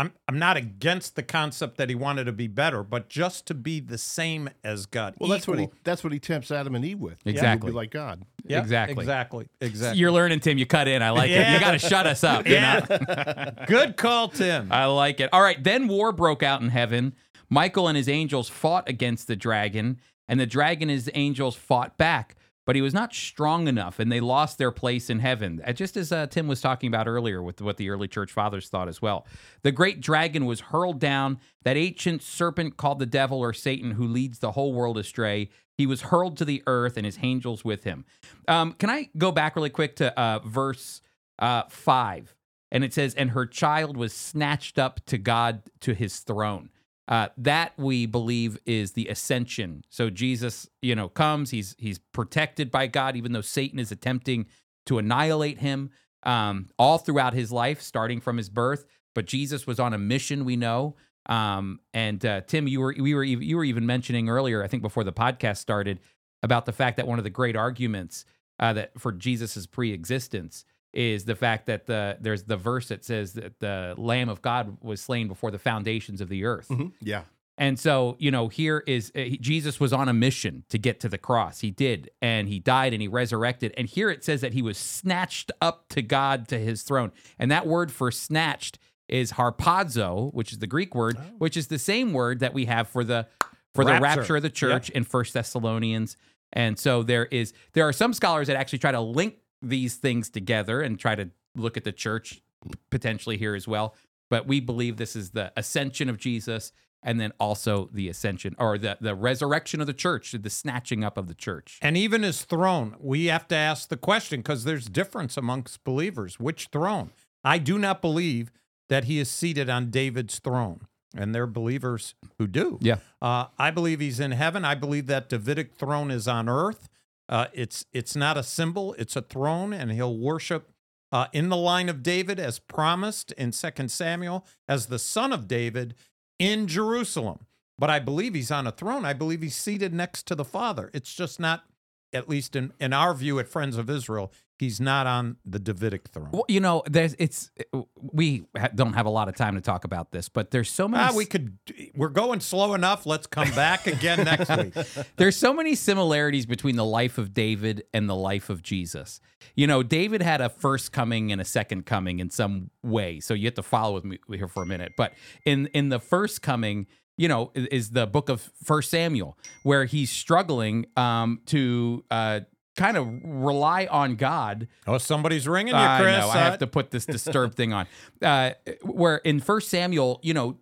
I'm 0.00 0.12
I'm 0.26 0.38
not 0.38 0.56
against 0.56 1.14
the 1.14 1.22
concept 1.22 1.76
that 1.76 1.90
he 1.90 1.94
wanted 1.94 2.24
to 2.24 2.32
be 2.32 2.46
better, 2.46 2.82
but 2.82 3.10
just 3.10 3.44
to 3.48 3.54
be 3.54 3.80
the 3.80 3.98
same 3.98 4.48
as 4.64 4.86
God. 4.86 5.14
Well, 5.18 5.28
that's 5.28 5.46
what 5.46 5.58
he 5.58 5.68
that's 5.84 6.02
what 6.02 6.12
he 6.14 6.18
tempts 6.18 6.50
Adam 6.50 6.74
and 6.74 6.82
Eve 6.84 7.00
with. 7.00 7.18
Yeah, 7.24 7.32
Exactly. 7.32 7.70
Be 7.70 7.76
like 7.76 7.90
God. 7.90 8.22
Yeah, 8.46 8.60
Exactly. 8.60 9.02
exactly, 9.02 9.48
exactly. 9.60 10.00
You're 10.00 10.10
learning, 10.10 10.40
Tim. 10.40 10.56
You 10.56 10.64
cut 10.64 10.88
in. 10.88 11.02
I 11.02 11.10
like 11.10 11.30
it. 11.30 11.46
You 11.52 11.60
got 11.60 11.72
to 11.72 11.78
shut 11.78 12.06
us 12.06 12.24
up. 12.24 12.46
you 12.46 12.54
know? 12.54 12.80
yeah, 12.88 13.50
good 13.66 13.98
call, 13.98 14.28
Tim. 14.28 14.72
I 14.72 14.86
like 14.86 15.20
it. 15.20 15.28
All 15.34 15.42
right. 15.42 15.62
Then 15.62 15.86
war 15.86 16.12
broke 16.12 16.42
out 16.42 16.62
in 16.62 16.70
heaven. 16.70 17.12
Michael 17.50 17.86
and 17.86 17.96
his 17.96 18.08
angels 18.08 18.48
fought 18.48 18.88
against 18.88 19.26
the 19.26 19.36
dragon, 19.36 19.98
and 20.28 20.40
the 20.40 20.46
dragon 20.46 20.88
and 20.88 20.96
his 20.96 21.10
angels 21.14 21.56
fought 21.56 21.98
back. 21.98 22.36
But 22.70 22.76
he 22.76 22.82
was 22.82 22.94
not 22.94 23.12
strong 23.12 23.66
enough, 23.66 23.98
and 23.98 24.12
they 24.12 24.20
lost 24.20 24.56
their 24.56 24.70
place 24.70 25.10
in 25.10 25.18
heaven. 25.18 25.60
Uh, 25.66 25.72
Just 25.72 25.96
as 25.96 26.12
uh, 26.12 26.28
Tim 26.28 26.46
was 26.46 26.60
talking 26.60 26.86
about 26.86 27.08
earlier 27.08 27.42
with 27.42 27.60
what 27.60 27.78
the 27.78 27.90
early 27.90 28.06
church 28.06 28.30
fathers 28.30 28.68
thought 28.68 28.86
as 28.86 29.02
well. 29.02 29.26
The 29.62 29.72
great 29.72 30.00
dragon 30.00 30.46
was 30.46 30.60
hurled 30.60 31.00
down, 31.00 31.40
that 31.64 31.76
ancient 31.76 32.22
serpent 32.22 32.76
called 32.76 33.00
the 33.00 33.06
devil 33.06 33.40
or 33.40 33.52
Satan, 33.52 33.90
who 33.90 34.06
leads 34.06 34.38
the 34.38 34.52
whole 34.52 34.72
world 34.72 34.98
astray. 34.98 35.50
He 35.76 35.84
was 35.84 36.02
hurled 36.02 36.36
to 36.36 36.44
the 36.44 36.62
earth, 36.68 36.96
and 36.96 37.04
his 37.04 37.18
angels 37.20 37.64
with 37.64 37.82
him. 37.82 38.04
Um, 38.46 38.74
can 38.74 38.88
I 38.88 39.08
go 39.18 39.32
back 39.32 39.56
really 39.56 39.70
quick 39.70 39.96
to 39.96 40.16
uh, 40.16 40.38
verse 40.38 41.02
uh, 41.40 41.64
5? 41.68 42.36
and 42.70 42.84
it 42.84 42.94
says, 42.94 43.16
and 43.16 43.30
her 43.30 43.46
child 43.46 43.96
was 43.96 44.12
snatched 44.12 44.78
up 44.78 45.04
to 45.06 45.18
God 45.18 45.62
to 45.80 45.92
his 45.92 46.20
throne. 46.20 46.70
Uh, 47.10 47.28
that 47.36 47.72
we 47.76 48.06
believe 48.06 48.56
is 48.66 48.92
the 48.92 49.08
ascension. 49.08 49.82
So 49.90 50.10
Jesus, 50.10 50.68
you 50.80 50.94
know, 50.94 51.08
comes. 51.08 51.50
He's 51.50 51.74
he's 51.76 51.98
protected 51.98 52.70
by 52.70 52.86
God, 52.86 53.16
even 53.16 53.32
though 53.32 53.40
Satan 53.40 53.80
is 53.80 53.90
attempting 53.90 54.46
to 54.86 54.98
annihilate 54.98 55.58
him 55.58 55.90
um, 56.22 56.68
all 56.78 56.98
throughout 56.98 57.34
his 57.34 57.50
life, 57.50 57.82
starting 57.82 58.20
from 58.20 58.36
his 58.36 58.48
birth. 58.48 58.86
But 59.12 59.26
Jesus 59.26 59.66
was 59.66 59.80
on 59.80 59.92
a 59.92 59.98
mission. 59.98 60.44
We 60.44 60.54
know. 60.54 60.94
Um, 61.26 61.80
and 61.92 62.24
uh, 62.24 62.42
Tim, 62.42 62.68
you 62.68 62.80
were 62.80 62.94
we 62.96 63.12
were 63.12 63.24
you 63.24 63.56
were 63.56 63.64
even 63.64 63.86
mentioning 63.86 64.28
earlier, 64.28 64.62
I 64.62 64.68
think 64.68 64.82
before 64.82 65.04
the 65.04 65.12
podcast 65.12 65.58
started, 65.58 65.98
about 66.44 66.64
the 66.64 66.72
fact 66.72 66.96
that 66.96 67.08
one 67.08 67.18
of 67.18 67.24
the 67.24 67.30
great 67.30 67.56
arguments 67.56 68.24
uh, 68.60 68.72
that 68.74 68.98
for 69.00 69.10
Jesus's 69.10 69.66
pre-existence 69.66 70.64
is 70.92 71.24
the 71.24 71.34
fact 71.36 71.66
that 71.66 71.86
the 71.86 72.16
there's 72.20 72.44
the 72.44 72.56
verse 72.56 72.88
that 72.88 73.04
says 73.04 73.34
that 73.34 73.60
the 73.60 73.94
Lamb 73.96 74.28
of 74.28 74.42
God 74.42 74.78
was 74.82 75.00
slain 75.00 75.28
before 75.28 75.50
the 75.50 75.58
foundations 75.58 76.20
of 76.20 76.28
the 76.28 76.44
earth. 76.44 76.68
Mhm. 76.68 76.92
Yeah. 77.00 77.22
And 77.58 77.78
so, 77.78 78.16
you 78.18 78.30
know, 78.30 78.48
here 78.48 78.82
is 78.86 79.12
uh, 79.14 79.20
he- 79.20 79.36
Jesus 79.38 79.78
was 79.78 79.92
on 79.92 80.08
a 80.08 80.14
mission 80.14 80.64
to 80.70 80.78
get 80.78 80.98
to 81.00 81.08
the 81.10 81.18
cross. 81.18 81.60
He 81.60 81.70
did, 81.70 82.10
and 82.22 82.48
he 82.48 82.58
died 82.58 82.94
and 82.94 83.02
he 83.02 83.08
resurrected. 83.08 83.74
And 83.76 83.86
here 83.86 84.08
it 84.10 84.24
says 84.24 84.40
that 84.40 84.54
he 84.54 84.62
was 84.62 84.78
snatched 84.78 85.52
up 85.60 85.88
to 85.90 86.00
God 86.00 86.48
to 86.48 86.58
his 86.58 86.82
throne. 86.82 87.12
And 87.38 87.50
that 87.50 87.66
word 87.66 87.92
for 87.92 88.10
snatched 88.10 88.78
is 89.08 89.32
harpazo, 89.32 90.32
which 90.32 90.52
is 90.52 90.58
the 90.58 90.66
Greek 90.66 90.94
word, 90.94 91.18
which 91.38 91.56
is 91.56 91.66
the 91.66 91.78
same 91.78 92.12
word 92.12 92.40
that 92.40 92.54
we 92.54 92.64
have 92.64 92.88
for 92.88 93.04
the 93.04 93.26
for 93.74 93.84
the 93.84 93.92
Rapture. 93.92 94.20
rapture 94.20 94.36
of 94.36 94.42
the 94.42 94.50
church 94.50 94.90
in 94.90 95.04
First 95.04 95.34
Thessalonians. 95.34 96.16
And 96.52 96.78
so 96.78 97.02
there 97.04 97.26
is 97.26 97.52
there 97.74 97.86
are 97.86 97.92
some 97.92 98.12
scholars 98.12 98.46
that 98.48 98.56
actually 98.56 98.78
try 98.80 98.90
to 98.92 99.00
link 99.00 99.36
these 99.62 99.96
things 99.96 100.30
together 100.30 100.80
and 100.80 100.98
try 100.98 101.14
to 101.14 101.30
look 101.54 101.76
at 101.76 101.84
the 101.84 101.92
church 101.92 102.42
potentially 102.90 103.36
here 103.36 103.54
as 103.54 103.66
well. 103.66 103.94
But 104.28 104.46
we 104.46 104.60
believe 104.60 104.96
this 104.96 105.16
is 105.16 105.30
the 105.30 105.52
ascension 105.56 106.08
of 106.08 106.18
Jesus 106.18 106.72
and 107.02 107.18
then 107.18 107.32
also 107.40 107.88
the 107.92 108.08
ascension 108.08 108.54
or 108.58 108.76
the, 108.76 108.98
the 109.00 109.14
resurrection 109.14 109.80
of 109.80 109.86
the 109.86 109.94
church, 109.94 110.32
the 110.32 110.50
snatching 110.50 111.02
up 111.02 111.16
of 111.16 111.28
the 111.28 111.34
church. 111.34 111.78
And 111.80 111.96
even 111.96 112.22
his 112.22 112.42
throne, 112.42 112.94
we 113.00 113.26
have 113.26 113.48
to 113.48 113.56
ask 113.56 113.88
the 113.88 113.96
question 113.96 114.40
because 114.40 114.64
there's 114.64 114.86
difference 114.86 115.36
amongst 115.36 115.82
believers. 115.82 116.38
Which 116.38 116.68
throne? 116.70 117.10
I 117.42 117.58
do 117.58 117.78
not 117.78 118.02
believe 118.02 118.52
that 118.90 119.04
he 119.04 119.18
is 119.18 119.30
seated 119.30 119.70
on 119.70 119.90
David's 119.90 120.38
throne. 120.38 120.86
And 121.16 121.34
there 121.34 121.44
are 121.44 121.48
believers 121.48 122.14
who 122.38 122.46
do. 122.46 122.78
Yeah. 122.82 122.98
Uh, 123.20 123.46
I 123.58 123.70
believe 123.70 123.98
he's 124.00 124.20
in 124.20 124.32
heaven. 124.32 124.64
I 124.64 124.74
believe 124.74 125.06
that 125.06 125.28
Davidic 125.28 125.74
throne 125.74 126.10
is 126.10 126.28
on 126.28 126.48
earth. 126.48 126.88
Uh, 127.30 127.46
it's 127.54 127.86
it's 127.92 128.14
not 128.14 128.36
a 128.36 128.42
symbol; 128.42 128.94
it's 128.98 129.16
a 129.16 129.22
throne, 129.22 129.72
and 129.72 129.92
he'll 129.92 130.18
worship 130.18 130.72
uh, 131.12 131.26
in 131.32 131.48
the 131.48 131.56
line 131.56 131.88
of 131.88 132.02
David 132.02 132.38
as 132.38 132.58
promised 132.58 133.32
in 133.32 133.52
2 133.52 133.88
Samuel 133.88 134.44
as 134.68 134.86
the 134.86 134.98
son 134.98 135.32
of 135.32 135.48
David 135.48 135.94
in 136.38 136.66
Jerusalem. 136.66 137.46
But 137.78 137.88
I 137.88 137.98
believe 137.98 138.34
he's 138.34 138.50
on 138.50 138.66
a 138.66 138.72
throne. 138.72 139.04
I 139.04 139.12
believe 139.12 139.42
he's 139.42 139.56
seated 139.56 139.94
next 139.94 140.26
to 140.26 140.34
the 140.34 140.44
Father. 140.44 140.90
It's 140.92 141.14
just 141.14 141.40
not, 141.40 141.64
at 142.12 142.28
least 142.28 142.56
in, 142.56 142.72
in 142.80 142.92
our 142.92 143.14
view 143.14 143.38
at 143.38 143.48
Friends 143.48 143.76
of 143.76 143.88
Israel, 143.88 144.32
he's 144.58 144.80
not 144.80 145.06
on 145.06 145.36
the 145.44 145.58
Davidic 145.58 146.08
throne. 146.08 146.28
Well, 146.32 146.44
you 146.48 146.60
know, 146.60 146.82
there's 146.86 147.14
it's 147.18 147.50
we 147.96 148.44
ha- 148.56 148.68
don't 148.74 148.92
have 148.92 149.06
a 149.06 149.10
lot 149.10 149.28
of 149.28 149.34
time 149.36 149.54
to 149.54 149.60
talk 149.60 149.84
about 149.84 150.12
this, 150.12 150.28
but 150.28 150.50
there's 150.50 150.70
so 150.70 150.86
many 150.86 151.02
Ah, 151.02 151.12
we 151.14 151.24
could. 151.24 151.58
We're 151.96 152.08
going 152.08 152.40
slow 152.40 152.74
enough. 152.74 153.06
Let's 153.06 153.26
come 153.26 153.50
back 153.52 153.86
again 153.86 154.24
next 154.24 154.50
week. 154.56 154.74
There's 155.16 155.36
so 155.36 155.52
many 155.52 155.74
similarities 155.74 156.46
between 156.46 156.76
the 156.76 156.84
life 156.84 157.16
of 157.16 157.32
David 157.32 157.84
and 157.94 158.08
the 158.08 158.16
life 158.16 158.50
of 158.50 158.62
Jesus. 158.62 159.20
You 159.54 159.66
know, 159.66 159.82
David 159.82 160.20
had 160.22 160.40
a 160.40 160.48
first 160.48 160.92
coming 160.92 161.32
and 161.32 161.40
a 161.40 161.44
second 161.44 161.86
coming 161.86 162.18
in 162.20 162.30
some 162.30 162.70
way. 162.82 163.20
So 163.20 163.34
you 163.34 163.46
have 163.46 163.54
to 163.54 163.62
follow 163.62 163.94
with 163.94 164.04
me 164.04 164.18
here 164.28 164.48
for 164.48 164.62
a 164.62 164.66
minute. 164.66 164.92
But 164.96 165.14
in 165.44 165.66
in 165.68 165.88
the 165.88 166.00
first 166.00 166.42
coming, 166.42 166.86
you 167.20 167.28
know, 167.28 167.50
i- 167.54 167.68
is 167.70 167.90
the 167.90 168.06
book 168.06 168.28
of 168.28 168.50
First 168.64 168.90
Samuel, 168.90 169.36
where 169.62 169.84
he's 169.84 170.10
struggling 170.10 170.86
um, 170.96 171.40
to 171.46 172.04
uh, 172.10 172.40
kind 172.76 172.96
of 172.96 173.06
rely 173.22 173.86
on 173.90 174.16
God 174.16 174.68
Oh, 174.86 174.96
somebody's 174.98 175.46
ringing 175.46 175.74
you, 175.74 175.80
I 175.80 176.00
Chris. 176.00 176.16
know. 176.18 176.28
I 176.30 176.36
Uh, 176.40 176.44
have 176.50 176.58
to 176.60 176.66
put 176.66 176.90
this 176.90 177.04
disturbed 177.16 177.54
thing 177.56 177.72
on. 177.72 177.86
Uh, 178.22 178.52
where 178.82 179.16
in 179.18 179.40
First 179.40 179.68
Samuel, 179.68 180.18
you 180.22 180.32
know, 180.32 180.56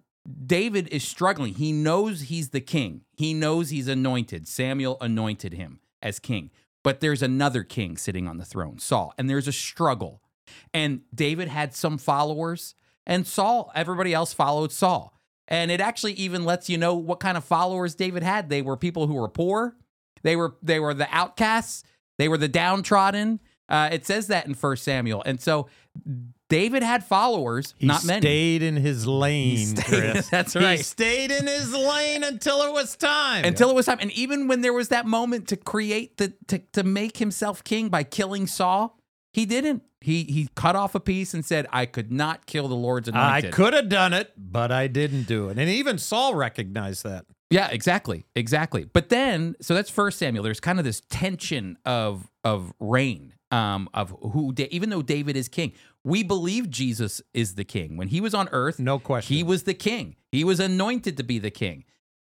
David 0.47 0.89
is 0.89 1.05
struggling. 1.07 1.55
He 1.55 1.73
knows 1.73 2.23
he's 2.23 2.51
the 2.51 2.61
king. 2.61 3.03
He 3.17 3.33
knows 3.35 3.71
he's 3.71 3.89
anointed. 3.89 4.49
Samuel 4.49 4.97
anointed 5.01 5.53
him 5.55 5.81
as 6.03 6.19
king. 6.19 6.51
But 6.83 7.01
there's 7.01 7.23
another 7.23 7.63
king 7.65 7.97
sitting 7.97 8.27
on 8.29 8.37
the 8.39 8.45
throne, 8.45 8.79
Saul, 8.79 9.15
and 9.17 9.31
there's 9.31 9.49
a 9.49 9.53
struggle. 9.53 10.23
And 10.75 11.01
David 11.15 11.49
had 11.49 11.75
some 11.75 11.99
followers, 11.99 12.75
and 13.07 13.27
Saul, 13.27 13.71
everybody 13.75 14.13
else 14.15 14.33
followed 14.35 14.73
Saul. 14.73 15.18
And 15.49 15.70
it 15.70 15.80
actually 15.80 16.12
even 16.14 16.44
lets 16.44 16.68
you 16.68 16.76
know 16.78 16.94
what 16.94 17.20
kind 17.20 17.36
of 17.36 17.44
followers 17.44 17.94
David 17.94 18.22
had. 18.22 18.51
They 18.51 18.62
were 18.62 18.76
people 18.76 19.07
who 19.07 19.14
were 19.14 19.28
poor. 19.28 19.74
They 20.22 20.36
were 20.36 20.55
they 20.62 20.78
were 20.78 20.94
the 20.94 21.09
outcasts. 21.11 21.84
They 22.18 22.28
were 22.28 22.36
the 22.38 22.49
downtrodden. 22.49 23.40
Uh, 23.68 23.88
it 23.92 24.07
says 24.07 24.28
that 24.28 24.46
in 24.46 24.55
First 24.55 24.82
Samuel. 24.84 25.22
And 25.26 25.40
so 25.40 25.68
David 26.49 26.82
had 26.82 27.05
followers, 27.05 27.74
he 27.76 27.86
not 27.86 28.05
many. 28.05 28.22
stayed 28.22 28.62
in 28.62 28.76
his 28.76 29.07
lane, 29.07 29.66
stayed- 29.76 29.84
Chris. 29.84 30.28
that's 30.30 30.57
right. 30.57 30.78
He 30.78 30.82
stayed 30.82 31.30
in 31.30 31.46
his 31.46 31.72
lane 31.74 32.24
until 32.24 32.62
it 32.62 32.72
was 32.72 32.96
time. 32.96 33.44
until 33.44 33.68
it 33.68 33.74
was 33.74 33.84
time. 33.86 33.99
And 34.01 34.11
even 34.12 34.49
when 34.49 34.62
there 34.62 34.72
was 34.72 34.88
that 34.88 35.07
moment 35.07 35.49
to 35.49 35.57
create 35.57 36.16
the 36.16 36.32
to, 36.49 36.59
to 36.72 36.82
make 36.82 37.18
himself 37.18 37.62
king 37.64 37.88
by 37.90 38.03
killing 38.05 38.46
Saul, 38.46 38.99
he 39.32 39.44
didn't. 39.46 39.82
He 40.01 40.24
he 40.24 40.49
cut 40.55 40.76
off 40.76 40.94
a 40.94 41.01
piece 41.01 41.34
and 41.34 41.44
said, 41.44 41.66
"I 41.72 41.86
could 41.86 42.12
not 42.12 42.46
kill 42.46 42.68
the 42.68 42.74
Lord's 42.76 43.09
anointed." 43.09 43.46
I 43.46 43.51
could 43.55 43.74
have 43.74 43.88
done 43.88 44.12
it, 44.12 44.32
but 44.36 44.70
I 44.70 44.86
didn't 44.86 45.24
do 45.24 45.49
it. 45.49 45.59
And 45.59 45.68
even 45.68 45.99
Saul 45.99 46.34
recognized 46.34 47.05
that. 47.05 47.24
Yeah, 47.51 47.68
exactly, 47.68 48.26
exactly. 48.36 48.84
But 48.92 49.09
then, 49.09 49.57
so 49.61 49.74
that's 49.74 49.90
First 49.90 50.18
Samuel. 50.18 50.44
There's 50.44 50.61
kind 50.61 50.78
of 50.78 50.84
this 50.84 51.01
tension 51.09 51.78
of 51.84 52.30
of 52.44 52.72
reign, 52.78 53.34
um, 53.51 53.88
of 53.94 54.14
who, 54.20 54.55
even 54.70 54.90
though 54.90 55.03
David 55.03 55.36
is 55.36 55.49
king, 55.49 55.72
we 56.05 56.22
believe 56.22 56.70
Jesus 56.70 57.20
is 57.34 57.55
the 57.57 57.64
king. 57.64 57.96
When 57.96 58.09
he 58.09 58.20
was 58.20 58.34
on 58.34 58.49
earth, 58.53 58.78
No 58.78 58.99
question. 58.99 59.34
he 59.34 59.42
was 59.42 59.62
the 59.64 59.74
king. 59.74 60.16
He 60.30 60.44
was 60.44 60.61
anointed 60.61 61.16
to 61.16 61.22
be 61.22 61.38
the 61.38 61.51
king. 61.51 61.84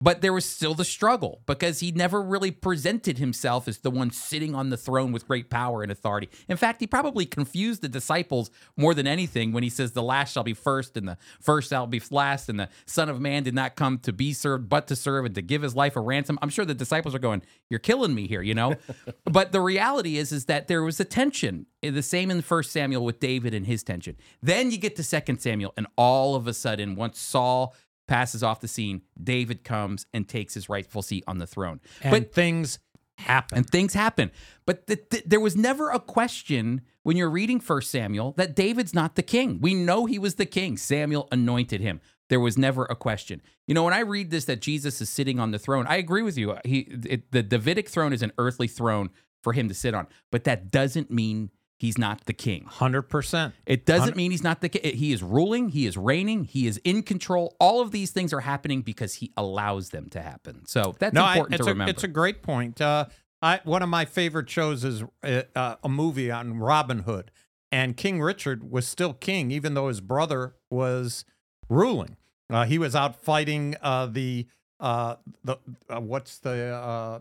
But 0.02 0.22
there 0.22 0.32
was 0.32 0.46
still 0.46 0.74
the 0.74 0.86
struggle 0.86 1.42
because 1.46 1.82
he 1.82 1.92
never 1.92 2.22
really 2.22 2.52
presented 2.52 3.18
himself 3.18 3.68
as 3.68 3.80
the 3.80 3.92
one 3.92 4.12
sitting 4.12 4.56
on 4.56 4.70
the 4.70 4.78
throne 4.78 5.12
with 5.12 5.28
great 5.28 5.50
power 5.50 5.84
and 5.84 5.92
authority. 5.92 6.30
In 6.48 6.56
fact, 6.56 6.80
he 6.80 6.88
probably 6.88 7.26
confused 7.26 7.82
the 7.82 7.90
disciples 7.90 8.50
more 8.78 8.94
than 8.94 9.08
anything 9.08 9.52
when 9.52 9.62
he 9.62 9.70
says, 9.70 9.92
The 9.92 10.02
last 10.02 10.32
shall 10.32 10.44
be 10.44 10.54
first, 10.54 10.96
and 10.96 11.06
the 11.06 11.18
first 11.42 11.70
shall 11.70 11.86
be 11.86 12.02
last, 12.12 12.48
and 12.48 12.58
the 12.58 12.70
Son 12.86 13.10
of 13.10 13.20
Man 13.20 13.44
did 13.44 13.54
not 13.54 13.76
come 13.76 14.00
to 14.00 14.14
be 14.14 14.32
served, 14.32 14.70
but 14.70 14.88
to 14.88 14.96
serve 14.96 15.26
and 15.26 15.36
to 15.36 15.42
give 15.42 15.64
his 15.64 15.76
life 15.76 15.98
a 15.98 16.02
ransom. 16.02 16.40
I'm 16.42 16.50
sure 16.50 16.64
the 16.64 16.74
disciples 16.74 17.14
are 17.14 17.20
going, 17.20 17.42
You're 17.70 17.80
killing 17.80 18.16
me 18.16 18.26
here, 18.26 18.42
you 18.42 18.54
know? 18.54 18.76
but 19.26 19.52
the 19.52 19.60
reality 19.62 20.18
is, 20.18 20.32
is 20.32 20.46
that 20.46 20.70
there 20.70 20.82
was 20.82 21.02
a 21.02 21.06
tension. 21.06 21.66
eh, 21.84 21.90
The 21.92 22.04
same 22.04 22.32
in 22.32 22.42
First 22.42 22.72
Samuel 22.72 23.04
with 23.04 23.20
David 23.20 23.54
and 23.54 23.66
his 23.68 23.84
tension. 23.84 24.16
Then 24.42 24.72
you 24.72 24.78
get 24.78 24.96
to 24.96 25.04
Second 25.04 25.40
Samuel, 25.42 25.74
and 25.76 25.88
all 25.98 26.36
of 26.36 26.48
a 26.48 26.54
sudden, 26.54 26.96
once 26.96 27.20
Saul 27.20 27.76
passes 28.10 28.44
off 28.44 28.60
the 28.60 28.68
scene, 28.68 29.04
David 29.22 29.64
comes 29.64 30.06
and 30.14 30.28
takes 30.28 30.56
his 30.56 30.68
rightful 30.68 31.02
seat 31.02 31.24
on 31.28 31.38
the 31.38 31.48
throne. 31.48 31.80
and 32.02 32.12
but 32.12 32.34
things 32.34 32.80
happen. 33.18 33.60
and 33.60 33.70
things 33.70 33.94
happen. 33.94 34.32
But 34.66 34.88
th- 34.88 35.10
th- 35.10 35.24
there 35.26 35.40
was 35.40 35.56
never 35.56 35.92
a 35.92 36.00
question 36.00 36.82
when 37.04 37.16
you're 37.16 37.30
reading 37.30 37.60
First 37.60 37.92
Samuel 37.92 38.34
that 38.38 38.56
David's 38.56 38.94
not 38.94 39.16
the 39.16 39.24
king. 39.24 39.60
We 39.62 39.74
know 39.76 40.06
he 40.06 40.20
was 40.20 40.36
the 40.36 40.46
king. 40.46 40.76
Samuel 40.76 41.28
anointed 41.32 41.82
him. 41.82 42.02
There 42.30 42.40
was 42.40 42.58
never 42.58 42.86
a 42.86 42.96
question. 42.96 43.42
You 43.68 43.74
know, 43.74 43.84
when 43.84 43.94
I 43.94 44.00
read 44.02 44.32
this 44.32 44.46
that 44.46 44.62
Jesus 44.62 45.02
is 45.02 45.10
sitting 45.10 45.40
on 45.40 45.52
the 45.52 45.60
throne, 45.60 45.86
I 45.88 45.98
agree 45.98 46.22
with 46.22 46.38
you. 46.38 46.56
He 46.66 46.80
it, 47.06 47.32
the 47.32 47.44
Davidic 47.44 47.90
throne 47.90 48.14
is 48.14 48.22
an 48.22 48.32
earthly 48.38 48.68
throne 48.68 49.10
for 49.44 49.54
him 49.54 49.68
to 49.70 49.74
sit 49.74 49.94
on, 49.94 50.08
but 50.32 50.44
that 50.44 50.72
doesn't 50.72 51.10
mean 51.10 51.50
he's 51.80 51.98
not 51.98 52.26
the 52.26 52.34
king. 52.34 52.66
100%. 52.70 53.54
It 53.66 53.86
doesn't 53.86 54.02
Hundred- 54.02 54.18
mean 54.18 54.32
he's 54.32 54.44
not 54.44 54.62
the 54.62 54.70
king. 54.70 54.96
He 54.96 55.12
is 55.12 55.24
ruling, 55.24 55.70
he 55.70 55.88
is 55.88 55.98
reigning, 55.98 56.44
he 56.44 56.68
is 56.68 56.78
in 56.84 57.02
control. 57.02 57.56
All 57.60 57.82
of 57.82 57.92
these 57.92 58.12
things 58.12 58.34
are 58.34 58.42
happening 58.42 58.82
because 58.82 59.16
he 59.16 59.32
allows 59.36 59.90
them 59.90 60.10
to 60.10 60.22
happen. 60.22 60.66
So 60.66 60.96
that's 61.00 61.14
no, 61.14 61.24
I, 61.24 61.34
important 61.34 61.56
it's 61.56 61.66
to 61.66 61.72
a, 61.72 61.74
remember. 61.74 61.90
It's 61.90 62.04
a 62.04 62.08
great 62.10 62.44
point. 62.44 62.80
Uh, 62.80 63.06
I, 63.42 63.62
one 63.64 63.82
of 63.82 63.90
my 63.90 64.06
favorite 64.06 64.50
shows 64.50 64.84
is 64.84 65.04
uh, 65.24 65.44
uh, 65.56 65.76
a 65.84 65.90
movie 65.90 66.30
on 66.30 66.60
Robin 66.60 67.00
Hood, 67.00 67.32
and 67.72 67.96
King 67.96 68.22
Richard 68.22 68.70
was 68.70 68.86
still 68.86 69.14
king, 69.14 69.50
even 69.52 69.74
though 69.74 69.88
his 69.88 70.02
brother 70.02 70.56
was 70.70 71.24
ruling. 71.70 72.18
Uh, 72.50 72.66
he 72.66 72.78
was 72.78 72.96
out 72.96 73.16
fighting 73.16 73.76
uh, 73.82 74.08
the 74.08 74.48
uh, 74.80 75.16
the 75.44 75.58
uh, 75.90 76.02
what's 76.02 76.40
the 76.40 76.74
uh, 76.74 77.20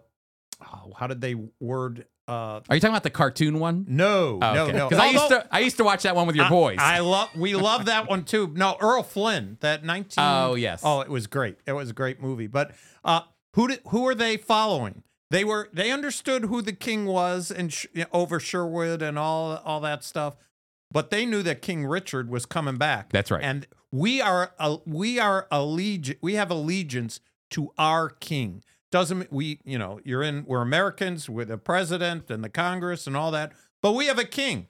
oh, 0.62 0.92
how 0.96 1.06
did 1.06 1.20
they 1.20 1.34
word 1.60 2.06
uh, 2.28 2.60
Are 2.68 2.74
you 2.74 2.80
talking 2.80 2.90
about 2.94 3.02
the 3.02 3.10
cartoon 3.10 3.58
one? 3.58 3.84
no 3.88 4.38
Oh, 4.42 4.54
no 4.54 4.64
okay. 4.66 4.76
no 4.76 4.88
'Cause 4.90 4.98
I 4.98 5.06
used 5.06 5.22
Although- 5.22 5.40
to 5.40 5.48
I 5.50 5.58
used 5.60 5.76
to 5.78 5.84
watch 5.84 6.02
that 6.02 6.14
one 6.14 6.26
with 6.26 6.36
your 6.36 6.44
I- 6.44 6.50
boys. 6.50 6.76
I, 6.80 6.98
love 7.00 7.30
we 7.36 7.54
love 7.56 7.86
that 7.86 8.08
one 8.08 8.24
too. 8.24 8.52
No, 8.54 8.76
Errol 8.82 9.02
Flynn, 9.02 9.56
that 9.60 9.84
19 9.84 10.22
Oh, 10.24 10.54
yes. 10.54 10.82
Oh, 10.84 11.00
it 11.00 11.08
was 11.08 11.26
great. 11.26 11.56
It 11.66 11.72
was 11.72 11.90
a 11.90 11.92
great 11.94 12.20
movie. 12.20 12.46
But 12.46 12.72
uh 13.04 13.22
who 13.54 13.68
did 13.68 13.80
who 13.88 14.06
are 14.06 14.14
they 14.14 14.36
following? 14.36 15.02
They 15.30 15.44
were 15.44 15.68
they 15.72 15.90
understood 15.90 16.44
who 16.44 16.62
the 16.62 16.72
king 16.72 17.06
was 17.06 17.50
and 17.50 17.72
sh- 17.72 17.86
over 18.12 18.38
Sherwood 18.40 19.02
and 19.02 19.18
all 19.18 19.56
all 19.64 19.80
that 19.80 20.04
stuff. 20.04 20.36
But 20.90 21.10
they 21.10 21.26
knew 21.26 21.42
that 21.42 21.60
King 21.60 21.84
Richard 21.86 22.30
was 22.30 22.46
coming 22.46 22.76
back. 22.78 23.10
That's 23.10 23.30
right. 23.30 23.42
And 23.42 23.66
we 23.92 24.20
are 24.22 24.52
uh, 24.58 24.78
we 24.86 25.18
are 25.18 25.46
allegiance 25.50 26.18
we 26.22 26.34
have 26.34 26.50
allegiance 26.50 27.20
to 27.50 27.72
our 27.78 28.08
king. 28.10 28.62
Doesn't 28.90 29.18
mean- 29.18 29.28
we 29.30 29.60
you 29.64 29.78
know, 29.78 30.00
you're 30.04 30.22
in 30.22 30.44
we're 30.46 30.62
Americans 30.62 31.28
with 31.28 31.48
the 31.48 31.58
president 31.58 32.30
and 32.30 32.42
the 32.42 32.48
Congress 32.48 33.06
and 33.06 33.16
all 33.16 33.30
that, 33.32 33.52
but 33.82 33.92
we 33.92 34.06
have 34.06 34.18
a 34.18 34.24
king. 34.24 34.66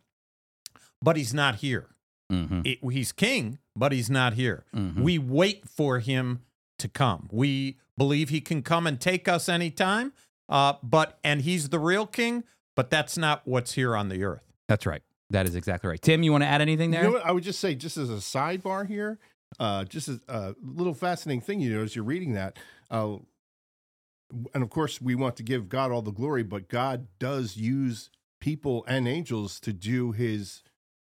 But 1.00 1.16
he's 1.16 1.32
not 1.32 1.56
here 1.56 1.88
Mhm, 2.30 2.66
it, 2.66 2.78
he's 2.92 3.12
king, 3.12 3.58
but 3.76 3.92
he's 3.92 4.10
not 4.10 4.34
here. 4.34 4.64
mhm. 4.74 4.96
We 5.00 5.18
wait 5.18 5.68
for 5.68 5.98
him 6.00 6.40
to 6.78 6.88
come. 6.88 7.28
We 7.32 7.78
believe 7.96 8.28
he 8.28 8.40
can 8.40 8.62
come 8.62 8.86
and 8.86 9.00
take 9.00 9.28
us 9.28 9.48
anytime. 9.48 10.12
Uh, 10.48 10.74
but 10.82 11.18
and 11.24 11.42
he's 11.42 11.68
the 11.70 11.78
real 11.78 12.06
king, 12.06 12.42
but 12.76 12.90
that's 12.90 13.16
not 13.16 13.42
what's 13.46 13.72
here 13.72 13.94
on 13.96 14.08
the 14.08 14.24
earth. 14.24 14.42
That's 14.66 14.84
right. 14.86 15.02
That 15.30 15.46
is 15.46 15.54
exactly 15.54 15.88
right. 15.90 16.00
Tim, 16.02 16.22
you 16.22 16.32
want 16.32 16.42
to 16.42 16.48
add 16.48 16.60
anything 16.60 16.90
You 16.92 16.98
there? 17.00 17.04
know 17.04 17.12
what? 17.12 17.24
I 17.26 17.32
would 17.32 17.44
just 17.44 17.60
say, 17.60 17.74
just 17.74 17.96
as 17.98 18.08
a 18.10 18.14
sidebar 18.14 18.86
here, 18.86 19.18
uh, 19.58 19.84
just 19.84 20.08
as 20.08 20.20
a 20.28 20.54
little 20.62 20.94
fascinating 20.94 21.40
thing, 21.42 21.60
you 21.60 21.74
know, 21.74 21.82
as 21.82 21.94
you're 21.94 22.04
reading 22.04 22.32
that, 22.32 22.58
uh, 22.90 23.16
and 24.55 24.62
of 24.62 24.70
course, 24.70 25.01
we 25.01 25.14
want 25.14 25.37
to 25.37 25.43
give 25.43 25.68
God 25.68 25.91
all 25.91 26.03
the 26.03 26.11
glory, 26.12 26.43
but 26.43 26.68
God 26.68 27.09
does 27.18 27.57
use 27.57 28.11
people 28.41 28.85
and 28.87 29.09
angels 29.09 29.59
to 29.61 29.72
do 29.72 30.12
His 30.12 30.62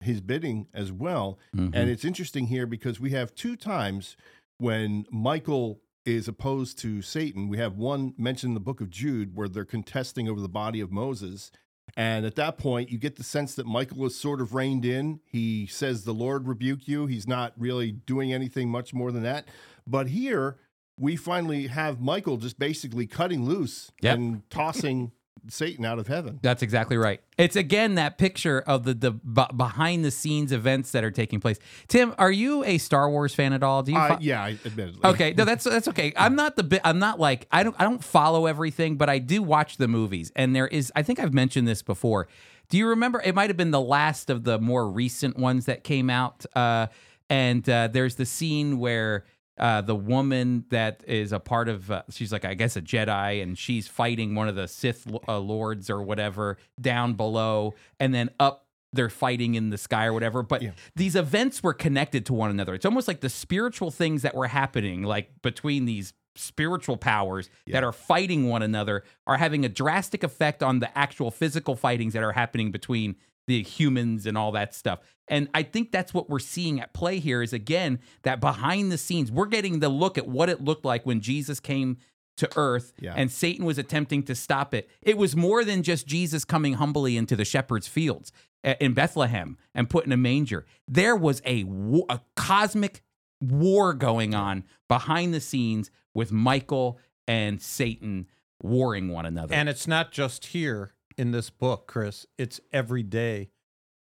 His 0.01 0.21
bidding 0.21 0.67
as 0.75 0.93
well. 0.93 1.39
Mhm. 1.55 1.75
And 1.75 1.89
it's 1.91 2.05
interesting 2.05 2.49
here 2.49 2.67
because 2.67 3.01
we 3.01 3.11
have 3.11 3.35
two 3.35 3.57
times 3.57 4.17
when 4.59 5.07
Michael 5.11 5.81
is 6.05 6.29
opposed 6.29 6.79
to 6.79 7.03
Satan. 7.03 7.49
We 7.49 7.59
have 7.59 7.77
one 7.77 8.15
mentioned 8.17 8.51
in 8.51 8.55
the 8.55 8.61
book 8.61 8.81
of 8.81 8.91
Jude 8.91 9.35
where 9.35 9.49
they're 9.49 9.65
contesting 9.65 10.29
over 10.29 10.41
the 10.41 10.49
body 10.49 10.81
of 10.81 10.93
Moses. 10.93 11.51
And 11.97 12.27
at 12.27 12.35
that 12.37 12.59
point, 12.59 12.91
you 12.91 12.99
get 12.99 13.17
the 13.17 13.25
sense 13.25 13.55
that 13.55 13.67
Michael 13.67 14.05
is 14.05 14.19
sort 14.19 14.41
of 14.41 14.55
reined 14.55 14.85
in. 14.85 15.21
He 15.25 15.67
says, 15.67 16.05
The 16.05 16.13
Lord 16.15 16.47
rebuke 16.47 16.87
you. 16.87 17.07
He's 17.07 17.27
not 17.27 17.55
really 17.57 17.91
doing 17.91 18.33
anything 18.33 18.69
much 18.69 18.93
more 18.93 19.11
than 19.11 19.23
that. 19.23 19.49
But 19.87 20.09
here, 20.09 20.59
we 20.99 21.17
finally 21.17 21.67
have 21.67 22.01
Michael 22.01 22.37
just 22.39 22.59
basically 22.59 23.07
cutting 23.07 23.45
loose 23.45 23.91
Yep. 24.03 24.15
and 24.17 24.51
tossing 24.51 25.13
Satan 25.49 25.85
out 25.85 26.01
of 26.01 26.09
heaven. 26.09 26.41
That's 26.43 26.61
exactly 26.63 26.97
right. 26.97 27.21
It's 27.39 27.55
again 27.55 27.95
that 27.95 28.19
picture 28.19 28.61
of 28.67 28.83
the 28.83 28.95
the 28.95 29.13
b- 29.13 29.45
behind 29.57 30.05
the 30.05 30.11
scenes 30.11 30.51
events 30.51 30.91
that 30.91 31.05
are 31.05 31.11
taking 31.13 31.39
place. 31.39 31.59
Tim, 31.87 32.15
are 32.19 32.33
you 32.33 32.65
a 32.65 32.79
Star 32.79 33.09
Wars 33.09 33.33
fan 33.33 33.53
at 33.53 33.63
all? 33.63 33.85
Do 33.85 33.93
you? 33.93 33.99
Uh, 33.99 34.17
yeah, 34.21 34.43
I- 34.43 34.59
admittedly. 34.65 35.01
Okay, 35.05 35.35
no, 35.37 35.45
that's 35.45 35.63
that's 35.63 35.87
okay. 35.89 36.13
I'm 36.17 36.35
not 36.35 36.57
the 36.57 36.65
bi- 36.65 36.81
I'm 36.83 36.99
not 36.99 37.21
like 37.21 37.47
I 37.53 37.63
don't 37.63 37.77
I 37.79 37.85
don't 37.85 38.03
follow 38.03 38.47
everything, 38.47 38.97
but 38.97 39.09
I 39.09 39.19
do 39.19 39.41
watch 39.41 39.77
the 39.77 39.87
movies. 39.87 40.33
And 40.35 40.57
there 40.57 40.67
is 40.67 40.91
I 40.97 41.03
think 41.05 41.21
I've 41.21 41.35
mentioned 41.35 41.69
this 41.69 41.81
before. 41.83 42.27
Do 42.69 42.77
you 42.79 42.89
remember? 42.89 43.23
It 43.25 43.37
might 43.37 43.49
have 43.49 43.57
been 43.57 43.71
the 43.71 43.81
last 43.81 44.31
of 44.31 44.43
the 44.43 44.59
more 44.59 44.91
recent 44.91 45.39
ones 45.39 45.67
that 45.67 45.85
came 45.85 46.11
out. 46.11 46.45
Uh, 46.57 46.89
and 47.31 47.69
uh, 47.69 47.87
there's 47.89 48.17
the 48.17 48.27
scene 48.27 48.79
where 48.81 49.25
uh, 49.59 49.81
the 49.81 49.95
woman 49.95 50.65
that 50.71 51.03
is 51.07 51.33
a 51.33 51.41
part 51.41 51.69
of 51.69 51.91
uh, 51.91 52.03
she's 52.11 52.33
like 52.33 52.45
I 52.45 52.55
guess 52.55 52.77
a 52.77 52.83
Jedi, 52.83 53.43
and 53.43 53.57
she's 53.59 53.89
fighting 53.89 54.35
one 54.35 54.49
of 54.49 54.55
the 54.55 54.69
Sith 54.69 55.07
uh, 55.29 55.39
lords 55.39 55.89
or 55.91 56.03
whatever 56.03 56.59
down 56.81 57.15
below, 57.15 57.75
and 58.01 58.15
then 58.15 58.31
up 58.39 58.65
they're 58.93 59.11
fighting 59.11 59.55
in 59.57 59.69
the 59.71 59.77
sky 59.79 60.07
or 60.07 60.13
whatever. 60.13 60.43
But 60.43 60.63
Yeah. 60.63 60.71
these 60.95 61.17
events 61.17 61.63
were 61.63 61.75
connected 61.75 62.25
to 62.27 62.33
one 62.35 62.51
another. 62.51 62.73
It's 62.75 62.87
almost 62.87 63.09
like 63.09 63.21
the 63.21 63.29
spiritual 63.29 63.91
things 63.91 64.23
that 64.23 64.35
were 64.35 64.47
happening, 64.47 65.03
like 65.03 65.31
between 65.43 65.85
these 65.85 66.15
spiritual 66.35 66.97
powers 66.97 67.51
that 67.67 67.83
are 67.83 67.93
fighting 67.93 68.47
one 68.49 68.63
another, 68.63 69.03
are 69.27 69.37
having 69.39 69.65
a 69.65 69.69
drastic 69.69 70.23
effect 70.23 70.63
on 70.63 70.79
the 70.79 70.97
actual 70.97 71.31
physical 71.31 71.77
fightings 71.77 72.13
that 72.13 72.23
are 72.23 72.33
happening 72.33 72.71
between 72.71 73.17
the 73.47 73.63
humans 73.63 74.27
and 74.27 74.37
all 74.37 74.53
that 74.53 74.75
stuff. 74.75 75.01
And 75.29 75.49
I 75.55 75.63
think 75.63 75.91
that's 75.93 76.13
what 76.15 76.29
we're 76.31 76.39
seeing 76.39 76.81
at 76.81 76.93
play 76.93 77.19
here 77.19 77.43
is 77.43 77.53
again 77.53 77.99
that 78.23 78.41
behind 78.41 78.91
the 78.93 78.99
scenes, 78.99 79.31
we're 79.31 79.47
getting 79.47 79.81
the 79.81 79.89
look 79.89 80.19
at 80.19 80.29
what 80.29 80.49
it 80.49 80.63
looked 80.63 80.85
like 80.85 81.05
when 81.07 81.21
Jesus 81.21 81.61
came 81.61 81.99
to 82.37 82.49
earth 82.57 82.93
Yeah. 83.01 83.15
and 83.17 83.31
Satan 83.33 83.65
was 83.65 83.79
attempting 83.79 84.23
to 84.25 84.35
stop 84.35 84.75
it. 84.75 84.91
It 85.03 85.17
was 85.17 85.35
more 85.35 85.65
than 85.65 85.83
just 85.83 86.07
Jesus 86.07 86.45
coming 86.45 86.75
humbly 86.75 87.17
into 87.17 87.35
the 87.35 87.45
shepherd's 87.45 87.89
fields 87.89 88.31
uh, 88.63 88.75
in 88.81 88.93
Bethlehem 88.95 89.57
and 89.75 89.89
put 89.89 90.05
in 90.07 90.13
a 90.13 90.17
manger. 90.19 90.67
There 90.87 91.17
was 91.17 91.41
a, 91.47 91.65
a 92.11 92.21
cosmic 92.37 93.03
war 93.41 93.95
going 93.95 94.35
on 94.35 94.65
behind 94.89 95.33
the 95.33 95.41
scenes 95.41 95.91
with 96.15 96.31
Michael 96.31 96.99
and 97.27 97.61
Satan 97.61 98.27
warring 98.63 99.09
one 99.09 99.27
another. 99.27 99.55
And 99.55 99.69
it's 99.69 99.87
not 99.87 100.13
just 100.13 100.47
here 100.47 100.93
in 101.17 101.31
this 101.31 101.51
book, 101.51 101.87
Chris. 101.87 102.27
It's 102.39 102.61
every 102.73 103.03
day 103.03 103.51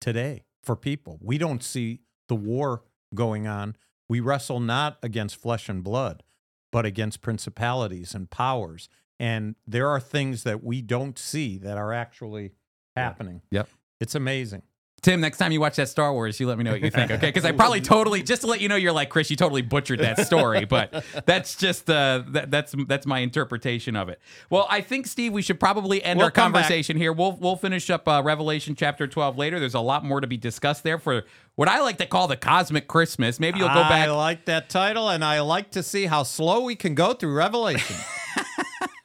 today 0.01 0.45
for 0.63 0.75
people. 0.75 1.19
We 1.21 1.37
don't 1.37 1.63
see 1.63 2.01
the 2.27 2.35
war 2.35 2.83
going 3.13 3.47
on. 3.47 3.75
We 4.07 4.19
wrestle 4.19 4.59
not 4.59 4.97
against 5.03 5.35
flesh 5.35 5.69
and 5.69 5.83
blood, 5.83 6.23
but 6.71 6.85
against 6.85 7.21
principalities 7.21 8.13
and 8.13 8.29
powers. 8.29 8.89
And 9.19 9.55
there 9.67 9.89
are 9.89 9.99
things 9.99 10.43
that 10.43 10.63
we 10.63 10.81
don't 10.81 11.17
see 11.19 11.57
that 11.57 11.77
are 11.77 11.93
actually 11.93 12.51
happening. 12.95 13.41
Yep. 13.51 13.69
It's 13.99 14.15
amazing. 14.15 14.63
Tim, 15.01 15.21
next 15.21 15.37
time 15.37 15.51
you 15.51 15.59
watch 15.61 15.75
that 15.77 15.89
Star 15.89 16.11
Wars, 16.13 16.39
you 16.39 16.47
let 16.47 16.57
me 16.57 16.63
know 16.63 16.71
what 16.71 16.81
you 16.81 16.89
think, 16.91 17.09
okay? 17.11 17.27
Because 17.27 17.45
I 17.45 17.51
probably 17.51 17.81
totally 17.81 18.21
just 18.23 18.41
to 18.41 18.47
let 18.47 18.61
you 18.61 18.67
know, 18.67 18.75
you're 18.75 18.91
like 18.91 19.09
Chris. 19.09 19.29
You 19.29 19.35
totally 19.35 19.61
butchered 19.61 19.99
that 19.99 20.25
story, 20.25 20.65
but 20.65 21.03
that's 21.25 21.55
just 21.55 21.89
uh, 21.89 22.23
that, 22.29 22.51
that's 22.51 22.75
that's 22.87 23.05
my 23.05 23.19
interpretation 23.19 23.95
of 23.95 24.09
it. 24.09 24.19
Well, 24.49 24.67
I 24.69 24.81
think 24.81 25.07
Steve, 25.07 25.33
we 25.33 25.41
should 25.41 25.59
probably 25.59 26.03
end 26.03 26.17
We'll 26.17 26.25
our 26.25 26.31
come 26.31 26.51
back. 26.51 26.63
conversation 26.63 26.97
here. 26.97 27.13
We'll 27.13 27.33
we'll 27.33 27.55
finish 27.55 27.89
up 27.89 28.07
uh, 28.07 28.21
Revelation 28.23 28.75
chapter 28.75 29.07
12 29.07 29.37
later. 29.37 29.59
There's 29.59 29.73
a 29.73 29.79
lot 29.79 30.03
more 30.03 30.21
to 30.21 30.27
be 30.27 30.37
discussed 30.37 30.83
there 30.83 30.99
for 30.99 31.23
what 31.55 31.67
I 31.67 31.81
like 31.81 31.97
to 31.97 32.05
call 32.05 32.27
the 32.27 32.37
cosmic 32.37 32.87
Christmas. 32.87 33.39
Maybe 33.39 33.59
you'll 33.59 33.67
go 33.69 33.75
back. 33.75 34.07
I 34.07 34.11
like 34.11 34.45
that 34.45 34.69
title, 34.69 35.09
and 35.09 35.23
I 35.23 35.41
like 35.41 35.71
to 35.71 35.83
see 35.83 36.05
how 36.05 36.23
slow 36.23 36.61
we 36.61 36.75
can 36.75 36.95
go 36.95 37.13
through 37.13 37.33
Revelation. 37.33 37.95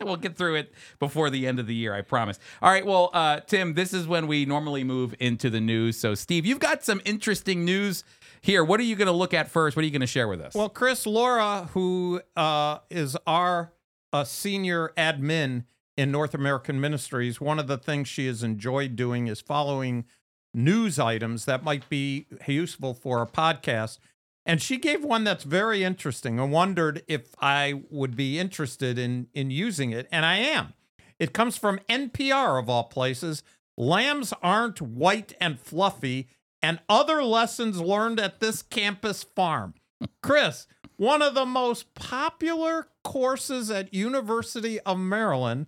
we'll 0.07 0.17
get 0.17 0.37
through 0.37 0.57
it 0.57 0.73
before 0.99 1.31
the 1.31 1.47
end 1.47 1.59
of 1.59 1.67
the 1.67 1.75
year, 1.75 1.95
I 1.95 2.03
promise. 2.03 2.39
All 2.63 2.71
right, 2.71 2.85
well, 2.85 3.11
uh, 3.13 3.41
Tim, 3.41 3.75
this 3.75 3.93
is 3.93 4.07
when 4.07 4.27
we 4.27 4.45
normally 4.45 4.85
move 4.85 5.15
into 5.19 5.51
the 5.51 5.61
news. 5.61 5.97
So, 5.97 6.15
Steve, 6.15 6.47
you've 6.47 6.61
got 6.61 6.85
some 6.85 7.01
interesting 7.05 7.65
news 7.65 8.05
here. 8.41 8.65
What 8.65 8.81
are 8.81 8.85
you 8.85 8.97
going 8.97 9.07
to 9.07 9.13
look 9.13 9.35
at 9.35 9.49
first? 9.49 9.77
What 9.77 9.83
are 9.83 9.87
you 9.87 9.93
going 9.93 10.01
to 10.01 10.07
share 10.07 10.29
with 10.29 10.41
us? 10.41 10.55
Well, 10.55 10.69
Chris 10.69 11.07
Laura, 11.07 11.69
who 11.73 12.21
uh, 12.37 12.79
is 12.91 13.17
our 13.27 13.73
uh, 14.13 14.25
senior 14.25 14.93
admin 14.97 15.65
in 15.97 16.11
North 16.11 16.35
American 16.35 16.81
Ministries, 16.81 17.41
one 17.41 17.59
of 17.59 17.67
the 17.67 17.79
things 17.79 18.09
she 18.09 18.27
has 18.27 18.43
enjoyed 18.43 18.97
doing 18.97 19.29
is 19.29 19.41
following 19.41 20.05
news 20.53 20.99
items 20.99 21.45
that 21.47 21.65
might 21.65 21.89
be 21.89 22.27
useful 22.47 22.95
for 22.95 23.23
a 23.23 23.27
podcast. 23.27 23.99
And 24.47 24.61
she 24.61 24.77
gave 24.77 25.03
one 25.03 25.25
that's 25.25 25.45
very 25.45 25.83
interesting 25.83 26.39
and 26.39 26.53
wondered 26.53 27.03
if 27.09 27.35
I 27.41 27.83
would 27.91 28.15
be 28.15 28.39
interested 28.39 28.99
in, 28.99 29.29
in 29.33 29.51
using 29.51 29.91
it. 29.91 30.07
And 30.13 30.27
I 30.27 30.37
am. 30.37 30.75
It 31.19 31.33
comes 31.33 31.57
from 31.57 31.81
NPR, 31.89 32.59
of 32.59 32.69
all 32.69 32.85
places. 32.85 33.43
Lambs 33.77 34.35
aren't 34.43 34.81
white 34.83 35.35
and 35.41 35.59
fluffy, 35.59 36.29
and 36.63 36.81
other 36.89 37.23
lessons 37.25 37.81
learned 37.81 38.21
at 38.21 38.41
this 38.41 38.63
campus 38.63 39.23
farm. 39.23 39.75
Chris, 40.23 40.67
one 40.97 41.23
of 41.23 41.35
the 41.35 41.47
most 41.47 41.95
popular 41.95 42.89
courses 43.03 43.71
at 43.71 43.95
University 43.95 44.79
of 44.81 44.99
Maryland 44.99 45.67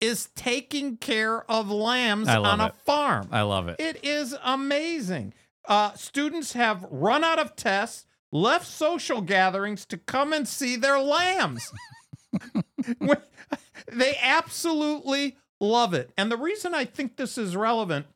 is 0.00 0.28
taking 0.34 0.96
care 0.96 1.48
of 1.50 1.70
lambs 1.70 2.28
on 2.28 2.60
a 2.60 2.66
it. 2.66 2.74
farm. 2.84 3.28
I 3.30 3.42
love 3.42 3.68
it. 3.68 3.76
It 3.78 4.04
is 4.04 4.36
amazing. 4.42 5.32
Uh, 5.66 5.92
students 5.94 6.52
have 6.52 6.86
run 6.90 7.24
out 7.24 7.38
of 7.38 7.56
tests, 7.56 8.06
left 8.34 8.66
social 8.66 9.22
gatherings 9.22 9.86
to 9.86 9.96
come 9.96 10.34
and 10.34 10.46
see 10.46 10.76
their 10.76 10.98
lambs. 10.98 11.72
they 13.92 14.16
absolutely 14.20 15.36
love 15.60 15.94
it. 15.94 16.10
And 16.18 16.30
the 16.30 16.36
reason 16.36 16.74
I 16.74 16.84
think 16.84 17.16
this 17.16 17.38
is 17.38 17.56
relevant 17.56 18.06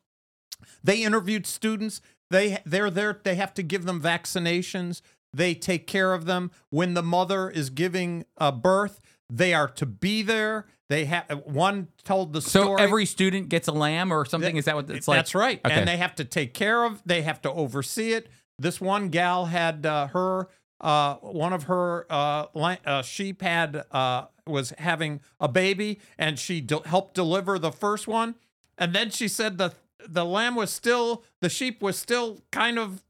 They 0.83 1.03
interviewed 1.03 1.47
students. 1.47 2.01
They 2.29 2.59
they're 2.65 2.91
there. 2.91 3.19
They 3.23 3.35
have 3.35 3.53
to 3.55 3.63
give 3.63 3.85
them 3.85 4.01
vaccinations. 4.01 5.01
They 5.33 5.53
take 5.55 5.87
care 5.87 6.13
of 6.13 6.25
them 6.25 6.51
when 6.69 6.93
the 6.95 7.03
mother 7.03 7.49
is 7.49 7.69
giving 7.69 8.25
a 8.37 8.51
birth. 8.51 8.99
They 9.31 9.53
are 9.53 9.67
to 9.69 9.85
be 9.85 10.21
there. 10.21 10.65
They 10.89 11.05
have 11.05 11.43
one 11.45 11.89
told 12.03 12.33
the 12.33 12.41
So 12.41 12.63
story. 12.63 12.81
every 12.81 13.05
student 13.05 13.47
gets 13.49 13.67
a 13.67 13.71
lamb 13.71 14.11
or 14.11 14.25
something. 14.25 14.57
Is 14.57 14.65
that 14.65 14.75
what 14.75 14.89
it's 14.89 15.07
like? 15.07 15.17
That's 15.19 15.35
right. 15.35 15.61
Okay. 15.63 15.73
And 15.73 15.87
they 15.87 15.97
have 15.97 16.15
to 16.15 16.25
take 16.25 16.55
care 16.55 16.83
of. 16.83 17.01
They 17.05 17.21
have 17.21 17.39
to 17.43 17.51
oversee 17.51 18.13
it. 18.13 18.27
This 18.59 18.79
one 18.81 19.09
gal 19.09 19.45
had 19.45 19.85
uh, 19.85 20.07
her 20.07 20.47
uh, 20.81 21.15
one 21.15 21.53
of 21.53 21.63
her 21.63 22.05
uh, 22.09 22.45
uh, 22.85 23.01
sheep 23.01 23.41
had 23.41 23.83
uh, 23.91 24.25
was 24.45 24.73
having 24.77 25.21
a 25.39 25.47
baby, 25.47 25.99
and 26.17 26.37
she 26.37 26.61
de- 26.61 26.81
helped 26.87 27.13
deliver 27.15 27.57
the 27.59 27.71
first 27.71 28.07
one, 28.07 28.35
and 28.77 28.93
then 28.93 29.09
she 29.09 29.27
said 29.27 29.57
the 29.57 29.73
the 30.07 30.23
lamb 30.25 30.55
was 30.55 30.71
still 30.71 31.23
the 31.41 31.49
sheep 31.49 31.81
was 31.81 31.97
still 31.97 32.41
kind 32.51 32.77
of 32.79 33.03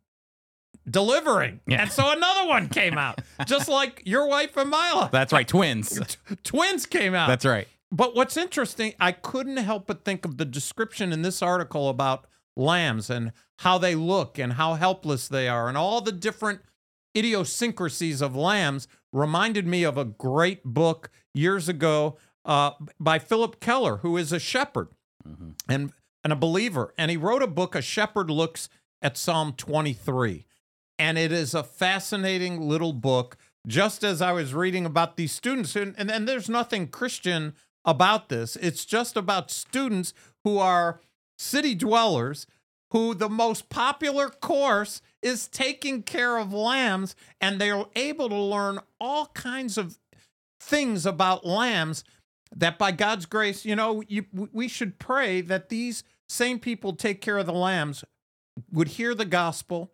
delivering, 0.90 1.60
Yeah. 1.68 1.82
and 1.84 1.92
so 1.92 2.12
another 2.12 2.48
one 2.48 2.68
came 2.70 2.98
out, 2.98 3.22
just 3.46 3.68
like 3.70 4.02
your 4.06 4.28
wife 4.28 4.58
and 4.58 4.70
Mila. 4.70 5.10
That's 5.12 5.32
right. 5.34 5.48
Twins. 5.48 6.00
Twins 6.44 6.86
came 6.86 7.14
out. 7.14 7.28
That's 7.28 7.46
right. 7.46 7.68
But 7.92 8.16
what's 8.16 8.38
interesting, 8.38 8.94
I 9.00 9.12
couldn't 9.12 9.58
help 9.58 9.88
but 9.88 10.06
think 10.06 10.26
of 10.26 10.38
the 10.38 10.46
description 10.46 11.12
in 11.12 11.22
this 11.24 11.42
article 11.42 11.90
about 11.90 12.26
lambs 12.60 13.10
and 13.10 13.32
how 13.60 13.78
they 13.78 13.96
look 13.96 14.38
and 14.38 14.54
how 14.54 14.76
helpless 14.76 15.28
they 15.28 15.48
are 15.48 15.68
and 15.68 15.78
all 15.78 16.02
the 16.02 16.12
different 16.12 16.62
idiosyncrasies 17.18 18.22
of 18.22 18.36
lambs 18.36 18.88
reminded 19.12 19.66
me 19.66 19.84
of 19.84 19.98
a 19.98 20.06
great 20.06 20.64
book 20.64 21.10
years 21.34 21.68
ago 21.68 22.18
uh, 22.46 22.72
by 23.00 23.20
Phillip 23.20 23.60
Keller, 23.60 23.98
who 23.98 24.18
is 24.18 24.32
a 24.32 24.40
shepherd 24.40 24.90
and, 25.68 25.92
and 26.24 26.34
a 26.34 26.38
believer. 26.38 26.94
And 26.98 27.12
he 27.12 27.18
wrote 27.18 27.42
a 27.42 27.48
book, 27.48 27.76
A 27.76 27.82
Shepherd 27.82 28.30
Looks 28.30 28.70
at 29.02 29.18
Psalm 29.18 29.54
23. 29.54 30.46
And 30.98 31.18
it 31.18 31.32
is 31.32 31.54
a 31.54 31.64
fascinating 31.64 32.62
little 32.62 32.94
book. 32.94 33.38
Just 33.68 34.04
as 34.04 34.22
I 34.22 34.32
was 34.32 34.54
reading 34.54 34.86
about 34.86 35.18
these 35.18 35.32
students, 35.32 35.76
and, 35.76 35.94
and, 35.98 36.10
and 36.10 36.28
there's 36.28 36.50
nothing 36.50 36.88
Christian 36.88 37.54
about 37.86 38.30
this, 38.30 38.56
it's 38.58 38.86
just 38.86 39.18
about 39.18 39.52
students 39.52 40.14
who 40.44 40.58
are 40.58 41.02
city 41.40 41.74
dwellers 41.74 42.46
who 42.92 43.14
the 43.14 43.30
most 43.30 43.70
popular 43.70 44.30
course 44.30 45.02
is 45.22 45.48
taking 45.48 46.04
care 46.04 46.38
of 46.38 46.54
lambs, 46.54 47.16
and 47.40 47.60
they're 47.60 47.86
able 47.96 48.30
to 48.30 48.36
learn 48.36 48.80
all 49.00 49.28
kinds 49.28 49.78
of 49.78 49.98
things 50.60 51.06
about 51.06 51.46
lambs 51.46 52.04
that 52.56 52.80
by 52.80 52.92
God's 52.92 53.26
grace, 53.26 53.64
you 53.64 53.76
know, 53.76 54.04
you, 54.08 54.26
we 54.52 54.68
should 54.68 54.98
pray 54.98 55.42
that 55.42 55.70
these 55.70 56.04
same 56.28 56.60
people 56.60 56.94
take 56.94 57.22
care 57.22 57.38
of 57.38 57.46
the 57.46 57.54
lambs 57.54 58.04
would 58.72 58.90
hear 58.90 59.14
the 59.14 59.26
gospel 59.26 59.92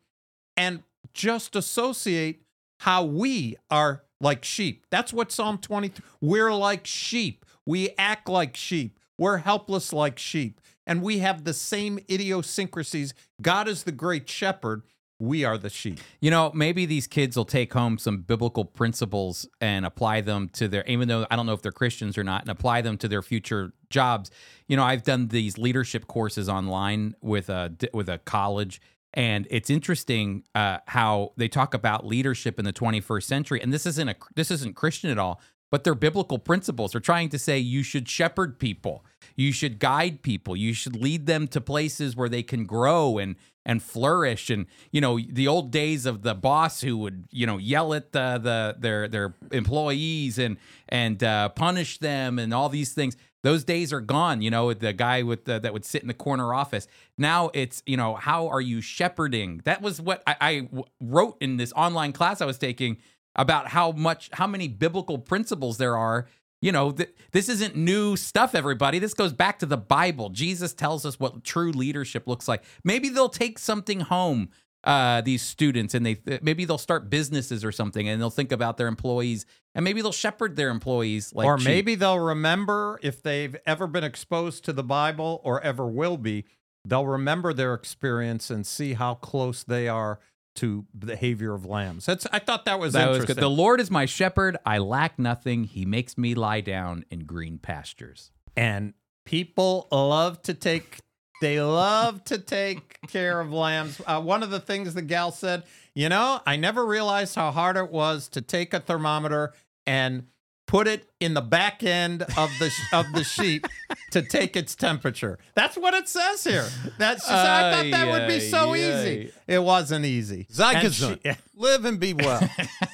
and 0.56 0.84
just 1.14 1.56
associate 1.56 2.44
how 2.82 3.04
we 3.04 3.58
are 3.70 4.04
like 4.22 4.44
sheep. 4.46 4.86
That's 4.90 5.12
what 5.12 5.32
Psalm 5.32 5.58
23 5.58 6.04
we're 6.22 6.54
like 6.54 6.88
sheep. 6.88 7.46
We 7.66 7.90
act 7.98 8.30
like 8.30 8.56
sheep. 8.56 9.00
We're 9.18 9.38
helpless 9.38 9.92
like 9.92 10.18
sheep. 10.18 10.62
And 10.88 11.02
we 11.02 11.20
have 11.20 11.44
the 11.44 11.54
same 11.54 12.00
idiosyncrasies. 12.10 13.14
God 13.42 13.68
is 13.68 13.84
the 13.84 13.92
great 13.92 14.30
shepherd. 14.30 14.84
We 15.18 15.46
are 15.46 15.58
the 15.58 15.70
sheep. 15.70 16.00
You 16.20 16.30
know, 16.30 16.52
maybe 16.54 16.86
these 16.86 17.08
kids 17.08 17.38
will 17.38 17.46
take 17.46 17.74
home 17.74 17.98
some 17.98 18.18
biblical 18.18 18.66
principles 18.66 19.48
and 19.62 19.86
apply 19.86 20.22
them 20.22 20.50
to 20.50 20.68
their, 20.68 20.84
even 20.88 21.08
though 21.08 21.26
I 21.32 21.38
don't 21.38 21.46
know 21.46 21.54
if 21.54 21.62
they're 21.62 21.72
Christians 21.72 22.18
or 22.18 22.24
not, 22.24 22.42
and 22.42 22.50
apply 22.50 22.82
them 22.82 22.98
to 22.98 23.08
their 23.08 23.22
future 23.22 23.72
jobs. 23.90 24.30
You 24.68 24.76
know, 24.76 24.84
I've 24.84 25.04
done 25.04 25.30
these 25.30 25.58
leadership 25.58 26.08
courses 26.08 26.50
online 26.50 27.16
with 27.22 27.50
a 27.50 27.74
with 27.94 28.10
a 28.10 28.18
college, 28.18 28.82
and 29.14 29.48
it's 29.50 29.70
interesting 29.70 30.44
uh, 30.54 30.80
how 30.88 31.32
they 31.38 31.48
talk 31.48 31.74
about 31.74 32.06
leadership 32.06 32.60
in 32.60 32.66
the 32.66 32.74
21st 32.74 33.24
century. 33.24 33.62
And 33.62 33.72
this 33.72 33.86
isn't 33.86 34.10
a 34.10 34.16
this 34.36 34.52
isn't 34.52 34.76
Christian 34.76 35.10
at 35.12 35.18
all, 35.18 35.40
but 35.72 35.84
they're 35.84 35.96
biblical 35.96 36.40
principles. 36.40 36.92
They're 36.92 37.02
trying 37.02 37.30
to 37.30 37.40
say 37.40 37.58
you 37.58 37.84
should 37.84 38.08
shepherd 38.08 38.60
people, 38.60 39.04
you 39.36 39.52
should 39.52 39.80
guide 39.80 40.22
people, 40.22 40.56
you 40.56 40.74
should 40.74 40.96
lead 40.96 41.26
them 41.26 41.48
to 41.50 41.62
places 41.62 42.16
where 42.16 42.30
they 42.30 42.44
can 42.44 42.66
grow 42.66 43.18
and 43.18 43.36
and 43.66 43.82
flourish. 43.82 44.50
And 44.50 44.68
you 44.92 45.02
know 45.02 45.20
the 45.20 45.48
old 45.48 45.72
days 45.72 46.06
of 46.06 46.22
the 46.22 46.36
boss 46.36 46.82
who 46.82 46.98
would 46.98 47.26
you 47.32 47.46
know 47.46 47.58
yell 47.58 47.94
at 47.94 48.12
the, 48.12 48.40
the 48.42 48.76
their 48.80 49.08
their 49.08 49.34
employees 49.52 50.38
and 50.38 50.58
and 50.88 51.24
uh, 51.24 51.50
punish 51.50 51.98
them 51.98 52.40
and 52.40 52.54
all 52.54 52.70
these 52.70 52.94
things. 52.94 53.18
Those 53.44 53.64
days 53.64 53.94
are 53.94 54.02
gone. 54.02 54.42
You 54.42 54.50
know 54.50 54.74
the 54.74 54.94
guy 54.94 55.24
with 55.24 55.46
the, 55.46 55.60
that 55.60 55.74
would 55.74 55.86
sit 55.86 56.02
in 56.02 56.08
the 56.08 56.14
corner 56.14 56.54
office. 56.54 56.88
Now 57.18 57.52
it's 57.54 57.84
you 57.86 57.98
know 57.98 58.16
how 58.16 58.48
are 58.48 58.62
you 58.62 58.82
shepherding? 58.82 59.62
That 59.66 59.82
was 59.82 60.00
what 60.00 60.24
I 60.28 60.68
wrote 61.02 61.38
in 61.42 61.58
this 61.58 61.74
online 61.74 62.12
class 62.14 62.42
I 62.42 62.46
was 62.46 62.58
taking 62.58 62.98
about 63.36 63.68
how 63.68 63.92
much 63.92 64.30
how 64.34 64.48
many 64.48 64.68
biblical 64.68 65.18
principles 65.18 65.78
there 65.78 65.98
are. 65.98 66.28
You 66.62 66.72
know 66.72 66.92
th- 66.92 67.14
this 67.32 67.50
isn't 67.50 67.76
new 67.76 68.16
stuff 68.16 68.56
everybody. 68.56 69.00
This 69.00 69.14
goes 69.14 69.34
back 69.34 69.60
to 69.60 69.66
the 69.66 69.78
bible. 69.78 70.30
Jesus 70.30 70.74
tells 70.74 71.06
us 71.06 71.20
what 71.20 71.44
true 71.44 71.72
leadership 71.72 72.28
looks 72.28 72.48
like. 72.48 72.64
Maybe 72.84 73.10
they'll 73.10 73.30
take 73.30 73.60
something 73.60 74.00
home 74.02 74.50
uh, 74.86 75.22
these 75.22 75.42
students 75.42 75.96
and 75.96 76.06
they 76.06 76.22
maybe 76.42 76.64
they'll 76.64 76.78
start 76.78 77.10
businesses 77.10 77.66
or 77.66 77.72
something 77.72 78.08
and 78.08 78.22
they'll 78.22 78.30
think 78.30 78.52
about 78.52 78.78
their 78.78 78.88
employees 78.88 79.46
and 79.74 79.84
maybe 79.84 80.02
they'll 80.02 80.12
shepherd 80.12 80.56
their 80.56 80.70
employees 80.70 81.34
like 81.34 81.46
or 81.46 81.58
sheep. 81.58 81.68
maybe 81.68 81.96
they'll 81.96 82.20
remember 82.20 83.00
if 83.02 83.22
they've 83.22 83.56
ever 83.66 83.88
been 83.88 84.04
exposed 84.04 84.64
to 84.66 84.74
the 84.74 84.84
Bible 84.84 85.42
or 85.44 85.60
ever 85.62 85.88
will 85.88 86.18
be, 86.18 86.46
they'll 86.86 87.08
remember 87.08 87.52
their 87.52 87.74
experience 87.74 88.52
and 88.52 88.66
see 88.66 88.94
how 88.94 89.16
close 89.16 89.64
they 89.64 89.88
are 89.88 90.20
to 90.56 90.86
the 90.94 91.08
behavior 91.08 91.54
of 91.54 91.66
lambs. 91.66 92.06
That's 92.06 92.26
I 92.32 92.40
thought 92.40 92.66
that 92.66 92.80
was 92.80 92.94
that 92.94 93.08
was 93.08 93.18
interesting. 93.18 93.36
good 93.36 93.44
the 93.44 93.50
lord 93.50 93.80
is 93.82 93.92
my 93.92 94.06
shepherd 94.06 94.58
i 94.66 94.78
lack 94.78 95.20
nothing 95.20 95.66
he 95.66 95.86
makes 95.86 96.18
me 96.18 96.34
lie 96.34 96.62
down 96.62 97.06
in 97.10 97.20
green 97.26 97.58
pastures 97.58 98.32
and 98.56 98.94
people 99.26 99.88
love 99.92 100.42
to 100.44 100.54
take 100.54 101.00
they 101.42 101.62
love 101.62 102.24
to 102.26 102.38
take 102.38 103.00
care 103.08 103.40
of 103.40 103.52
lambs. 103.52 104.02
Uh, 104.06 104.22
one 104.22 104.42
of 104.44 104.50
the 104.50 104.60
things 104.60 104.94
the 104.94 105.02
gal 105.02 105.32
said, 105.32 105.64
you 105.94 106.10
know, 106.10 106.42
I 106.46 106.56
never 106.56 106.86
realized 106.86 107.36
how 107.36 107.52
hard 107.52 107.78
it 107.78 107.92
was 107.92 108.28
to 108.30 108.42
take 108.42 108.74
a 108.74 108.80
thermometer 108.80 109.54
and 109.86 110.28
put 110.68 110.88
it 110.88 111.08
in 111.20 111.34
the 111.36 111.42
back 111.42 111.84
end 111.84 112.24
of 112.24 112.50
the 112.60 112.72
of 112.92 113.06
the 113.14 113.24
sheep 113.24 113.68
to 114.12 114.22
take 114.22 114.56
its 114.56 114.76
temperature. 114.76 115.38
That's 115.54 115.78
what 115.78 115.94
it 115.94 116.10
says 116.10 116.44
here. 116.44 116.66
That's 116.98 117.22
just, 117.22 117.32
I 117.32 117.72
thought 117.72 117.92
that 117.92 118.08
would 118.12 118.28
be 118.28 118.40
so 118.40 118.74
Ay, 118.74 118.78
easy. 118.78 119.32
It 119.48 119.64
wasn't 119.64 120.06
easy. 120.06 120.48
Zeitgesund. 120.52 121.20
she- 121.24 121.40
Live 121.56 121.86
and 121.86 122.00
be 122.00 122.14
well. 122.14 122.48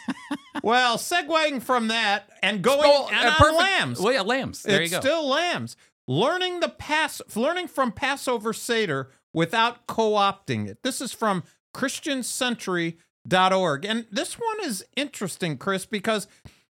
well, 0.63 0.97
segueing 0.97 1.61
from 1.61 1.87
that 1.87 2.29
and 2.43 2.61
going 2.61 2.81
Oh, 2.83 3.09
and 3.11 3.29
uh, 3.29 3.45
on 3.45 3.57
lambs. 3.57 3.99
well 3.99 4.13
yeah 4.13 4.21
lambs 4.21 4.63
there 4.63 4.81
it's 4.81 4.91
you 4.91 4.97
go 4.97 5.01
still 5.01 5.27
lambs. 5.27 5.75
Learning 6.07 6.59
the 6.59 6.67
pass, 6.69 7.21
learning 7.35 7.67
from 7.69 7.91
Passover 7.91 8.51
Seder 8.53 9.09
without 9.33 9.87
co-opting 9.87 10.67
it. 10.67 10.79
This 10.83 10.99
is 10.99 11.13
from 11.13 11.43
ChristianCentury.org, 11.73 13.85
and 13.85 14.05
this 14.11 14.33
one 14.39 14.57
is 14.63 14.83
interesting, 14.97 15.57
Chris, 15.57 15.85
because 15.85 16.27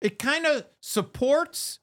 it 0.03 0.19
kind 0.19 0.45
of 0.45 0.65
supports, 0.79 1.79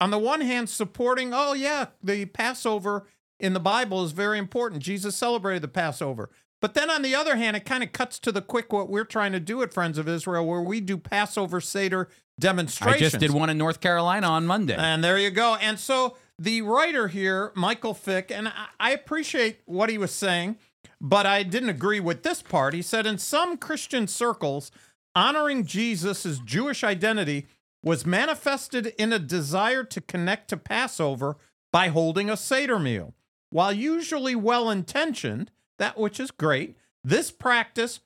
on 0.00 0.10
the 0.10 0.18
one 0.18 0.40
hand, 0.40 0.70
supporting. 0.70 1.34
Oh 1.34 1.52
yeah, 1.52 1.88
the 2.02 2.24
Passover 2.24 3.06
in 3.38 3.52
the 3.52 3.60
Bible 3.60 4.02
is 4.04 4.12
very 4.12 4.38
important. 4.38 4.82
Jesus 4.82 5.14
celebrated 5.14 5.62
the 5.62 5.68
Passover. 5.68 6.30
But 6.60 6.74
then 6.74 6.90
on 6.90 7.02
the 7.02 7.14
other 7.14 7.36
hand, 7.36 7.56
it 7.56 7.64
kind 7.64 7.84
of 7.84 7.92
cuts 7.92 8.18
to 8.20 8.32
the 8.32 8.42
quick 8.42 8.72
what 8.72 8.88
we're 8.88 9.04
trying 9.04 9.32
to 9.32 9.40
do 9.40 9.62
at 9.62 9.72
Friends 9.72 9.98
of 9.98 10.08
Israel, 10.08 10.46
where 10.46 10.62
we 10.62 10.80
do 10.80 10.96
Passover 10.96 11.60
Seder 11.60 12.08
demonstrations. 12.40 12.96
i 12.96 12.98
just 12.98 13.18
did 13.18 13.32
one 13.32 13.50
in 13.50 13.58
north 13.58 13.80
carolina 13.80 14.28
on 14.28 14.46
monday 14.46 14.76
And 14.76 15.02
there 15.02 15.18
you 15.18 15.30
go. 15.30 15.56
And 15.60 15.78
so 15.78 16.16
the 16.38 16.62
writer 16.62 17.08
here, 17.08 17.50
Michael 17.56 17.94
Fick, 17.94 18.30
and 18.30 18.46
I, 18.48 18.66
I 18.78 18.90
appreciate 18.92 19.60
what 19.66 19.90
he 19.90 19.98
was 19.98 20.12
saying, 20.12 20.56
but 21.00 21.26
I 21.26 21.42
didn't 21.42 21.68
agree 21.68 22.00
with 22.00 22.22
this 22.22 22.42
part. 22.42 22.74
He 22.74 22.82
said, 22.82 23.06
in 23.06 23.18
some 23.18 23.56
Christian 23.56 24.06
circles, 24.06 24.70
honoring 25.18 25.64
Jesus' 25.64 26.38
Jewish 26.44 26.84
identity 26.84 27.48
was 27.82 28.06
manifested 28.06 28.86
in 28.98 29.12
a 29.12 29.18
desire 29.18 29.82
to 29.82 30.00
connect 30.00 30.48
to 30.48 30.56
Passover 30.56 31.36
by 31.72 31.88
holding 31.88 32.30
a 32.30 32.36
Seder 32.36 32.78
meal. 32.78 33.14
While 33.50 33.72
usually 33.72 34.36
well 34.36 34.70
intentioned, 34.70 35.50
that 35.78 35.98
which 35.98 36.20
is 36.20 36.30
great, 36.30 36.76
this 37.02 37.32
practice 37.32 37.98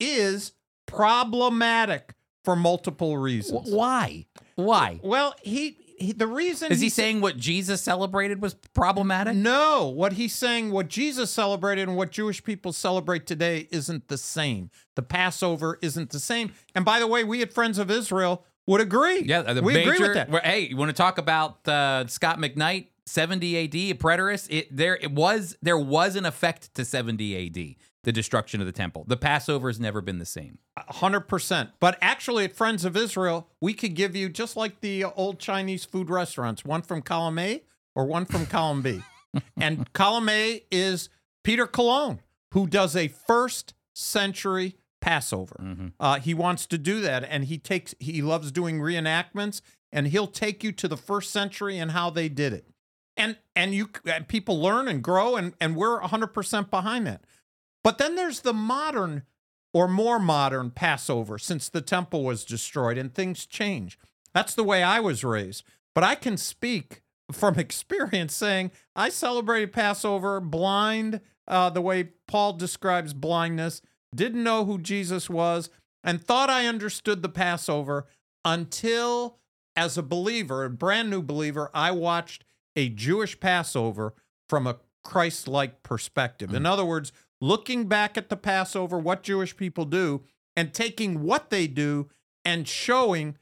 is 0.00 0.52
problematic 0.86 2.14
for 2.42 2.56
multiple 2.56 3.16
reasons. 3.16 3.70
Why 3.70 4.26
why 4.56 4.98
Well, 5.04 5.34
he, 5.42 5.78
he 6.00 6.12
the 6.12 6.26
reason 6.26 6.72
Is 6.72 6.80
he 6.80 6.88
saying 6.88 7.20
what 7.20 7.36
Jesus 7.36 7.82
celebrated 7.82 8.40
was 8.40 8.54
problematic? 8.54 9.34
no? 9.34 9.88
What 9.88 10.14
he's 10.14 10.34
saying, 10.34 10.70
what 10.70 10.88
Jesus 10.88 11.30
celebrated 11.30 11.88
and 11.88 11.96
what 11.96 12.10
Jewish 12.10 12.42
people 12.42 12.72
celebrate 12.72 13.26
today, 13.26 13.68
isn't 13.70 14.08
the 14.08 14.18
same. 14.18 14.70
The 14.96 15.02
Passover 15.02 15.78
isn't 15.82 16.10
the 16.10 16.20
same. 16.20 16.52
And 16.74 16.84
by 16.84 16.98
the 16.98 17.06
way, 17.06 17.22
we 17.22 17.42
at 17.42 17.52
Friends 17.52 17.78
of 17.78 17.90
Israel 17.90 18.44
would 18.66 18.80
agree. 18.80 19.22
Yeah, 19.22 19.60
we 19.60 19.74
major, 19.74 19.92
agree 19.92 20.08
with 20.08 20.14
that. 20.14 20.44
Hey, 20.44 20.68
you 20.68 20.76
want 20.76 20.88
to 20.88 20.96
talk 20.96 21.18
about 21.18 21.66
uh, 21.68 22.06
Scot 22.06 22.38
McKnight 22.38 22.86
70 23.10 23.64
AD, 23.64 23.98
preterist, 23.98 24.46
it 24.50 24.74
there 24.74 24.96
it 24.96 25.10
was 25.10 25.56
there 25.60 25.78
was 25.78 26.14
an 26.16 26.24
effect 26.24 26.72
to 26.74 26.84
70 26.84 27.46
AD, 27.46 27.74
the 28.02 28.12
destruction 28.12 28.60
of 28.60 28.66
the 28.66 28.72
temple. 28.72 29.04
The 29.06 29.16
Passover 29.16 29.68
has 29.68 29.78
never 29.78 30.00
been 30.00 30.18
the 30.18 30.24
same. 30.26 30.58
hundred 30.76 31.22
percent. 31.22 31.70
But 31.80 31.98
actually, 32.00 32.44
at 32.44 32.56
Friends 32.56 32.84
of 32.84 32.96
Israel, 32.96 33.48
we 33.60 33.74
could 33.74 33.94
give 33.94 34.16
you 34.16 34.28
just 34.28 34.56
like 34.56 34.80
the 34.80 35.04
old 35.04 35.38
Chinese 35.38 35.84
food 35.84 36.08
restaurants, 36.10 36.64
one 36.64 36.82
from 36.82 37.02
column 37.02 37.38
A 37.38 37.62
or 37.94 38.06
one 38.06 38.24
from 38.24 38.46
column 38.46 38.82
B. 38.82 39.02
and 39.60 39.92
column 39.92 40.28
A 40.28 40.64
is 40.70 41.08
Peter 41.44 41.66
Colón, 41.66 42.20
who 42.52 42.66
does 42.66 42.96
a 42.96 43.08
first 43.08 43.74
century 43.94 44.76
Passover. 45.00 45.56
Uh, 45.98 46.20
he 46.20 46.34
wants 46.34 46.66
to 46.66 46.78
do 46.78 47.00
that, 47.00 47.24
and 47.24 47.44
he 47.44 47.58
takes 47.58 47.94
he 47.98 48.22
loves 48.22 48.50
doing 48.52 48.78
reenactments, 48.80 49.60
and 49.92 50.08
he'll 50.08 50.26
take 50.26 50.62
you 50.62 50.72
to 50.72 50.88
the 50.88 50.96
first 50.96 51.30
century 51.30 51.78
and 51.78 51.90
how 51.92 52.10
they 52.10 52.28
did 52.28 52.52
it. 52.52 52.66
And 53.16 53.36
and 53.56 53.74
you 53.74 53.88
and 54.06 54.28
people 54.28 54.60
learn 54.60 54.88
and 54.88 55.02
grow, 55.02 55.36
and 55.36 55.54
and 55.60 55.74
we're 55.76 56.00
hundred 56.00 56.28
percent 56.28 56.70
behind 56.70 57.06
that. 57.06 57.24
But 57.82 57.98
then 57.98 58.14
there's 58.14 58.40
the 58.40 58.52
modern 58.52 59.24
or 59.72 59.88
more 59.88 60.18
modern 60.18 60.70
Passover 60.70 61.38
since 61.38 61.68
the 61.68 61.80
temple 61.80 62.24
was 62.24 62.44
destroyed 62.44 62.98
and 62.98 63.14
things 63.14 63.46
change. 63.46 63.98
That's 64.34 64.54
the 64.54 64.64
way 64.64 64.82
I 64.82 65.00
was 65.00 65.24
raised. 65.24 65.64
But 65.94 66.04
I 66.04 66.14
can 66.14 66.36
speak 66.36 67.02
from 67.32 67.58
experience 67.58 68.34
saying 68.34 68.72
I 68.94 69.08
celebrated 69.08 69.72
Passover 69.72 70.40
blind, 70.40 71.20
uh, 71.46 71.70
the 71.70 71.80
way 71.80 72.10
Paul 72.26 72.54
describes 72.54 73.12
blindness, 73.12 73.82
didn't 74.14 74.42
know 74.42 74.64
who 74.64 74.78
Jesus 74.78 75.30
was, 75.30 75.70
and 76.02 76.22
thought 76.22 76.50
I 76.50 76.66
understood 76.66 77.22
the 77.22 77.28
Passover 77.28 78.06
until, 78.44 79.38
as 79.76 79.98
a 79.98 80.02
believer, 80.02 80.64
a 80.64 80.70
brand 80.70 81.10
new 81.10 81.22
believer, 81.22 81.70
I 81.74 81.90
watched 81.90 82.44
a 82.74 82.88
Jewish 82.88 83.38
Passover 83.38 84.14
from 84.48 84.66
a 84.66 84.78
Christ 85.04 85.48
like 85.48 85.82
perspective. 85.82 86.54
In 86.54 86.66
other 86.66 86.84
words, 86.84 87.12
looking 87.40 87.86
back 87.86 88.16
at 88.16 88.28
the 88.28 88.36
Passover, 88.36 88.98
what 88.98 89.22
Jewish 89.22 89.56
people 89.56 89.84
do, 89.84 90.22
and 90.56 90.74
taking 90.74 91.22
what 91.22 91.50
they 91.50 91.66
do 91.66 92.08
and 92.44 92.66
showing 92.66 93.36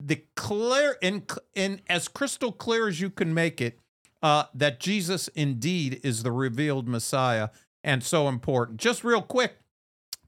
the 0.00 0.22
clear 0.36 0.96
in, 1.00 1.24
in 1.54 1.80
as 1.88 2.08
crystal 2.08 2.52
clear 2.52 2.88
as 2.88 3.00
you 3.00 3.10
can 3.10 3.34
make 3.34 3.60
it 3.60 3.78
uh, 4.22 4.44
that 4.54 4.80
Jesus 4.80 5.28
indeed 5.28 6.00
is 6.02 6.22
the 6.22 6.32
revealed 6.32 6.88
Messiah 6.88 7.48
and 7.82 8.02
so 8.02 8.28
important. 8.28 8.78
Just 8.78 9.04
real 9.04 9.22
quick, 9.22 9.58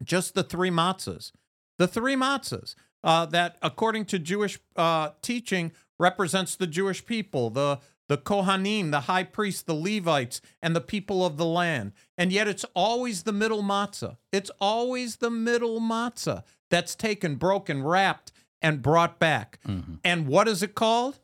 just 0.03 0.35
the 0.35 0.43
three 0.43 0.71
matzahs, 0.71 1.33
the 1.79 1.89
three 1.89 2.17
matzahs 2.17 2.75
uh, 3.03 3.27
that, 3.27 3.57
according 3.63 4.05
to 4.07 4.19
Jewish 4.19 4.59
uh, 4.77 5.11
teaching, 5.23 5.73
represents 5.99 6.57
the 6.57 6.67
Jewish 6.67 7.05
people, 7.05 7.51
the 7.51 7.79
the 8.11 8.19
Kohanim, 8.19 8.91
the 8.91 9.03
high 9.03 9.23
priests, 9.23 9.63
the 9.63 9.73
Levites, 9.73 10.41
and 10.61 10.75
the 10.75 10.81
people 10.81 11.25
of 11.25 11.37
the 11.37 11.47
land. 11.47 11.93
And 12.19 12.33
yet 12.33 12.49
it's 12.49 12.65
always 12.75 13.23
the 13.23 13.33
middle 13.33 13.63
matzah. 13.63 14.17
It's 14.33 14.51
always 14.61 15.19
the 15.19 15.31
middle 15.31 15.81
matzah 15.81 16.43
that's 16.71 16.97
taken, 16.97 17.37
broken, 17.37 17.85
wrapped, 17.85 18.33
and 18.61 18.83
brought 18.83 19.21
back. 19.21 19.61
And 20.03 20.27
what 20.27 20.49
is 20.49 20.61
it 20.61 20.75
called? 20.75 21.21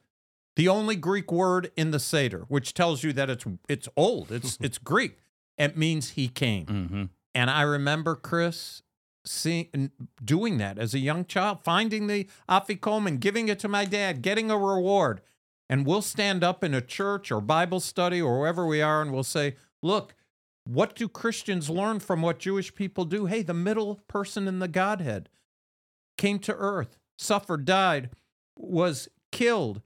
The 0.55 0.69
only 0.69 0.95
Greek 0.95 1.33
word 1.33 1.73
in 1.77 1.91
the 1.91 1.99
Seder, 1.99 2.45
which 2.47 2.73
tells 2.73 3.03
you 3.03 3.13
that 3.15 3.29
it's 3.29 3.45
it's 3.69 3.89
old. 3.97 4.31
It's 4.31 4.57
it's 4.61 4.79
Greek. 4.79 5.19
It 5.59 5.77
means 5.77 6.11
he 6.11 6.29
came. 6.29 6.67
Mm-hmm. 6.67 7.05
And 7.35 7.51
I 7.51 7.63
remember 7.63 8.15
Chris 8.15 8.83
seeing 9.25 9.91
doing 10.25 10.59
that 10.59 10.79
as 10.79 10.95
a 10.95 11.01
young 11.01 11.25
child, 11.25 11.65
finding 11.65 12.07
the 12.07 12.29
afikomen 12.49 13.09
and 13.09 13.21
giving 13.21 13.49
it 13.49 13.59
to 13.59 13.69
my 13.69 13.85
dad, 13.87 14.23
getting 14.23 14.53
a 14.53 14.57
reward. 14.57 15.21
And 15.69 15.85
we'll 15.85 16.03
stand 16.03 16.45
up 16.45 16.63
in 16.63 16.75
a 16.75 16.81
church 16.81 17.33
or 17.33 17.41
Bible 17.41 17.81
study 17.81 18.23
or 18.23 18.39
wherever 18.39 18.67
we 18.67 18.81
are, 18.81 19.03
and 19.03 19.13
we'll 19.13 19.25
say, 19.25 19.57
"Look, 19.83 20.15
what 20.65 20.95
do 20.95 21.09
Christians 21.09 21.71
learn 21.71 22.01
from 22.01 22.23
what 22.23 22.39
Jewish 22.39 22.75
people 22.75 23.05
do? 23.05 23.27
Hey, 23.27 23.43
the 23.43 23.55
middle 23.55 23.97
person 24.09 24.47
in 24.49 24.59
the 24.59 24.69
Godhead 24.69 25.29
came 26.17 26.39
to 26.41 26.55
earth, 26.55 26.99
suffered, 27.19 27.65
died, 27.65 28.11
was 28.57 29.09
killed, 29.33 29.83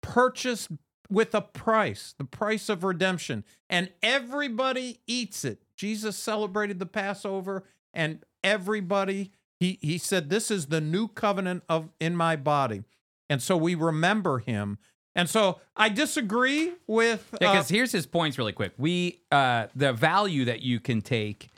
purchased 0.00 0.70
with 1.10 1.34
a 1.34 1.42
price, 1.42 2.14
the 2.16 2.24
price 2.24 2.68
of 2.68 2.82
redemption, 2.82 3.44
and 3.68 3.92
everybody 4.02 5.00
eats 5.06 5.44
it. 5.44 5.62
Jesus 5.76 6.16
celebrated 6.16 6.78
the 6.78 6.86
Passover, 6.86 7.64
and 7.92 8.24
everybody 8.42 9.32
he 9.60 9.78
he 9.82 9.98
said, 9.98 10.30
"This 10.30 10.50
is 10.50 10.66
the 10.66 10.80
new 10.80 11.08
covenant 11.08 11.64
of 11.68 11.90
in 12.00 12.16
my 12.16 12.36
body," 12.36 12.84
and 13.28 13.42
so 13.42 13.56
we 13.56 13.74
remember 13.74 14.38
him. 14.38 14.78
And 15.16 15.30
so 15.30 15.60
I 15.76 15.88
disagree 15.90 16.72
with 16.86 17.28
Yeah, 17.40 17.48
uh, 17.48 17.52
because 17.52 17.68
here's 17.68 17.92
his 17.92 18.06
points 18.06 18.38
really 18.38 18.52
quick. 18.52 18.72
We 18.78 19.20
uh 19.30 19.68
the 19.74 19.92
value 19.92 20.44
that 20.46 20.62
you 20.62 20.80
can 20.80 21.00
take 21.02 21.48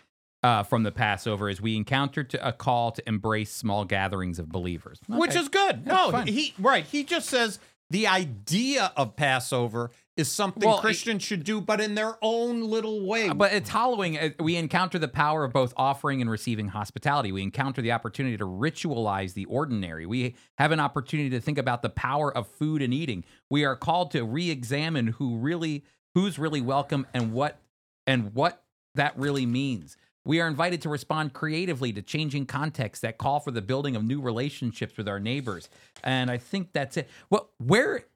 uh 0.43 0.63
from 0.63 0.83
the 0.83 0.93
Passover 0.93 1.49
is 1.49 1.61
we 1.61 1.77
encountered 1.77 2.29
to 2.31 2.47
a 2.47 2.53
call 2.53 2.93
to 2.93 3.09
embrace 3.09 3.51
small 3.53 3.85
gatherings 3.85 4.39
of 4.39 4.49
believers. 4.51 5.01
which 5.09 5.31
Okay. 5.31 5.41
is 5.41 5.49
good. 5.49 5.83
Yeah, 5.87 5.93
no, 5.93 6.11
fine. 6.13 6.27
he 6.27 6.55
right. 6.59 6.85
He 6.85 7.03
just 7.05 7.29
says 7.29 7.59
the 7.91 8.07
idea 8.07 8.93
of 8.97 9.17
Passover 9.17 9.91
is 10.17 10.31
something 10.33 10.67
Well, 10.67 10.79
Christians 10.79 11.23
should 11.23 11.45
do, 11.45 11.61
but 11.61 11.81
in 11.81 11.95
their 11.95 12.17
own 12.23 12.63
little 12.63 13.07
way. 13.07 13.29
Uh, 13.29 13.35
But 13.35 13.53
it's 13.53 13.69
hollowing. 13.69 14.19
uh, 14.19 14.31
We 14.39 14.57
encounter 14.57 14.99
the 14.99 15.09
power 15.09 15.45
of 15.45 15.53
both 15.53 15.75
offering 15.77 16.21
and 16.21 16.31
receiving 16.31 16.69
hospitality. 16.69 17.33
We 17.33 17.43
encounter 17.43 17.83
the 17.83 17.93
opportunity 17.93 18.37
to 18.39 18.47
ritualize 18.47 19.35
the 19.35 19.45
ordinary. 19.45 20.07
We 20.07 20.35
have 20.57 20.73
an 20.73 20.81
opportunity 20.81 21.31
to 21.31 21.41
think 21.41 21.59
about 21.59 21.83
the 21.83 21.91
power 21.91 22.35
of 22.37 22.47
food 22.47 22.81
and 22.81 22.95
eating. 22.95 23.25
We 23.51 23.65
are 23.65 23.77
called 23.77 24.11
to 24.13 24.25
re-examine 24.25 25.09
who 25.09 25.37
really, 25.37 25.85
who's 26.15 26.39
really 26.39 26.63
welcome, 26.63 27.07
and 27.13 27.33
what, 27.33 27.61
and 28.07 28.35
what 28.35 28.63
that 28.95 29.19
really 29.19 29.45
means. 29.45 29.97
We 30.25 30.41
are 30.41 30.49
invited 30.49 30.83
to 30.83 30.89
respond 30.89 31.35
creatively 31.35 31.93
to 31.93 32.03
changing 32.03 32.47
contexts 32.47 33.03
that 33.03 33.17
call 33.19 33.39
for 33.39 33.53
the 33.53 33.63
building 33.63 33.95
of 33.95 34.03
new 34.03 34.21
relationships 34.21 34.97
with 34.97 35.09
our 35.09 35.21
neighbors. 35.21 35.69
And 36.03 36.31
I 36.31 36.39
think 36.39 36.73
that's 36.73 36.97
it. 36.97 37.09
Well, 37.31 37.51
where, 37.59 38.07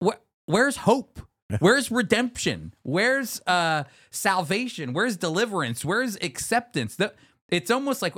where 0.00 0.18
where's 0.46 0.76
hope? 0.78 1.20
Where's 1.58 1.90
redemption? 1.90 2.74
Where's 2.82 3.40
uh, 3.46 3.84
salvation? 4.10 4.92
Where's 4.92 5.16
deliverance? 5.16 5.84
Where's 5.84 6.16
acceptance? 6.16 6.96
The, 6.96 7.12
it's 7.50 7.70
almost 7.70 8.02
like 8.02 8.14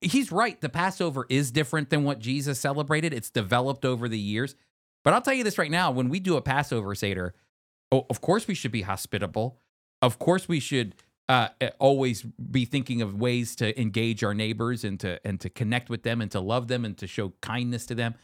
he's 0.00 0.32
right. 0.32 0.60
The 0.60 0.68
Passover 0.68 1.26
is 1.28 1.50
different 1.50 1.90
than 1.90 2.04
what 2.04 2.18
Jesus 2.18 2.58
celebrated. 2.58 3.14
It's 3.14 3.30
developed 3.30 3.84
over 3.84 4.08
the 4.08 4.18
years. 4.18 4.56
But 5.04 5.14
I'll 5.14 5.22
tell 5.22 5.34
you 5.34 5.44
this 5.44 5.58
right 5.58 5.70
now: 5.70 5.90
when 5.92 6.08
we 6.08 6.18
do 6.18 6.36
a 6.36 6.42
Passover 6.42 6.94
seder, 6.94 7.34
oh, 7.92 8.06
of 8.10 8.20
course 8.20 8.48
we 8.48 8.54
should 8.54 8.72
be 8.72 8.82
hospitable. 8.82 9.60
Of 10.02 10.18
course 10.18 10.48
we 10.48 10.60
should 10.60 10.96
uh, 11.28 11.48
always 11.78 12.22
be 12.22 12.64
thinking 12.64 13.00
of 13.00 13.14
ways 13.14 13.56
to 13.56 13.80
engage 13.80 14.24
our 14.24 14.34
neighbors 14.34 14.84
and 14.84 14.98
to 15.00 15.24
and 15.24 15.40
to 15.40 15.48
connect 15.48 15.88
with 15.88 16.02
them 16.02 16.20
and 16.20 16.30
to 16.32 16.40
love 16.40 16.68
them 16.68 16.84
and 16.84 16.98
to 16.98 17.06
show 17.06 17.32
kindness 17.40 17.86
to 17.86 17.94
them. 17.94 18.14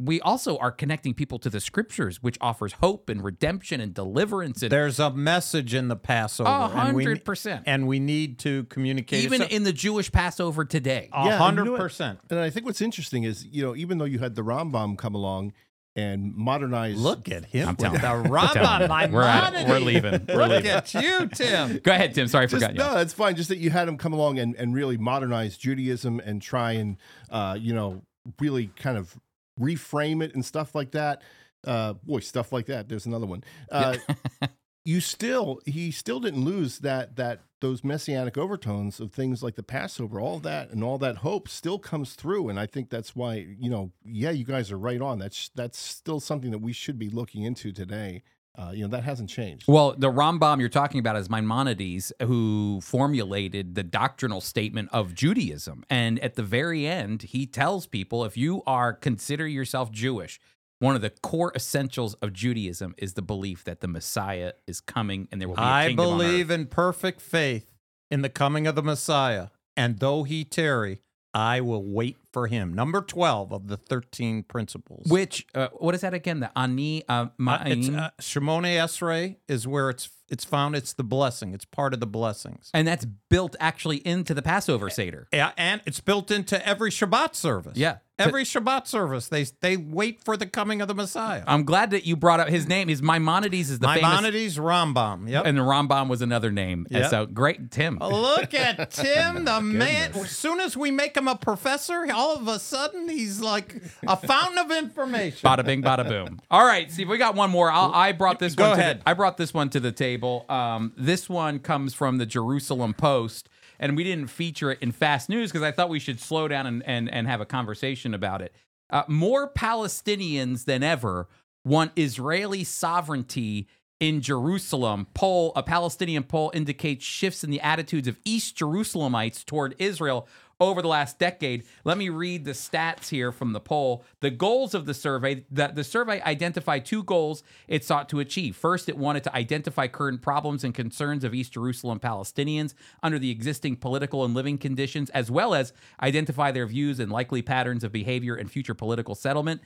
But 0.00 0.06
we 0.06 0.20
also 0.20 0.56
are 0.58 0.70
connecting 0.72 1.14
people 1.14 1.38
to 1.40 1.50
the 1.50 1.60
scriptures, 1.60 2.22
which 2.22 2.38
offers 2.40 2.74
hope 2.74 3.08
and 3.08 3.22
redemption 3.22 3.80
and 3.80 3.92
deliverance 3.94 4.62
and 4.62 4.70
There's 4.70 4.98
a 4.98 5.10
message 5.10 5.74
in 5.74 5.88
the 5.88 5.96
Passover, 5.96 6.48
a 6.48 6.68
and 6.68 6.94
we 6.96 7.04
hundred 7.04 7.24
percent. 7.24 7.64
and 7.66 7.86
we 7.86 8.00
need 8.00 8.38
to 8.40 8.64
communicate. 8.64 9.24
Even 9.24 9.40
So- 9.40 9.46
in 9.48 9.64
the 9.64 9.72
Jewish 9.72 10.10
Passover 10.10 10.64
today. 10.64 11.08
a 11.12 11.16
Yeah, 11.18 11.22
and 11.22 11.30
you 11.32 11.36
hundred 11.38 11.64
know 11.66 11.76
percent. 11.76 12.18
And 12.30 12.38
I 12.38 12.50
think 12.50 12.66
what's 12.66 12.80
interesting 12.80 13.24
is, 13.24 13.44
you 13.46 13.62
know, 13.62 13.76
even 13.76 13.98
though 13.98 14.04
you 14.04 14.18
had 14.18 14.34
the 14.34 14.42
Rambam 14.42 14.96
come 14.96 15.14
along 15.14 15.52
and 15.96 16.34
modernize. 16.36 16.96
Look 16.96 17.28
at 17.28 17.46
him 17.46 17.68
I'm 17.68 17.74
with 17.74 18.00
telling 18.00 18.00
the 18.00 18.28
you. 18.28 18.32
Rambam 18.32 19.10
We're 19.10 19.22
out. 19.24 19.52
We're 19.68 19.80
leaving. 19.80 20.24
We're 20.28 20.36
Look 20.36 20.50
leaving. 20.50 20.70
at 20.70 20.94
you, 20.94 21.28
Tim. 21.34 21.78
Go 21.82 21.92
ahead, 21.92 22.14
Tim. 22.14 22.28
Sorry, 22.28 22.44
I 22.44 22.46
Just, 22.46 22.54
forgot 22.62 22.72
you. 22.74 22.78
no, 22.78 22.98
it's 23.00 23.12
fine. 23.12 23.34
Just 23.34 23.48
that 23.48 23.58
you 23.58 23.70
had 23.70 23.88
him 23.88 23.96
come 23.98 24.12
along 24.12 24.38
and, 24.38 24.54
and 24.54 24.72
really 24.72 24.96
modernize 24.96 25.56
Judaism 25.56 26.20
and 26.24 26.40
try 26.40 26.72
and, 26.72 26.96
uh, 27.30 27.56
you 27.60 27.74
know, 27.74 28.02
really 28.38 28.68
kind 28.76 28.96
of 28.96 29.18
reframe 29.60 30.22
it 30.22 30.34
and 30.34 30.44
stuff 30.44 30.74
like 30.74 30.92
that. 30.92 31.22
Uh, 31.66 31.94
boy, 31.94 32.20
stuff 32.20 32.52
like 32.52 32.66
that. 32.66 32.88
There's 32.88 33.06
another 33.06 33.26
one. 33.26 33.44
Uh, 33.70 33.96
you 34.84 35.00
still, 35.00 35.60
he 35.66 35.90
still 35.90 36.20
didn't 36.20 36.44
lose 36.44 36.78
that 36.78 37.16
that 37.16 37.40
those 37.60 37.84
messianic 37.84 38.38
overtones 38.38 38.98
of 39.00 39.12
things 39.12 39.42
like 39.42 39.54
the 39.54 39.62
Passover. 39.62 40.18
All 40.18 40.38
that 40.40 40.70
and 40.70 40.82
all 40.82 40.98
that 40.98 41.18
hope 41.18 41.48
still 41.48 41.78
comes 41.78 42.14
through, 42.14 42.48
and 42.48 42.58
I 42.58 42.66
think 42.66 42.88
that's 42.88 43.14
why 43.14 43.46
you 43.58 43.70
know, 43.70 43.92
yeah, 44.04 44.30
you 44.30 44.44
guys 44.44 44.72
are 44.72 44.78
right 44.78 45.00
on. 45.00 45.18
That's 45.18 45.50
that's 45.54 45.78
still 45.78 46.20
something 46.20 46.50
that 46.50 46.62
we 46.62 46.72
should 46.72 46.98
be 46.98 47.10
looking 47.10 47.42
into 47.42 47.72
today. 47.72 48.22
Uh, 48.58 48.72
you 48.74 48.82
know, 48.82 48.88
that 48.88 49.04
hasn't 49.04 49.30
changed. 49.30 49.66
Well, 49.68 49.94
the 49.96 50.10
Rambam 50.10 50.58
you're 50.58 50.68
talking 50.68 50.98
about 50.98 51.16
is 51.16 51.30
Maimonides, 51.30 52.12
who 52.20 52.80
formulated 52.82 53.74
the 53.74 53.82
doctrinal 53.82 54.40
statement 54.40 54.88
of 54.92 55.14
Judaism. 55.14 55.84
And 55.88 56.18
at 56.18 56.34
the 56.34 56.42
very 56.42 56.86
end, 56.86 57.22
he 57.22 57.46
tells 57.46 57.86
people 57.86 58.24
if 58.24 58.36
you 58.36 58.62
are 58.66 58.92
consider 58.92 59.46
yourself 59.46 59.90
Jewish, 59.92 60.40
one 60.80 60.96
of 60.96 61.02
the 61.02 61.10
core 61.10 61.52
essentials 61.54 62.14
of 62.14 62.32
Judaism 62.32 62.94
is 62.98 63.14
the 63.14 63.22
belief 63.22 63.64
that 63.64 63.80
the 63.80 63.88
Messiah 63.88 64.52
is 64.66 64.80
coming 64.80 65.28
and 65.30 65.40
there 65.40 65.48
will 65.48 65.56
be 65.56 65.62
a 65.62 65.64
I 65.64 65.86
kingdom 65.88 66.06
on 66.06 66.12
earth. 66.12 66.18
believe 66.18 66.50
in 66.50 66.66
perfect 66.66 67.20
faith 67.20 67.72
in 68.10 68.22
the 68.22 68.28
coming 68.28 68.66
of 68.66 68.74
the 68.74 68.82
Messiah, 68.82 69.48
and 69.76 70.00
though 70.00 70.24
he 70.24 70.44
tarry, 70.44 71.00
I 71.32 71.60
will 71.60 71.84
wait 71.84 72.16
for 72.32 72.46
him. 72.48 72.74
Number 72.74 73.00
12 73.00 73.52
of 73.52 73.68
the 73.68 73.76
13 73.76 74.42
principles. 74.44 75.06
Which 75.08 75.46
uh, 75.54 75.68
what 75.78 75.94
is 75.94 76.00
that 76.00 76.14
again? 76.14 76.40
The 76.40 76.50
ani 76.58 77.04
uh, 77.08 77.26
Uh, 77.46 77.58
it's 77.66 77.88
uh, 77.88 78.10
Shemoneh 78.20 78.76
Esrei 78.76 79.36
is 79.48 79.66
where 79.66 79.90
it's 79.90 80.10
it's 80.28 80.44
found. 80.44 80.76
It's 80.76 80.92
the 80.92 81.02
blessing. 81.04 81.54
It's 81.54 81.64
part 81.64 81.92
of 81.92 82.00
the 82.00 82.06
blessings. 82.06 82.70
and 82.72 82.86
that's 82.86 83.04
built 83.04 83.56
actually 83.58 83.98
into 83.98 84.32
the 84.34 84.42
Passover 84.42 84.88
seder. 84.88 85.26
Yeah, 85.32 85.50
and 85.56 85.80
it's 85.86 86.00
built 86.00 86.30
into 86.30 86.64
every 86.66 86.90
Shabbat 86.90 87.34
service. 87.34 87.76
Yeah. 87.76 87.96
Every 88.20 88.44
Shabbat 88.44 88.86
service, 88.86 89.28
they 89.28 89.44
they 89.60 89.76
wait 89.76 90.22
for 90.22 90.36
the 90.36 90.46
coming 90.46 90.80
of 90.80 90.88
the 90.88 90.94
Messiah. 90.94 91.42
I'm 91.46 91.64
glad 91.64 91.90
that 91.90 92.04
you 92.06 92.16
brought 92.16 92.40
up 92.40 92.48
his 92.48 92.68
name. 92.68 92.88
His 92.88 93.02
Maimonides 93.02 93.70
is 93.70 93.78
the 93.78 93.86
famous, 93.88 94.02
Maimonides 94.02 94.58
Rambam. 94.58 95.28
Yep. 95.28 95.46
and 95.46 95.58
the 95.58 95.62
Rambam 95.62 96.08
was 96.08 96.22
another 96.22 96.50
name. 96.50 96.86
And 96.90 97.00
Yep. 97.00 97.10
so 97.10 97.26
great, 97.26 97.70
Tim. 97.70 97.98
Look 97.98 98.54
at 98.54 98.90
Tim, 98.90 99.44
the 99.44 99.60
man. 99.60 100.12
As 100.14 100.30
soon 100.30 100.60
as 100.60 100.76
we 100.76 100.90
make 100.90 101.16
him 101.16 101.28
a 101.28 101.36
professor, 101.36 102.06
all 102.12 102.36
of 102.36 102.48
a 102.48 102.58
sudden 102.58 103.08
he's 103.08 103.40
like 103.40 103.82
a 104.06 104.16
fountain 104.16 104.58
of 104.58 104.70
information. 104.70 105.48
Bada 105.48 105.64
bing, 105.64 105.82
bada 105.82 106.06
boom. 106.08 106.40
All 106.50 106.64
right, 106.64 106.90
see, 106.90 107.02
if 107.02 107.08
we 107.08 107.18
got 107.18 107.34
one 107.34 107.50
more. 107.50 107.70
I'll, 107.70 107.92
I 107.92 108.12
brought 108.12 108.38
this 108.38 108.54
Go 108.54 108.68
one. 108.68 108.76
To 108.76 108.82
ahead. 108.82 109.00
the, 109.00 109.08
I 109.10 109.14
brought 109.14 109.36
this 109.36 109.52
one 109.52 109.68
to 109.70 109.80
the 109.80 109.92
table. 109.92 110.46
Um, 110.48 110.92
this 110.96 111.28
one 111.28 111.58
comes 111.58 111.94
from 111.94 112.18
the 112.18 112.26
Jerusalem 112.26 112.94
Post, 112.94 113.48
and 113.80 113.96
we 113.96 114.04
didn't 114.04 114.28
feature 114.28 114.70
it 114.70 114.78
in 114.80 114.92
fast 114.92 115.28
news 115.28 115.50
because 115.50 115.64
I 115.64 115.72
thought 115.72 115.88
we 115.88 115.98
should 115.98 116.20
slow 116.20 116.46
down 116.46 116.66
and, 116.66 116.82
and 116.86 117.12
and 117.12 117.26
have 117.26 117.40
a 117.40 117.46
conversation 117.46 118.14
about 118.14 118.42
it. 118.42 118.54
Uh, 118.90 119.02
more 119.08 119.50
Palestinians 119.52 120.66
than 120.66 120.84
ever 120.84 121.26
want 121.64 121.92
Israeli 121.96 122.62
sovereignty 122.62 123.66
in 123.98 124.20
Jerusalem. 124.20 125.06
Poll 125.14 125.52
a 125.56 125.62
Palestinian 125.62 126.22
poll 126.22 126.52
indicates 126.54 127.04
shifts 127.04 127.42
in 127.42 127.50
the 127.50 127.60
attitudes 127.60 128.06
of 128.06 128.18
East 128.24 128.56
Jerusalemites 128.56 129.44
toward 129.44 129.74
Israel 129.78 130.28
over 130.60 130.82
the 130.82 130.88
last 130.88 131.18
decade. 131.18 131.64
Let 131.84 131.98
me 131.98 132.10
read 132.10 132.44
the 132.44 132.52
stats 132.52 133.08
here 133.08 133.32
from 133.32 133.52
the 133.52 133.60
poll. 133.60 134.04
The 134.20 134.30
goals 134.30 134.74
of 134.74 134.86
the 134.86 134.94
survey, 134.94 135.46
the, 135.50 135.68
the 135.68 135.84
survey 135.84 136.20
identified 136.22 136.84
two 136.84 137.02
goals 137.02 137.42
it 137.66 137.84
sought 137.84 138.08
to 138.10 138.20
achieve. 138.20 138.54
First, 138.54 138.88
it 138.88 138.98
wanted 138.98 139.24
to 139.24 139.34
identify 139.34 139.86
current 139.86 140.20
problems 140.20 140.62
and 140.62 140.74
concerns 140.74 141.24
of 141.24 141.34
East 141.34 141.54
Jerusalem 141.54 141.98
Palestinians 141.98 142.74
under 143.02 143.18
the 143.18 143.30
existing 143.30 143.76
political 143.76 144.24
and 144.24 144.34
living 144.34 144.58
conditions, 144.58 145.10
as 145.10 145.30
well 145.30 145.54
as 145.54 145.72
identify 146.02 146.52
their 146.52 146.66
views 146.66 147.00
and 147.00 147.10
likely 147.10 147.40
patterns 147.40 147.82
of 147.82 147.90
behavior 147.92 148.34
and 148.34 148.50
future 148.50 148.74
political 148.74 149.14
settlement. 149.14 149.62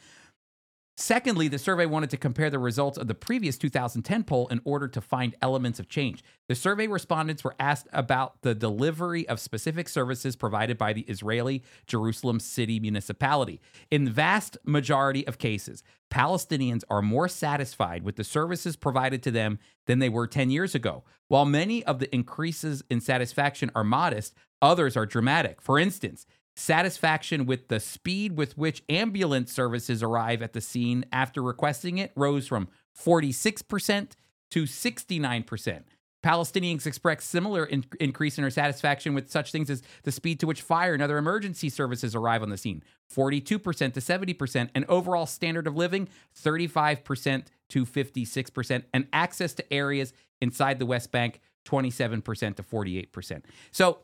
Secondly, 0.97 1.49
the 1.49 1.59
survey 1.59 1.87
wanted 1.87 2.09
to 2.11 2.17
compare 2.17 2.51
the 2.51 2.59
results 2.61 2.97
of 2.97 3.09
the 3.09 3.17
previous 3.17 3.59
2010 3.59 4.23
poll 4.23 4.47
in 4.47 4.61
order 4.65 4.87
to 4.87 5.01
find 5.01 5.35
elements 5.43 5.81
of 5.81 5.89
change. 5.89 6.23
The 6.49 6.55
survey 6.55 6.87
respondents 6.87 7.43
were 7.43 7.57
asked 7.59 7.89
about 7.93 8.41
the 8.43 8.55
delivery 8.55 9.29
of 9.29 9.41
specific 9.41 9.89
services 9.89 10.37
provided 10.37 10.79
by 10.79 10.93
the 10.93 11.03
Israeli 11.03 11.65
Jerusalem 11.89 12.39
City 12.39 12.79
Municipality. 12.79 13.61
In 13.91 14.05
the 14.05 14.13
vast 14.13 14.57
majority 14.65 15.27
of 15.27 15.39
cases, 15.39 15.83
Palestinians 16.13 16.85
are 16.89 17.03
more 17.03 17.27
satisfied 17.27 18.05
with 18.05 18.15
the 18.15 18.23
services 18.23 18.77
provided 18.77 19.21
to 19.25 19.33
them 19.33 19.59
than 19.87 19.99
they 19.99 20.09
were 20.09 20.29
10 20.29 20.51
years 20.51 20.77
ago. 20.77 21.03
While 21.27 21.45
many 21.45 21.83
of 21.85 21.99
the 21.99 22.15
increases 22.15 22.85
in 22.89 23.01
satisfaction 23.01 23.73
are 23.75 23.83
modest, 23.83 24.33
others 24.63 24.97
are 24.97 25.07
dramatic. 25.07 25.61
For 25.61 25.77
instance, 25.77 26.25
Satisfaction 26.57 27.47
with 27.47 27.69
the 27.69 27.81
speed 27.81 28.37
with 28.37 28.57
which 28.57 28.83
ambulance 28.89 29.53
services 29.53 30.03
arrive 30.03 30.41
at 30.41 30.53
the 30.53 30.61
scene 30.61 31.05
after 31.13 31.43
requesting 31.43 31.99
it 31.99 32.13
rose 32.15 32.47
from 32.47 32.69
46% 32.97 34.13
to 34.53 34.63
69%. 34.63 35.83
Palestinians 36.25 36.87
expressed 36.87 37.29
similar 37.29 37.67
in- 37.67 37.85
increase 38.01 38.39
in 38.39 38.43
their 38.43 38.51
satisfaction 38.51 39.13
with 39.13 39.31
such 39.31 39.53
things 39.53 39.69
as 39.69 39.83
the 40.05 40.13
speed 40.13 40.41
to 40.41 40.47
which 40.47 40.63
fire 40.63 40.95
and 40.95 41.03
other 41.03 41.19
emergency 41.19 41.69
services 41.69 42.15
arrive 42.15 42.43
on 42.43 42.49
the 42.49 42.57
scene, 42.57 42.83
42% 43.15 43.93
to 43.93 44.01
70%, 44.01 44.71
and 44.75 44.85
overall 44.89 45.27
standard 45.27 45.67
of 45.67 45.77
living, 45.77 46.09
35% 46.43 47.45
to 47.69 47.85
56%, 47.85 48.85
and 48.95 49.07
access 49.13 49.53
to 49.53 49.73
areas 49.73 50.15
inside 50.41 50.79
the 50.79 50.87
West 50.87 51.13
Bank, 51.13 51.41
27% 51.67 52.57
to 52.57 52.63
48%. 52.63 53.43
So, 53.71 53.99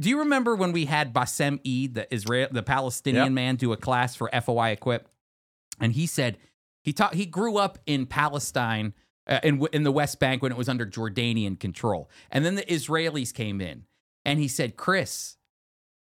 do 0.00 0.08
you 0.08 0.18
remember 0.20 0.54
when 0.54 0.72
we 0.72 0.86
had 0.86 1.12
Bassem 1.12 1.60
Eid, 1.66 1.94
the 1.94 2.12
Israel, 2.14 2.48
the 2.50 2.62
Palestinian 2.62 3.26
Yep. 3.26 3.32
man, 3.32 3.56
do 3.56 3.72
a 3.72 3.76
class 3.76 4.14
for 4.14 4.30
FOI 4.32 4.70
Equip, 4.70 5.08
and 5.80 5.92
he 5.92 6.06
said 6.06 6.38
he 6.82 6.92
taught 6.92 7.14
he 7.14 7.26
grew 7.26 7.56
up 7.56 7.78
in 7.86 8.06
Palestine 8.06 8.94
uh, 9.26 9.40
in 9.42 9.64
in 9.72 9.82
the 9.82 9.92
West 9.92 10.18
Bank 10.18 10.42
when 10.42 10.50
it 10.52 10.58
was 10.58 10.68
under 10.68 10.86
Jordanian 10.86 11.58
control, 11.58 12.10
and 12.30 12.44
then 12.44 12.54
the 12.54 12.64
Israelis 12.64 13.32
came 13.34 13.60
in, 13.60 13.84
and 14.24 14.38
he 14.38 14.48
said, 14.48 14.76
Chris, 14.76 15.36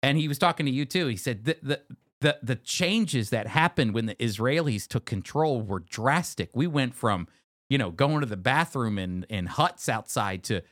and 0.02 0.18
he 0.18 0.28
was 0.28 0.38
talking 0.38 0.66
to 0.66 0.72
you 0.72 0.84
too. 0.84 1.06
He 1.06 1.16
said 1.16 1.44
the 1.44 1.56
the 1.62 1.80
the, 2.20 2.38
the 2.40 2.56
changes 2.56 3.30
that 3.30 3.48
happened 3.48 3.94
when 3.94 4.06
the 4.06 4.14
Israelis 4.14 4.86
took 4.86 5.04
control 5.04 5.60
were 5.60 5.80
drastic. 5.80 6.50
We 6.54 6.68
went 6.68 6.94
from 6.94 7.26
you 7.68 7.78
know 7.78 7.90
going 7.90 8.20
to 8.20 8.26
the 8.26 8.36
bathroom 8.36 8.98
in 8.98 9.24
in 9.28 9.46
huts 9.46 9.88
outside 9.88 10.44
to 10.44 10.62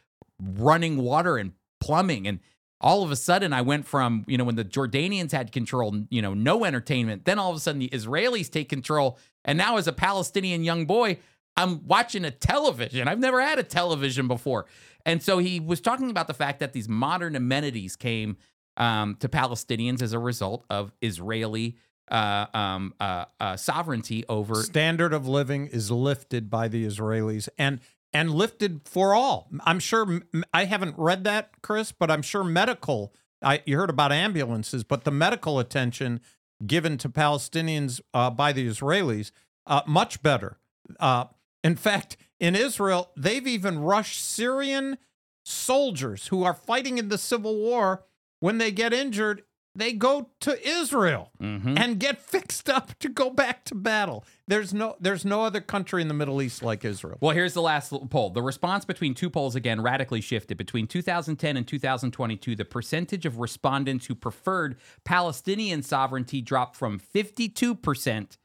running 0.41 0.99
water 0.99 1.37
and 1.39 1.53
plumbing 1.81 2.29
and 2.29 2.41
all 2.81 3.03
of 3.03 3.11
a 3.11 3.17
sudden 3.17 3.53
I 3.53 3.63
went 3.63 3.87
from, 3.87 4.25
you 4.27 4.39
know, 4.39 4.45
when 4.45 4.57
the 4.57 4.65
Jordanians 4.65 5.33
had 5.33 5.53
control, 5.53 6.07
you 6.09 6.23
know, 6.23 6.35
no 6.35 6.65
entertainment, 6.65 7.25
then 7.25 7.39
all 7.39 7.51
of 7.51 7.57
a 7.57 7.61
sudden 7.61 7.79
the 7.79 7.91
Israelis 7.91 8.51
take 8.51 8.69
control. 8.69 9.19
And 9.45 9.59
now 9.59 9.77
as 9.77 9.87
a 9.87 9.93
Palestinian 9.93 10.65
young 10.65 10.87
boy, 10.87 11.19
I'm 11.57 11.87
watching 11.87 12.25
a 12.25 12.31
television. 12.31 13.07
I've 13.09 13.19
never 13.19 13.41
had 13.41 13.59
a 13.59 13.63
television 13.63 14.29
before. 14.29 14.67
And 15.05 15.23
so 15.23 15.39
he 15.39 15.61
was 15.61 15.81
talking 15.81 16.11
about 16.11 16.27
the 16.27 16.35
fact 16.35 16.61
that 16.61 16.73
these 16.73 16.89
modern 16.89 17.37
amenities 17.37 17.97
came 17.97 18.37
um, 18.77 19.17
to 19.17 19.29
Palestinians 19.29 20.01
as 20.01 20.13
a 20.13 20.19
result 20.19 20.65
of 20.71 20.93
Israeli 21.03 21.77
uh, 22.11 22.47
um, 22.55 22.95
uh, 22.99 23.27
uh, 23.39 23.57
sovereignty 23.57 24.25
over. 24.29 24.57
Standard 24.57 25.13
of 25.13 25.29
living 25.29 25.67
is 25.67 25.91
lifted 25.91 26.51
by 26.51 26.69
the 26.69 26.85
Israelis 26.85 27.49
and 27.59 27.81
and 28.13 28.33
lifted 28.33 28.81
for 28.85 29.15
all. 29.15 29.49
I'm 29.65 29.79
sure 29.79 30.23
I 30.53 30.65
haven't 30.65 30.97
read 30.99 31.25
that, 31.25 31.51
Chris, 31.63 31.93
but 31.93 32.11
I'm 32.11 32.23
sure 32.23 32.45
medical. 32.45 33.15
I 33.43 33.63
you 33.67 33.77
heard 33.77 33.91
about 33.91 34.13
ambulances, 34.13 34.85
but 34.85 35.05
the 35.05 35.11
medical 35.11 35.59
attention 35.59 36.21
given 36.67 36.99
to 36.99 37.09
Palestinians 37.09 38.01
uh, 38.13 38.31
by 38.31 38.53
the 38.53 38.67
Israelis 38.67 39.31
uh, 39.67 39.83
much 39.87 40.23
better. 40.23 40.59
Uh, 40.99 41.27
in 41.63 41.77
fact, 41.77 42.17
in 42.39 42.57
Israel, 42.57 43.11
they've 43.17 43.47
even 43.47 43.79
rushed 43.79 44.21
Syrian 44.21 44.99
soldiers 45.45 46.29
who 46.29 46.43
are 46.43 46.55
fighting 46.55 46.99
in 46.99 47.09
the 47.09 47.19
civil 47.19 47.57
war. 47.57 48.05
When 48.41 48.59
they 48.59 48.71
get 48.71 48.95
injured, 48.95 49.43
they 49.75 49.93
go 49.93 50.31
to 50.41 50.69
Israel 50.69 51.31
Mhm. 51.41 51.79
and 51.79 52.01
get 52.01 52.21
fixed 52.21 52.69
up 52.69 52.99
to 52.99 53.09
go 53.09 53.31
back 53.31 53.65
to 53.67 53.75
battle. 53.75 54.25
There's 54.49 54.75
no 54.75 54.97
there's 55.01 55.25
no 55.25 55.43
other 55.45 55.61
country 55.61 56.03
in 56.03 56.09
the 56.09 56.15
Middle 56.15 56.43
East 56.43 56.63
like 56.63 56.85
Israel. 56.85 57.19
Well, 57.21 57.35
here's 57.35 57.55
the 57.55 57.63
last 57.63 57.93
poll. 58.11 58.31
The 58.31 58.43
response 58.43 58.85
between 58.85 59.15
two 59.15 59.31
polls 59.31 59.55
again 59.55 59.81
radically 59.81 60.21
shifted. 60.21 60.59
Between 60.59 60.87
2010 60.89 61.57
and 61.57 61.67
2022, 61.69 62.57
the 62.57 62.65
percentage 62.65 63.25
of 63.27 63.39
respondents 63.39 64.07
who 64.07 64.15
preferred 64.17 64.77
Palestinian 65.05 65.83
sovereignty 65.83 66.41
dropped 66.43 66.75
from 66.77 66.99
52% 66.99 68.39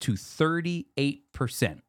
to 0.00 0.12
38%. 0.16 1.82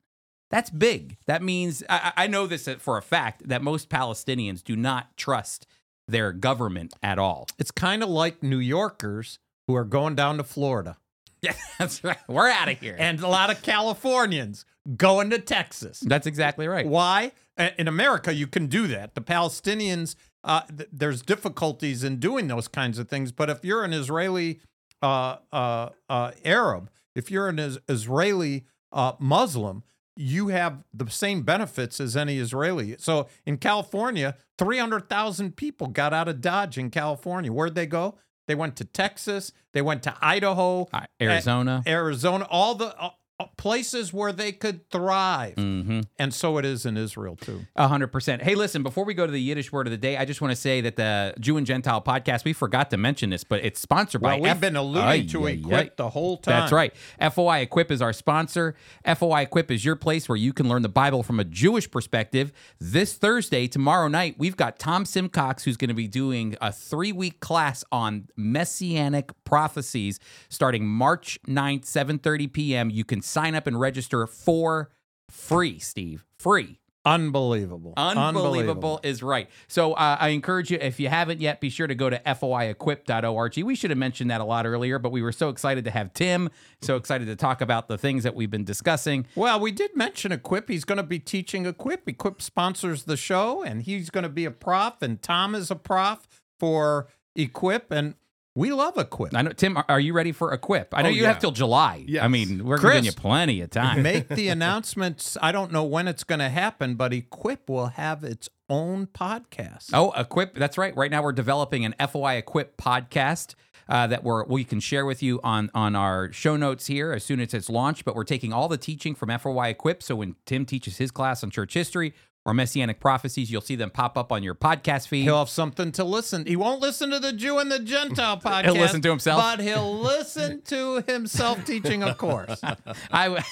That's 0.52 0.70
big. 0.70 1.18
That 1.26 1.42
means, 1.42 1.84
I, 1.90 2.14
I 2.16 2.28
know 2.28 2.46
this 2.46 2.70
for 2.78 2.98
a 2.98 3.02
fact, 3.02 3.48
that 3.48 3.64
most 3.64 3.90
Palestinians 3.90 4.64
do 4.64 4.76
not 4.76 5.18
trust 5.18 5.66
their 6.08 6.32
government 6.32 6.94
at 7.02 7.18
all. 7.20 7.48
It's 7.58 7.72
kind 7.72 8.04
of 8.04 8.10
like 8.10 8.44
New 8.44 8.60
Yorkers 8.60 9.40
who 9.68 9.76
are 9.76 9.86
going 9.86 10.16
down 10.16 10.38
to 10.38 10.44
Florida 10.44 10.98
Yeah, 11.42 11.54
that's 11.80 12.04
right. 12.04 12.18
We're 12.28 12.50
out 12.50 12.70
of 12.70 12.80
here. 12.80 12.96
and 13.00 13.20
a 13.22 13.28
lot 13.28 13.50
of 13.50 13.62
Californians 13.62 14.66
going 14.98 15.30
to 15.30 15.40
Texas. 15.40 16.02
that's 16.02 16.28
exactly 16.28 16.68
right. 16.68 16.86
Why? 16.86 17.32
In 17.78 17.88
America, 17.88 18.34
you 18.34 18.48
can 18.48 18.68
do 18.68 18.88
that. 18.88 19.16
The 19.16 19.22
Palestinians, 19.22 20.16
uh, 20.44 20.62
th- 20.76 20.90
there's 20.92 21.22
difficulties 21.22 22.04
in 22.04 22.18
doing 22.18 22.48
those 22.48 22.68
kinds 22.68 22.98
of 23.00 23.08
things. 23.08 23.32
But 23.32 23.50
if 23.50 23.64
you're 23.64 23.84
an 23.84 23.94
Israeli 23.94 24.60
uh, 25.02 25.38
uh, 25.52 25.90
uh, 26.10 26.32
Arab, 26.44 26.90
if 27.16 27.30
you're 27.30 27.48
an 27.48 27.60
is- 27.60 27.78
Israeli 27.88 28.66
uh, 28.92 29.14
Muslim, 29.20 29.84
you 30.16 30.50
have 30.50 30.84
the 30.94 31.10
same 31.10 31.42
benefits 31.44 32.00
as 32.00 32.16
any 32.16 32.38
Israeli. 32.38 32.96
So 33.00 33.28
in 33.46 33.58
California, 33.58 34.36
300,000 34.58 35.56
people 35.56 35.88
got 35.88 36.14
out 36.14 36.28
of 36.28 36.42
Dodge 36.42 36.78
in 36.78 36.90
California. 36.90 37.52
Where'd 37.52 37.76
they 37.76 37.86
go? 37.88 38.16
They 38.48 38.56
went 38.56 38.76
to 38.78 38.86
Texas. 38.86 39.52
They 39.72 39.82
went 39.82 40.04
to 40.04 40.16
Idaho, 40.22 40.88
Uh, 40.94 41.06
Arizona. 41.22 41.82
Arizona, 41.88 42.46
all 42.50 42.76
the 42.76 42.96
uh, 43.00 43.12
places 43.58 44.14
where 44.14 44.32
they 44.32 44.52
could 44.52 44.90
thrive. 44.90 45.56
Mm-hmm. 45.56 46.02
And 46.20 46.34
so 46.34 46.58
it 46.58 46.66
is 46.66 46.86
in 46.86 46.98
Israel 46.98 47.36
too. 47.36 47.66
A 47.76 47.88
hundred 47.88 48.08
percent. 48.08 48.42
Hey, 48.42 48.56
listen, 48.56 48.84
before 48.84 49.06
we 49.06 49.14
go 49.14 49.26
to 49.26 49.32
the 49.32 49.42
Yiddish 49.42 49.72
word 49.72 49.88
of 49.88 49.92
the 49.92 49.98
day, 49.98 50.18
I 50.18 50.26
just 50.26 50.42
want 50.42 50.52
to 50.52 50.56
say 50.56 50.82
that 50.82 50.96
the 50.96 51.34
Jew 51.40 51.58
and 51.58 51.66
Gentile 51.66 52.02
podcast, 52.02 52.46
we 52.46 52.54
forgot 52.54 52.90
to 52.92 52.98
mention 52.98 53.30
this, 53.30 53.44
but 53.44 53.64
it's 53.64 53.80
sponsored 53.80 54.22
by 54.22 54.36
we've 54.36 54.52
F- 54.52 54.60
been 54.62 54.76
alluding 54.76 55.04
Ay, 55.08 55.26
to 55.28 55.48
ay, 55.48 55.52
Equip 55.52 55.88
ay. 55.88 55.92
the 55.98 56.10
whole 56.10 56.38
time. 56.38 56.54
That's 56.62 56.72
right. 56.72 56.94
FOI 57.34 57.60
Equip 57.62 57.92
is 57.92 58.02
our 58.02 58.14
sponsor. 58.14 58.76
FOI 59.06 59.42
Equip 59.42 59.72
is 59.72 59.84
your 59.84 59.96
place 59.96 60.30
where 60.30 60.38
you 60.38 60.54
can 60.54 60.70
learn 60.70 60.82
the 60.82 60.90
Bible 60.90 61.24
from 61.24 61.40
a 61.40 61.44
Jewish 61.44 61.90
perspective. 61.90 62.52
This 62.80 63.14
Thursday, 63.16 63.68
tomorrow 63.68 64.08
night, 64.08 64.36
we've 64.38 64.58
got 64.58 64.80
Tom 64.80 65.06
Simcox 65.06 65.64
who's 65.64 65.78
going 65.78 65.90
to 65.90 65.94
be 65.96 66.08
doing 66.08 66.56
a 66.62 66.72
three 66.72 67.12
week 67.12 67.40
class 67.40 67.84
on 67.92 68.28
messianic 68.38 69.32
prophecies 69.44 70.20
starting 70.50 70.86
March 70.88 71.40
9th, 71.48 71.86
7:30 71.86 72.54
p.m. 72.54 72.90
You 72.90 73.04
can 73.04 73.22
sign 73.24 73.56
up 73.56 73.68
and 73.68 73.80
register 73.80 74.28
for 74.28 74.90
free, 75.30 75.80
Steve. 75.80 76.26
Free. 76.38 76.80
Unbelievable. 77.06 77.94
Unbelievable 77.98 79.02
is 79.04 79.22
right. 79.22 79.50
So 79.68 79.92
uh, 79.94 80.18
I 80.20 80.30
encourage 80.30 80.72
you, 80.72 80.78
if 80.80 81.02
you 81.02 81.10
haven't 81.10 81.42
yet, 81.42 81.60
be 81.60 81.70
sure 81.70 81.86
to 81.86 81.96
go 81.96 82.10
to 82.10 82.18
foiequip.org. 82.18 83.58
We 83.58 83.76
should 83.76 83.90
have 83.90 83.98
mentioned 83.98 84.32
that 84.32 84.40
a 84.40 84.46
lot 84.46 84.66
earlier, 84.66 85.00
but 85.00 85.12
we 85.12 85.22
were 85.22 85.34
so 85.34 85.50
excited 85.50 85.84
to 85.84 85.92
have 85.92 86.14
Tim, 86.14 86.50
so 86.82 86.96
excited 86.96 87.26
to 87.26 87.36
talk 87.36 87.60
about 87.60 87.90
the 87.90 87.98
things 87.98 88.24
that 88.24 88.36
we've 88.36 88.50
been 88.50 88.64
discussing. 88.64 89.26
Well, 89.36 89.60
we 89.60 89.72
did 89.72 89.98
mention 89.98 90.32
Equip. 90.32 90.70
He's 90.70 90.86
going 90.86 90.98
to 90.98 91.04
be 91.04 91.20
teaching 91.20 91.66
Equip. 91.66 92.08
Equip 92.08 92.42
sponsors 92.42 93.04
the 93.04 93.18
show, 93.18 93.64
and 93.64 93.84
he's 93.84 94.10
going 94.10 94.24
to 94.24 94.30
be 94.30 94.46
a 94.46 94.52
prof, 94.52 95.02
and 95.02 95.22
Tom 95.22 95.56
is 95.56 95.70
a 95.70 95.76
prof 95.76 96.26
for 96.58 97.08
Equip, 97.36 97.92
and 97.92 98.16
we 98.56 98.72
love 98.72 98.98
Equip. 98.98 99.36
I 99.36 99.42
know, 99.42 99.52
Tim, 99.52 99.78
are- 99.90 100.00
you 100.00 100.14
ready 100.14 100.32
for 100.32 100.54
Equip? 100.54 100.94
I 100.94 101.02
know 101.02 101.10
Oh, 101.10 101.12
you 101.12 101.24
yeah. 101.24 101.30
have 101.30 101.40
till 101.40 101.52
July. 101.52 102.06
I 102.22 102.28
mean, 102.28 102.64
we're 102.66 102.78
Chris, 102.78 102.94
giving 102.94 103.06
you 103.06 103.12
plenty 103.12 103.62
of 103.62 103.72
time. 103.72 104.04
Make 104.04 104.28
the 104.30 104.48
announcements. 104.50 105.38
I 105.42 105.52
don't 105.52 105.72
know 105.72 105.84
when 105.84 106.08
it's 106.08 106.24
going 106.24 106.40
to 106.40 106.50
happen, 106.50 106.96
but 106.96 107.14
Equip 107.14 107.68
will 107.70 107.88
have 107.88 108.24
its 108.24 108.50
own 108.70 109.08
podcast. 109.08 109.90
Oh, 109.94 110.12
Equip. 110.12 110.56
That's 110.56 110.78
right. 110.78 110.96
Right 110.96 111.10
now 111.10 111.24
we're 111.24 111.32
developing 111.32 111.84
an 111.86 111.96
FOI 112.08 112.36
Equip 112.36 112.78
podcast. 112.78 113.56
Uh, 113.90 114.08
that 114.08 114.24
we're, 114.24 114.46
we 114.46 114.64
can 114.64 114.80
share 114.80 115.06
with 115.06 115.22
you 115.22 115.42
on 115.44 115.70
on 115.76 115.94
our 115.94 116.32
show 116.32 116.56
notes 116.56 116.86
here 116.88 117.12
as 117.12 117.22
soon 117.22 117.42
as 117.42 117.54
it's 117.54 117.70
launched. 117.70 118.06
But 118.06 118.16
we're 118.16 118.24
taking 118.24 118.54
all 118.54 118.70
the 118.70 118.78
teaching 118.78 119.14
from 119.14 119.38
FOI 119.38 119.68
Equip. 119.72 120.02
So 120.02 120.16
when 120.16 120.38
Tim 120.46 120.66
teaches 120.66 121.00
his 121.00 121.12
class 121.12 121.44
on 121.44 121.50
church 121.50 121.74
history 121.74 122.14
or 122.46 122.54
messianic 122.54 123.00
prophecies, 123.00 123.50
you'll 123.52 123.62
see 123.62 123.76
them 123.76 123.90
pop 123.90 124.18
up 124.18 124.32
on 124.32 124.44
your 124.44 124.56
podcast 124.56 125.08
feed. 125.08 125.24
He'll 125.24 125.40
have 125.40 125.50
something 125.50 125.92
to 125.94 126.04
listen. 126.04 126.46
He 126.46 126.56
won't 126.56 126.82
listen 126.82 127.10
to 127.12 127.20
the 127.20 127.32
Jew 127.32 127.58
and 127.60 127.72
the 127.72 127.80
Gentile 127.80 128.38
podcast. 128.44 128.64
He'll 128.66 128.76
listen 128.76 129.02
to 129.02 129.10
himself? 129.10 129.42
but 129.42 129.60
he'll 129.62 130.00
listen 130.02 130.62
to 130.64 131.04
himself 131.08 131.64
teaching 131.66 132.04
a 132.04 132.14
course. 132.14 132.62
I, 133.12 133.44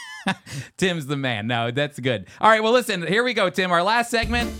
Tim's 0.78 1.08
the 1.08 1.16
man. 1.18 1.48
No, 1.48 1.72
that's 1.72 2.00
good. 2.00 2.28
All 2.42 2.50
right, 2.50 2.62
well, 2.62 2.74
listen, 2.74 3.06
here 3.06 3.24
we 3.24 3.34
go, 3.34 3.50
Tim. 3.50 3.72
Our 3.72 3.84
last 3.84 4.12
segment. 4.12 4.52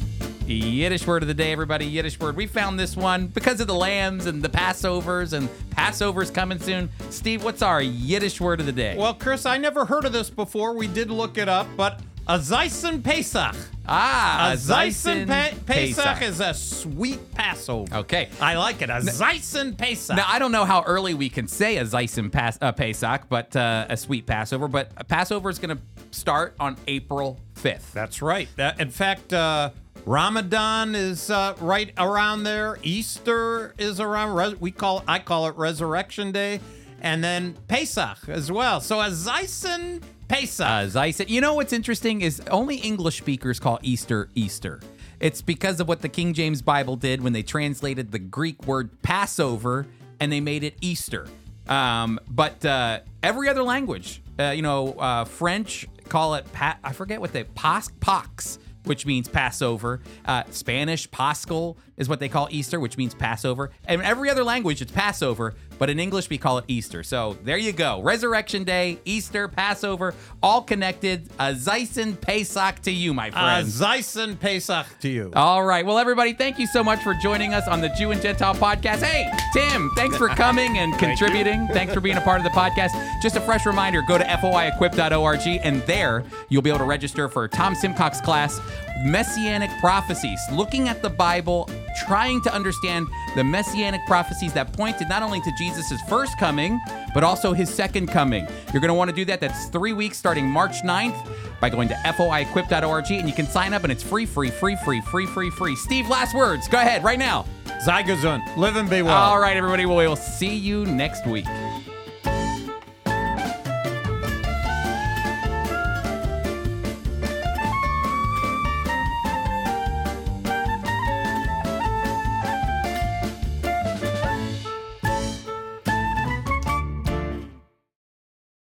Yiddish 0.48 1.06
word 1.08 1.22
of 1.22 1.28
the 1.28 1.34
day, 1.34 1.52
everybody. 1.52 1.86
Yiddish 1.86 2.20
word. 2.20 2.36
We 2.36 2.46
found 2.48 2.80
this 2.80 2.98
one 2.98 3.28
because 3.28 3.62
of 3.62 3.68
the 3.68 3.76
lambs 3.76 4.26
and 4.26 4.42
the 4.42 4.50
Passovers, 4.50 5.34
and 5.34 5.48
Passover's 5.70 6.32
coming 6.32 6.60
soon. 6.60 6.90
Steve, 7.10 7.44
what's 7.44 7.62
our 7.62 7.82
Yiddish 7.82 8.42
word 8.42 8.60
of 8.60 8.66
the 8.66 8.72
day? 8.72 8.96
Well, 8.98 9.14
Chris, 9.14 9.46
I 9.46 9.58
never 9.58 9.86
heard 9.86 10.04
of 10.04 10.12
this 10.12 10.30
before. 10.30 10.74
We 10.74 10.88
did 10.88 11.10
look 11.10 11.38
it 11.38 11.48
up, 11.48 11.68
but 11.78 12.02
a 12.28 12.38
Zeisen 12.38 13.04
Pesach. 13.04 13.56
Ah, 13.92 14.52
A 14.52 14.56
Zeisen 14.56 15.28
Zeisen 15.28 15.66
pe- 15.66 15.94
Pesach 15.94 16.22
is 16.22 16.40
a 16.40 16.54
sweet 16.54 17.20
Passover. 17.34 17.94
Okay. 17.98 18.30
I 18.40 18.56
like 18.58 18.82
it. 18.82 18.90
A 18.90 18.94
Zeisen 19.02 19.78
Pesach. 19.78 20.16
Now 20.16 20.26
I 20.28 20.40
don't 20.40 20.52
know 20.52 20.66
how 20.66 20.82
early 20.84 21.14
we 21.14 21.30
can 21.30 21.48
say 21.48 21.78
a 21.78 21.84
Zeisen 21.84 22.32
Pas- 22.32 22.58
uh, 22.62 22.72
Pesach, 22.72 23.24
but 23.30 23.56
uh, 23.56 23.86
a 23.90 23.98
sweet 23.98 24.26
Passover. 24.26 24.68
But 24.68 24.92
a 24.98 25.04
Passover 25.04 25.50
is 25.50 25.60
going 25.60 25.76
to 25.78 25.84
start 26.12 26.56
on 26.60 26.78
April 26.88 27.40
fifth. 27.56 27.92
That's 27.94 28.22
right. 28.22 28.48
That, 28.56 28.80
in 28.80 28.90
fact, 28.90 29.34
uh, 29.34 29.72
Ramadan 30.06 30.96
is 30.96 31.30
uh, 31.30 31.56
right 31.60 31.92
around 31.98 32.44
there. 32.44 32.80
Easter 32.84 33.74
is 33.78 34.00
around. 34.00 34.36
Res- 34.36 34.60
we 34.60 34.72
call 34.72 35.04
I 35.08 35.20
call 35.20 35.48
it 35.48 35.56
Resurrection 35.56 36.32
Day, 36.32 36.60
and 37.02 37.24
then 37.24 37.56
Pesach 37.68 38.28
as 38.28 38.52
well. 38.52 38.82
So 38.82 39.00
a 39.00 39.06
Zeisen 39.10 40.02
Pesach. 40.32 40.66
Uh, 40.66 40.84
Zeisen. 40.86 41.28
You 41.28 41.42
know 41.42 41.56
what's 41.56 41.74
interesting 41.74 42.22
is 42.22 42.42
only 42.50 42.78
English 42.78 43.18
speakers 43.18 43.60
call 43.60 43.80
Easter 43.82 44.30
Easter. 44.34 44.80
It's 45.20 45.42
because 45.42 45.82
of 45.82 45.90
what 45.90 46.02
the 46.02 46.08
King 46.08 46.34
James 46.34 46.62
Bible 46.62 46.96
did 46.96 47.22
when 47.22 47.34
they 47.34 47.44
translated 47.44 48.14
the 48.14 48.20
Greek 48.20 48.66
word 48.66 48.90
Passover 49.02 49.88
and 50.22 50.32
they 50.32 50.40
made 50.40 50.64
it 50.64 50.76
Easter. 50.80 51.28
Um, 51.68 52.18
but 52.30 52.64
uh, 52.64 53.02
every 53.22 53.50
other 53.50 53.62
language, 53.62 54.22
uh, 54.40 54.52
you 54.52 54.62
know, 54.62 54.94
uh, 54.94 55.26
French 55.26 55.86
call 56.08 56.36
it 56.36 56.50
pa- 56.54 56.78
I 56.82 56.94
forget 56.94 57.20
what 57.20 57.34
they 57.34 57.44
pas 57.44 57.90
pox, 58.00 58.58
which 58.86 59.06
means 59.06 59.28
Passover. 59.28 60.00
Uh, 60.24 60.44
Spanish 60.50 61.12
Paschal 61.12 61.78
is 61.98 62.08
what 62.08 62.22
they 62.22 62.30
call 62.30 62.48
Easter, 62.52 62.80
which 62.80 62.96
means 62.96 63.14
Passover. 63.14 63.72
And 63.86 64.02
every 64.02 64.30
other 64.30 64.46
language, 64.46 64.82
it's 64.82 64.94
Passover, 64.94 65.56
but 65.82 65.90
in 65.90 66.00
English 66.00 66.30
we 66.30 66.38
call 66.38 66.60
it 66.60 66.66
Easter. 66.68 67.02
So 67.02 67.36
there 67.44 67.58
you 67.58 67.72
go. 67.74 68.04
Resurrection 68.04 68.64
Day, 68.64 69.00
Easter, 69.04 69.48
Passover, 69.48 70.14
all 70.44 70.62
connected. 70.62 71.28
A 71.40 71.54
Zeisen 71.54 72.22
Pesach 72.22 72.84
to 72.84 72.92
you, 72.92 73.16
my 73.16 73.32
friends. 73.32 73.82
a. 73.82 73.84
Zeisen 73.84 74.40
Pesach 74.40 74.86
to 75.00 75.10
you. 75.10 75.32
all 75.36 75.64
right. 75.64 75.84
Well, 75.84 75.98
everybody, 75.98 76.34
thank 76.34 76.60
you 76.60 76.68
so 76.68 76.84
much 76.84 77.02
for 77.02 77.16
joining 77.16 77.56
us 77.56 77.68
on 77.68 77.82
the 77.82 77.90
Jew 77.98 78.12
and 78.12 78.22
Gentile 78.22 78.54
podcast. 78.54 79.02
Hey, 79.02 79.28
Tim, 79.54 79.90
thanks 79.96 80.18
for 80.18 80.28
coming 80.28 80.78
and 80.78 80.94
contributing. 81.00 81.68
Thanks 81.70 81.96
for 81.96 82.00
being 82.00 82.18
a 82.18 82.22
part 82.22 82.38
of 82.38 82.44
the 82.44 82.52
podcast. 82.52 82.92
Just 83.24 83.36
a 83.36 83.42
fresh 83.42 83.66
reminder 83.66 84.04
go 84.08 84.20
to 84.20 84.24
foiequip.org, 84.24 85.62
and 85.64 85.82
there 85.88 86.24
you'll 86.50 86.62
be 86.62 86.70
able 86.70 86.78
to 86.78 86.86
register 86.86 87.28
for 87.28 87.48
Tom 87.48 87.74
Simcox 87.74 88.22
class, 88.22 88.60
Messianic 89.04 89.70
Prophecies, 89.80 90.40
looking 90.52 90.90
at 90.90 91.02
the 91.02 91.10
Bible, 91.10 91.70
trying 92.06 92.42
to 92.44 92.54
understand 92.54 93.08
the 93.36 93.44
Messianic 93.44 94.02
prophecies 94.08 94.54
that 94.54 94.74
pointed 94.74 95.10
not 95.10 95.24
only 95.24 95.42
to 95.42 95.52
Jesus' 95.58 96.00
first 96.08 96.38
coming, 96.38 96.80
but 97.14 97.24
also 97.24 97.54
his 97.54 97.70
second 97.70 98.08
coming. 98.08 98.48
You're 98.74 98.82
going 98.82 98.90
to 98.90 98.94
want 98.94 99.10
to 99.10 99.16
do 99.16 99.26
that. 99.26 99.40
That's 99.40 99.68
three 99.68 99.94
weeks 99.94 100.18
starting 100.18 100.46
March 100.46 100.84
9th 100.84 101.30
by 101.60 101.70
going 101.70 101.88
to 101.90 101.96
foiequip.org, 101.96 103.12
and 103.12 103.28
you 103.28 103.36
can 103.36 103.48
sign 103.48 103.74
up, 103.74 103.84
and 103.84 103.92
it's 103.92 104.04
free, 104.04 104.26
free, 104.26 104.50
free, 104.50 104.76
free, 104.84 105.02
free, 105.02 105.26
free, 105.26 105.50
free. 105.50 105.76
Steve, 105.76 106.10
last 106.10 106.36
words. 106.36 106.68
Go 106.68 106.80
ahead 106.80 107.04
right 107.04 107.20
now. 107.20 107.46
Zygazun. 107.86 108.58
Live 108.58 108.76
and 108.76 108.90
be 108.90 109.02
well. 109.02 109.16
All 109.16 109.40
right, 109.40 109.58
everybody. 109.58 109.86
Well, 109.86 109.98
we'll 109.98 110.16
see 110.16 110.56
you 110.56 110.86
next 110.86 111.26
week. 111.26 111.46